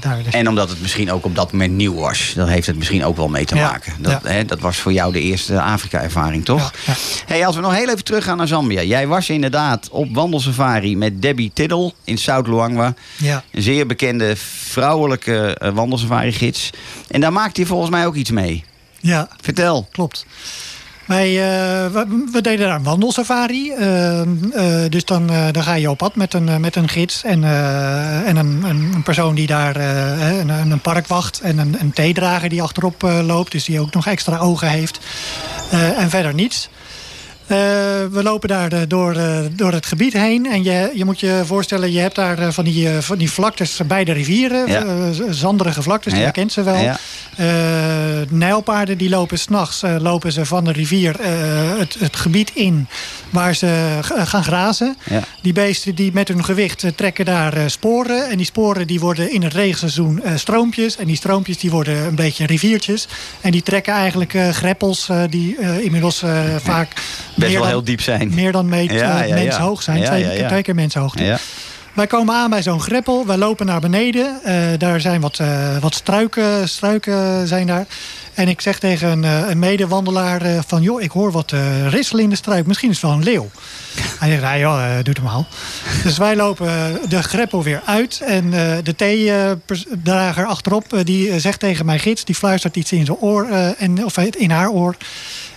daar. 0.00 0.22
Dus- 0.22 0.32
En 0.34 0.48
omdat 0.48 0.68
het 0.68 0.80
misschien 0.80 1.12
ook 1.12 1.24
op 1.24 1.34
dat 1.34 1.52
moment 1.52 1.72
nieuw 1.72 1.94
was. 1.94 2.32
Dat 2.36 2.48
heeft 2.48 2.66
het 2.66 2.76
misschien 2.76 3.04
ook 3.04 3.16
wel 3.16 3.28
mee 3.28 3.44
te 3.44 3.54
Ja, 3.54 3.70
maken. 3.70 3.92
Dat, 3.98 4.20
ja. 4.22 4.30
hè, 4.30 4.44
dat 4.44 4.60
was 4.60 4.76
voor 4.76 4.92
jou 4.92 5.12
de 5.12 5.20
eerste 5.20 5.60
Afrika-ervaring, 5.60 6.44
toch? 6.44 6.72
Ja, 6.86 6.94
Hey, 7.26 7.46
als 7.46 7.54
we 7.56 7.60
nog 7.62 7.74
heel 7.74 7.88
even 7.88 8.04
teruggaan 8.04 8.36
naar 8.36 8.46
Zambia. 8.48 8.82
Jij 8.82 9.06
was 9.06 9.28
inderdaad 9.28 9.88
op 9.90 10.14
wandelsafari 10.14 10.96
met 10.96 11.22
Debbie 11.22 11.50
Tiddle 11.54 11.92
in 12.04 12.18
South 12.18 12.46
Luangwa. 12.46 12.94
Ja. 13.16 13.42
Een 13.52 13.62
zeer 13.62 13.86
bekende 13.86 14.34
vrouwelijke 14.36 15.60
wandelsafari-gids. 15.74 16.70
En 17.08 17.20
daar 17.20 17.32
maakte 17.32 17.60
je 17.60 17.66
volgens 17.66 17.90
mij 17.90 18.06
ook 18.06 18.14
iets 18.14 18.30
mee. 18.30 18.64
Ja, 19.06 19.28
Vertel. 19.40 19.88
klopt. 19.92 20.26
Wij, 21.06 21.28
eh, 21.28 21.92
we, 21.92 22.26
we 22.32 22.40
deden 22.40 22.66
daar 22.66 22.76
een 22.76 22.82
wandelsafari. 22.82 23.70
Eh, 23.70 24.22
dus 24.88 25.04
dan, 25.04 25.26
dan 25.52 25.62
ga 25.62 25.74
je 25.74 25.90
op 25.90 25.98
pad 25.98 26.14
met 26.14 26.34
een, 26.34 26.60
met 26.60 26.76
een 26.76 26.88
gids 26.88 27.24
en, 27.24 27.44
en 28.24 28.36
een, 28.36 28.62
een, 28.64 28.90
een 28.94 29.02
persoon 29.02 29.34
die 29.34 29.46
daar 29.46 29.76
een, 29.76 30.48
een 30.48 30.80
park 30.80 31.06
wacht. 31.06 31.40
En 31.40 31.58
een, 31.58 31.76
een 31.80 31.92
theedrager 31.92 32.48
die 32.48 32.62
achterop 32.62 33.02
loopt, 33.02 33.52
dus 33.52 33.64
die 33.64 33.80
ook 33.80 33.94
nog 33.94 34.06
extra 34.06 34.38
ogen 34.38 34.68
heeft. 34.68 34.98
En 35.96 36.10
verder 36.10 36.34
niets. 36.34 36.68
Eh, 37.46 37.56
we 38.10 38.22
lopen 38.22 38.48
daar 38.48 38.72
eh, 38.72 38.80
door, 38.88 39.14
eh, 39.14 39.38
door 39.50 39.72
het 39.72 39.86
gebied 39.86 40.12
heen. 40.12 40.46
En 40.46 40.64
je, 40.64 40.90
je 40.94 41.04
moet 41.04 41.20
je 41.20 41.42
voorstellen, 41.44 41.92
je 41.92 41.98
hebt 41.98 42.14
daar 42.14 42.52
van, 42.52 42.64
die, 42.64 42.88
van 42.88 43.18
die 43.18 43.30
vlaktes 43.30 43.80
bij 43.86 44.04
de 44.04 44.12
rivieren. 44.12 44.68
Ja. 44.68 45.12
zanderige 45.30 45.82
vlaktes, 45.82 46.12
die 46.12 46.22
herkent 46.22 46.52
ze 46.52 46.62
wel. 46.62 46.76
Ja. 46.76 46.98
Nijlpaarden 48.28 48.98
die 48.98 49.08
lopen 49.08 49.38
s'nachts 49.38 49.82
lopen 49.98 50.32
ze 50.32 50.46
van 50.46 50.64
de 50.64 50.72
rivier 50.72 51.16
het, 51.78 51.96
het 51.98 52.16
gebied 52.16 52.50
in 52.54 52.88
waar 53.30 53.54
ze 53.54 53.98
gaan 54.02 54.44
grazen. 54.44 54.96
Die 55.42 55.52
beesten 55.52 55.94
die 55.94 56.12
met 56.12 56.28
hun 56.28 56.44
gewicht 56.44 56.84
trekken 56.94 57.24
daar 57.24 57.70
sporen. 57.70 58.30
En 58.30 58.36
die 58.36 58.46
sporen 58.46 58.86
die 58.86 59.00
worden 59.00 59.32
in 59.32 59.42
het 59.42 59.52
regenseizoen 59.52 60.22
stroompjes. 60.34 60.96
En 60.96 61.06
die 61.06 61.16
stroompjes 61.16 61.58
die 61.58 61.70
worden 61.70 62.06
een 62.06 62.14
beetje 62.14 62.46
riviertjes. 62.46 63.08
En 63.40 63.50
die 63.50 63.62
trekken 63.62 63.94
eigenlijk 63.94 64.34
greppels 64.52 65.08
die 65.30 65.56
inmiddels 65.82 66.22
vaak 66.62 66.92
Best 67.36 67.50
meer 67.50 67.50
wel 67.50 67.60
dan, 67.60 67.68
heel 67.68 67.84
diep 67.84 68.00
zijn. 68.00 68.34
meer 68.34 68.52
dan 68.52 68.68
meet, 68.68 68.90
Ja, 68.90 69.18
ja, 69.18 69.22
ja. 69.22 69.34
menshoog 69.34 69.82
zijn. 69.82 69.98
Ja, 69.98 70.06
twee, 70.06 70.24
ja, 70.24 70.30
ja. 70.30 70.48
twee 70.48 70.62
keer 70.62 70.74
mensenhoogte. 70.74 71.24
Ja. 71.24 71.38
Wij 71.96 72.06
komen 72.06 72.34
aan 72.34 72.50
bij 72.50 72.62
zo'n 72.62 72.80
greppel. 72.80 73.26
Wij 73.26 73.36
lopen 73.36 73.66
naar 73.66 73.80
beneden. 73.80 74.40
Eh, 74.44 74.54
daar 74.78 75.00
zijn 75.00 75.20
wat, 75.20 75.38
eh, 75.38 75.78
wat 75.78 75.94
struiken, 75.94 76.68
struiken 76.68 77.48
zijn 77.48 77.66
daar. 77.66 77.86
En 78.34 78.48
ik 78.48 78.60
zeg 78.60 78.78
tegen 78.78 79.10
een, 79.10 79.24
eh, 79.24 79.48
een 79.48 79.58
medewandelaar 79.58 80.42
van... 80.66 80.82
joh, 80.82 81.02
ik 81.02 81.10
hoor 81.10 81.32
wat 81.32 81.52
ritselen 81.88 82.22
in 82.22 82.30
de 82.30 82.36
struik. 82.36 82.66
Misschien 82.66 82.90
is 82.90 83.00
het 83.00 83.10
wel 83.10 83.18
een 83.18 83.24
leeuw. 83.24 83.50
Hij 84.20 84.28
zegt, 84.28 84.42
nou 84.42 84.58
joh, 84.58 84.84
eh, 84.84 85.04
doe 85.04 85.14
het 85.14 85.22
maar. 85.22 85.44
Dus 86.02 86.18
wij 86.18 86.36
lopen 86.36 86.98
de 87.08 87.22
greppel 87.22 87.62
weer 87.62 87.82
uit. 87.84 88.20
En 88.24 88.50
de 88.82 88.94
theedrager 88.96 90.44
achterop, 90.44 90.84
die 91.04 91.40
zegt 91.40 91.60
tegen 91.60 91.86
mijn 91.86 92.00
gids... 92.00 92.24
die 92.24 92.34
fluistert 92.34 92.76
iets 92.76 92.92
in 92.92 93.04
zijn 93.04 93.18
oor, 93.18 93.48
en, 93.78 94.04
of 94.04 94.16
in 94.18 94.50
haar 94.50 94.70
oor... 94.70 94.96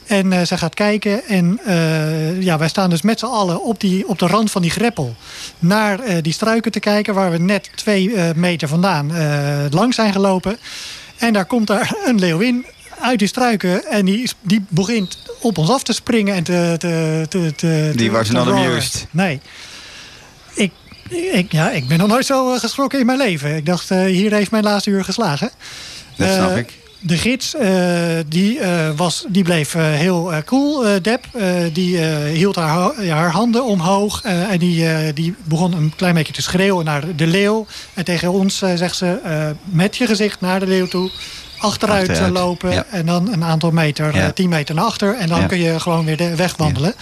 En 0.09 0.33
eh, 0.33 0.45
zij 0.45 0.57
gaat 0.57 0.73
kijken. 0.73 1.25
En 1.25 1.59
eh, 1.65 2.41
ja, 2.41 2.57
wij 2.57 2.67
staan 2.67 2.89
dus 2.89 3.01
met 3.01 3.19
z'n 3.19 3.25
allen 3.25 3.63
op, 3.63 3.79
die, 3.79 4.07
op 4.07 4.19
de 4.19 4.27
rand 4.27 4.51
van 4.51 4.61
die 4.61 4.71
greppel. 4.71 5.15
Naar 5.59 5.99
eh, 5.99 6.17
die 6.21 6.33
struiken 6.33 6.71
te 6.71 6.79
kijken. 6.79 7.13
Waar 7.13 7.31
we 7.31 7.37
net 7.37 7.69
twee 7.75 8.13
meter 8.35 8.67
vandaan 8.67 9.11
langs 9.71 9.95
zijn 9.95 10.13
gelopen. 10.13 10.57
En 11.17 11.33
daar 11.33 11.45
komt 11.45 11.67
daar 11.67 11.95
een 12.05 12.19
leeuwin 12.19 12.65
uit 12.99 13.19
die 13.19 13.27
struiken. 13.27 13.85
En 13.85 14.05
die, 14.05 14.29
die 14.41 14.65
begint 14.69 15.17
op 15.41 15.57
ons 15.57 15.69
af 15.69 15.83
te 15.83 15.93
springen. 15.93 16.35
En 16.35 16.43
te, 16.43 16.75
te, 16.77 17.25
te, 17.29 17.53
te, 17.55 17.91
Die 17.95 18.11
was 18.11 18.29
not 18.29 18.47
amused. 18.47 19.07
Nee. 19.11 19.39
Ik, 20.53 20.71
ik, 21.31 21.51
ja, 21.51 21.71
ik 21.71 21.87
ben 21.87 21.97
nog 21.97 22.07
nooit 22.07 22.25
zo 22.25 22.57
geschrokken 22.57 22.99
in 22.99 23.05
mijn 23.05 23.17
leven. 23.17 23.55
Ik 23.55 23.65
dacht, 23.65 23.89
hier 23.89 24.33
heeft 24.33 24.51
mijn 24.51 24.63
laatste 24.63 24.89
uur 24.89 25.03
geslagen. 25.03 25.51
Dat 26.15 26.33
snap 26.33 26.55
ik. 26.55 26.77
De 27.01 27.17
gids 27.17 27.55
eh, 27.55 27.69
die, 28.27 28.59
eh, 28.59 28.89
was, 28.95 29.25
die 29.29 29.43
bleef 29.43 29.75
eh, 29.75 29.83
heel 29.83 30.31
cool, 30.45 31.01
Deb. 31.01 31.25
Eh, 31.33 31.45
die 31.73 31.97
hield 32.33 32.55
haar, 32.55 33.05
haar 33.07 33.31
handen 33.31 33.65
omhoog. 33.65 34.21
en 34.23 34.57
die, 34.59 35.13
die 35.13 35.35
begon 35.43 35.73
een 35.73 35.93
klein 35.95 36.13
beetje 36.13 36.33
te 36.33 36.41
schreeuwen 36.41 36.85
naar 36.85 37.15
de 37.15 37.27
leeuw. 37.27 37.65
En 37.93 38.05
tegen 38.05 38.31
ons 38.31 38.57
zegt 38.57 38.95
ze, 38.95 39.19
met 39.63 39.97
je 39.97 40.05
gezicht 40.05 40.41
naar 40.41 40.59
de 40.59 40.67
leeuw 40.67 40.87
toe. 40.87 41.09
Achteruit, 41.57 42.09
Achteruit, 42.09 42.33
lopen 42.33 42.71
ja. 42.71 42.85
en 42.91 43.05
dan 43.05 43.31
een 43.33 43.43
aantal 43.43 43.71
meter, 43.71 44.15
Ja. 44.15 44.21
eh, 44.25 44.31
10 44.33 44.49
meter 44.49 44.75
naar 44.75 44.83
achter. 44.85 45.15
En 45.15 45.27
dan 45.27 45.39
Ja. 45.39 45.45
kun 45.45 45.59
je 45.59 45.79
gewoon 45.79 46.05
weer 46.05 46.17
de 46.17 46.35
weg 46.35 46.55
wandelen. 46.57 46.93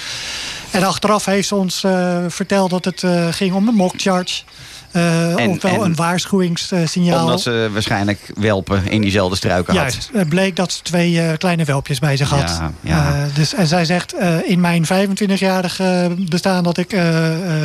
En 0.71 0.83
achteraf 0.83 1.25
heeft 1.25 1.47
ze 1.47 1.55
ons 1.55 1.83
verteld 2.27 2.69
dat 2.69 2.85
het 2.85 3.03
ging 3.35 3.53
om 3.53 3.67
een 3.67 3.73
mock 3.73 3.93
charge. 3.97 4.43
Eh, 4.91 5.39
En- 5.39 5.49
ofwel 5.49 5.73
en- 5.73 5.81
een 5.81 5.95
waarschuwingssignaal. 5.95 7.23
Omdat 7.23 7.41
ze 7.41 7.69
waarschijnlijk 7.73 8.31
welpen 8.35 8.87
in 8.89 9.01
diezelfde 9.01 9.35
struiken 9.35 9.73
had. 9.77 9.91
Juist, 9.93 10.09
het 10.13 10.29
bleek 10.29 10.55
dat 10.55 10.71
ze 10.71 10.81
twee 10.81 11.21
eh, 11.21 11.37
kleine 11.37 11.63
welpjes 11.63 11.99
bij 11.99 12.17
zich 12.17 12.29
had. 12.29 12.39
Ja, 12.59 12.71
ja. 12.81 13.07
Eh, 13.13 13.35
dus, 13.35 13.53
en 13.53 13.67
zij 13.67 13.85
zegt, 13.85 14.15
in 14.45 14.59
mijn 14.59 14.85
25-jarige 14.85 16.11
bestaan 16.29 16.63
dat 16.63 16.77
ik 16.77 16.91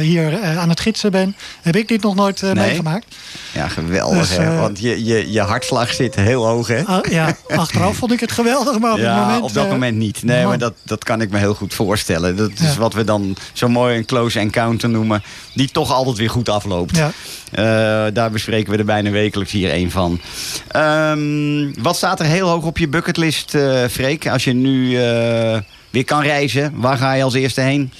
hier 0.00 0.38
aan 0.58 0.68
het 0.68 0.80
gidsen 0.80 1.10
ben... 1.10 1.36
heb 1.62 1.76
ik 1.76 1.88
dit 1.88 2.02
nog 2.02 2.14
nooit 2.14 2.42
Nee. 2.42 2.54
meegemaakt. 2.54 3.06
Ja, 3.52 3.68
geweldig 3.68 4.18
Dus, 4.28 4.36
hè. 4.36 4.56
Want 4.56 4.80
je, 4.80 5.04
je, 5.04 5.32
je 5.32 5.40
hartslag 5.40 5.92
zit 5.92 6.14
heel 6.14 6.46
hoog 6.46 6.66
hè. 6.68 6.82
Ah, 6.84 7.10
ja, 7.10 7.36
achteraf 7.48 7.96
vond 7.96 8.12
ik 8.12 8.20
het 8.20 8.32
geweldig, 8.32 8.78
maar 8.78 8.92
op 8.92 8.98
ja, 8.98 9.14
het 9.14 9.20
moment... 9.26 9.42
op 9.42 9.52
dat 9.52 9.68
moment 9.68 9.96
niet. 9.96 10.22
Nee, 10.22 10.46
maar 10.46 10.58
dat, 10.58 10.72
dat 10.82 11.04
kan 11.04 11.20
ik 11.20 11.30
me 11.30 11.38
heel 11.38 11.54
goed 11.54 11.74
voorstellen. 11.74 12.36
Dat 12.36 12.50
is 12.54 12.72
Ja. 12.72 12.78
wat 12.78 12.94
we 12.94 13.04
dan 13.04 13.36
zo 13.52 13.68
mooi 13.68 13.96
een 13.96 14.04
close 14.04 14.38
encounter 14.38 14.88
noemen. 14.88 15.22
Die 15.54 15.70
toch 15.70 15.92
altijd 15.92 16.16
weer 16.16 16.30
goed 16.30 16.48
afloopt. 16.48 16.96
Ja. 16.96 17.10
Eh, 17.52 17.64
daar 18.12 18.30
bespreken 18.30 18.72
we 18.72 18.78
er 18.78 18.84
bijna 18.84 19.10
wekelijks 19.10 19.52
hier 19.52 19.74
een 19.74 19.90
van. 19.90 20.20
Ehm, 20.68 21.82
wat 21.82 21.96
staat 21.96 22.20
er 22.20 22.26
heel 22.26 22.48
hoog 22.48 22.64
op 22.64 22.78
je 22.78 22.88
bucketlist, 22.88 23.54
eh 23.54 23.84
Freek? 23.90 24.28
Als 24.28 24.44
je 24.44 24.52
nu 24.52 24.96
eh, 24.96 25.58
weer 25.90 26.04
kan 26.04 26.22
reizen, 26.22 26.72
waar 26.74 26.96
ga 26.96 27.12
je 27.12 27.22
als 27.22 27.34
eerste 27.34 27.60
heen? 27.60 27.92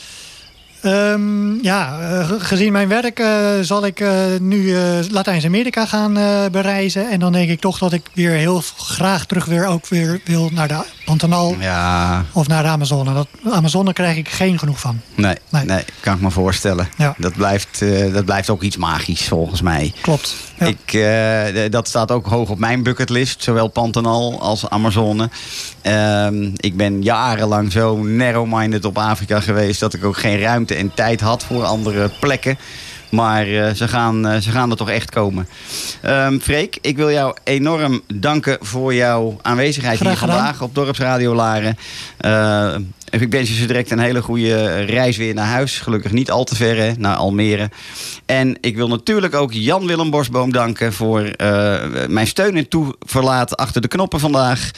Ehm, 0.83 1.55
ja, 1.65 1.99
eh, 2.01 2.29
ge- 2.29 2.41
gezien 2.41 2.73
mijn 2.73 2.89
werk 2.89 3.19
eh, 3.19 3.29
zal 3.61 3.87
ik 3.87 4.01
eh, 4.01 4.11
nu 4.41 4.75
Latijns-Amerika 5.11 5.87
gaan 5.87 6.15
bereizen. 6.53 7.11
En 7.11 7.21
dan 7.21 7.33
denk 7.33 7.51
ik 7.51 7.61
toch 7.61 7.79
dat 7.79 7.93
ik 7.93 8.03
weer 8.15 8.31
heel 8.31 8.63
graag 8.77 9.27
terug 9.27 9.45
weer 9.45 9.67
ook 9.67 9.87
weer 9.89 10.21
wil 10.25 10.51
naar 10.53 10.69
de 10.69 10.85
Pantanal 11.05 11.55
Ja, 11.61 12.25
of 12.33 12.47
naar 12.49 12.63
de 12.63 12.69
Amazone. 12.69 13.15
Dat, 13.15 13.27
Amazone 13.51 13.93
krijg 13.93 14.17
ik 14.17 14.29
geen 14.29 14.59
genoeg 14.59 14.81
van. 14.81 15.01
nee, 15.15 15.35
nee. 15.51 15.65
Nee. 15.65 15.85
kan 16.01 16.15
ik 16.15 16.21
me 16.21 16.31
voorstellen. 16.31 16.89
Ja. 16.99 17.15
Dat, 17.19 17.33
blijft, 17.33 17.83
dat 18.13 18.25
blijft 18.25 18.51
ook 18.51 18.63
iets 18.63 18.77
magisch 18.77 19.29
volgens 19.29 19.63
mij. 19.63 19.93
Klopt. 20.01 20.35
Ja. 20.59 20.67
Ik, 20.67 21.73
dat 21.73 21.89
staat 21.89 22.11
ook 22.11 22.27
hoog 22.27 22.49
op 22.51 22.59
mijn 22.59 22.83
bucketlist, 22.83 23.43
zowel 23.43 23.69
Pantanal 23.69 24.41
als 24.41 24.69
Amazone. 24.71 25.29
Ehm, 25.83 26.51
ik 26.57 26.77
ben 26.77 27.03
jarenlang 27.03 27.73
zo 27.73 27.97
narrow-minded 28.03 28.85
op 28.85 28.99
Afrika 28.99 29.41
geweest 29.41 29.81
dat 29.81 29.95
ik 29.95 30.05
ook 30.05 30.17
geen 30.17 30.41
ruimte 30.41 30.72
en 30.77 30.95
tijd 30.95 31.21
had 31.21 31.45
voor 31.45 31.65
andere 31.65 32.11
plekken. 32.21 32.59
Maar 33.11 33.47
eh, 33.47 33.75
ze, 33.75 33.89
gaan, 33.89 34.27
eh, 34.27 34.41
ze 34.41 34.51
gaan 34.51 34.71
er 34.71 34.77
toch 34.77 34.91
echt 34.91 35.11
komen. 35.11 35.49
Ehm 36.01 36.39
Freek, 36.39 36.79
ik 36.81 36.97
wil 36.97 37.11
jou 37.11 37.37
enorm 37.45 38.03
danken 38.15 38.59
voor 38.61 38.95
jouw 38.95 39.39
aanwezigheid 39.43 39.99
hier 39.99 40.17
vandaag 40.17 40.63
op 40.63 40.75
Dorpsradio 40.75 41.35
Laren. 41.35 41.77
Eh, 43.13 43.21
Ik 43.21 43.31
wens 43.31 43.49
je 43.49 43.55
zo 43.55 43.67
direct 43.67 43.91
een 43.91 43.99
hele 43.99 44.23
goede 44.23 44.81
reis 44.81 45.17
weer 45.17 45.35
naar 45.35 45.47
huis. 45.47 45.79
Gelukkig 45.79 46.13
niet 46.13 46.31
al 46.31 46.45
te 46.45 46.57
ver, 46.57 46.95
naar 46.99 47.17
Almere. 47.17 47.71
En 48.27 48.57
ik 48.61 48.77
wil 48.77 48.89
natuurlijk 48.89 49.35
ook 49.35 49.53
Jan-Willem 49.53 50.11
Bosboom 50.11 50.53
danken... 50.53 50.93
voor 50.93 51.21
eh, 51.21 51.81
mijn 52.09 52.27
steun 52.27 52.57
en 52.57 52.69
toeverlaat 52.69 53.57
achter 53.57 53.81
de 53.81 53.89
knoppen 53.89 54.21
vandaag. 54.21 54.71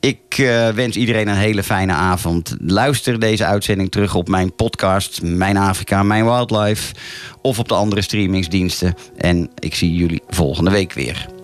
Ik 0.00 0.38
eh, 0.38 0.68
wens 0.68 0.96
iedereen 0.96 1.28
een 1.28 1.36
hele 1.36 1.62
fijne 1.62 1.92
avond. 1.92 2.56
Luister 2.60 3.18
deze 3.20 3.44
uitzending 3.44 3.90
terug 3.90 4.14
op 4.14 4.28
mijn 4.28 4.54
podcast... 4.54 5.22
Mijn 5.22 5.56
Afrika, 5.56 6.02
Mijn 6.02 6.24
Wildlife... 6.24 6.94
of 7.42 7.58
op 7.58 7.68
de 7.68 7.74
andere 7.74 8.02
streamingsdiensten. 8.02 8.94
En 9.16 9.50
ik 9.58 9.74
zie 9.74 9.94
jullie 9.94 10.22
volgende 10.28 10.70
week 10.70 10.92
weer. 10.92 11.35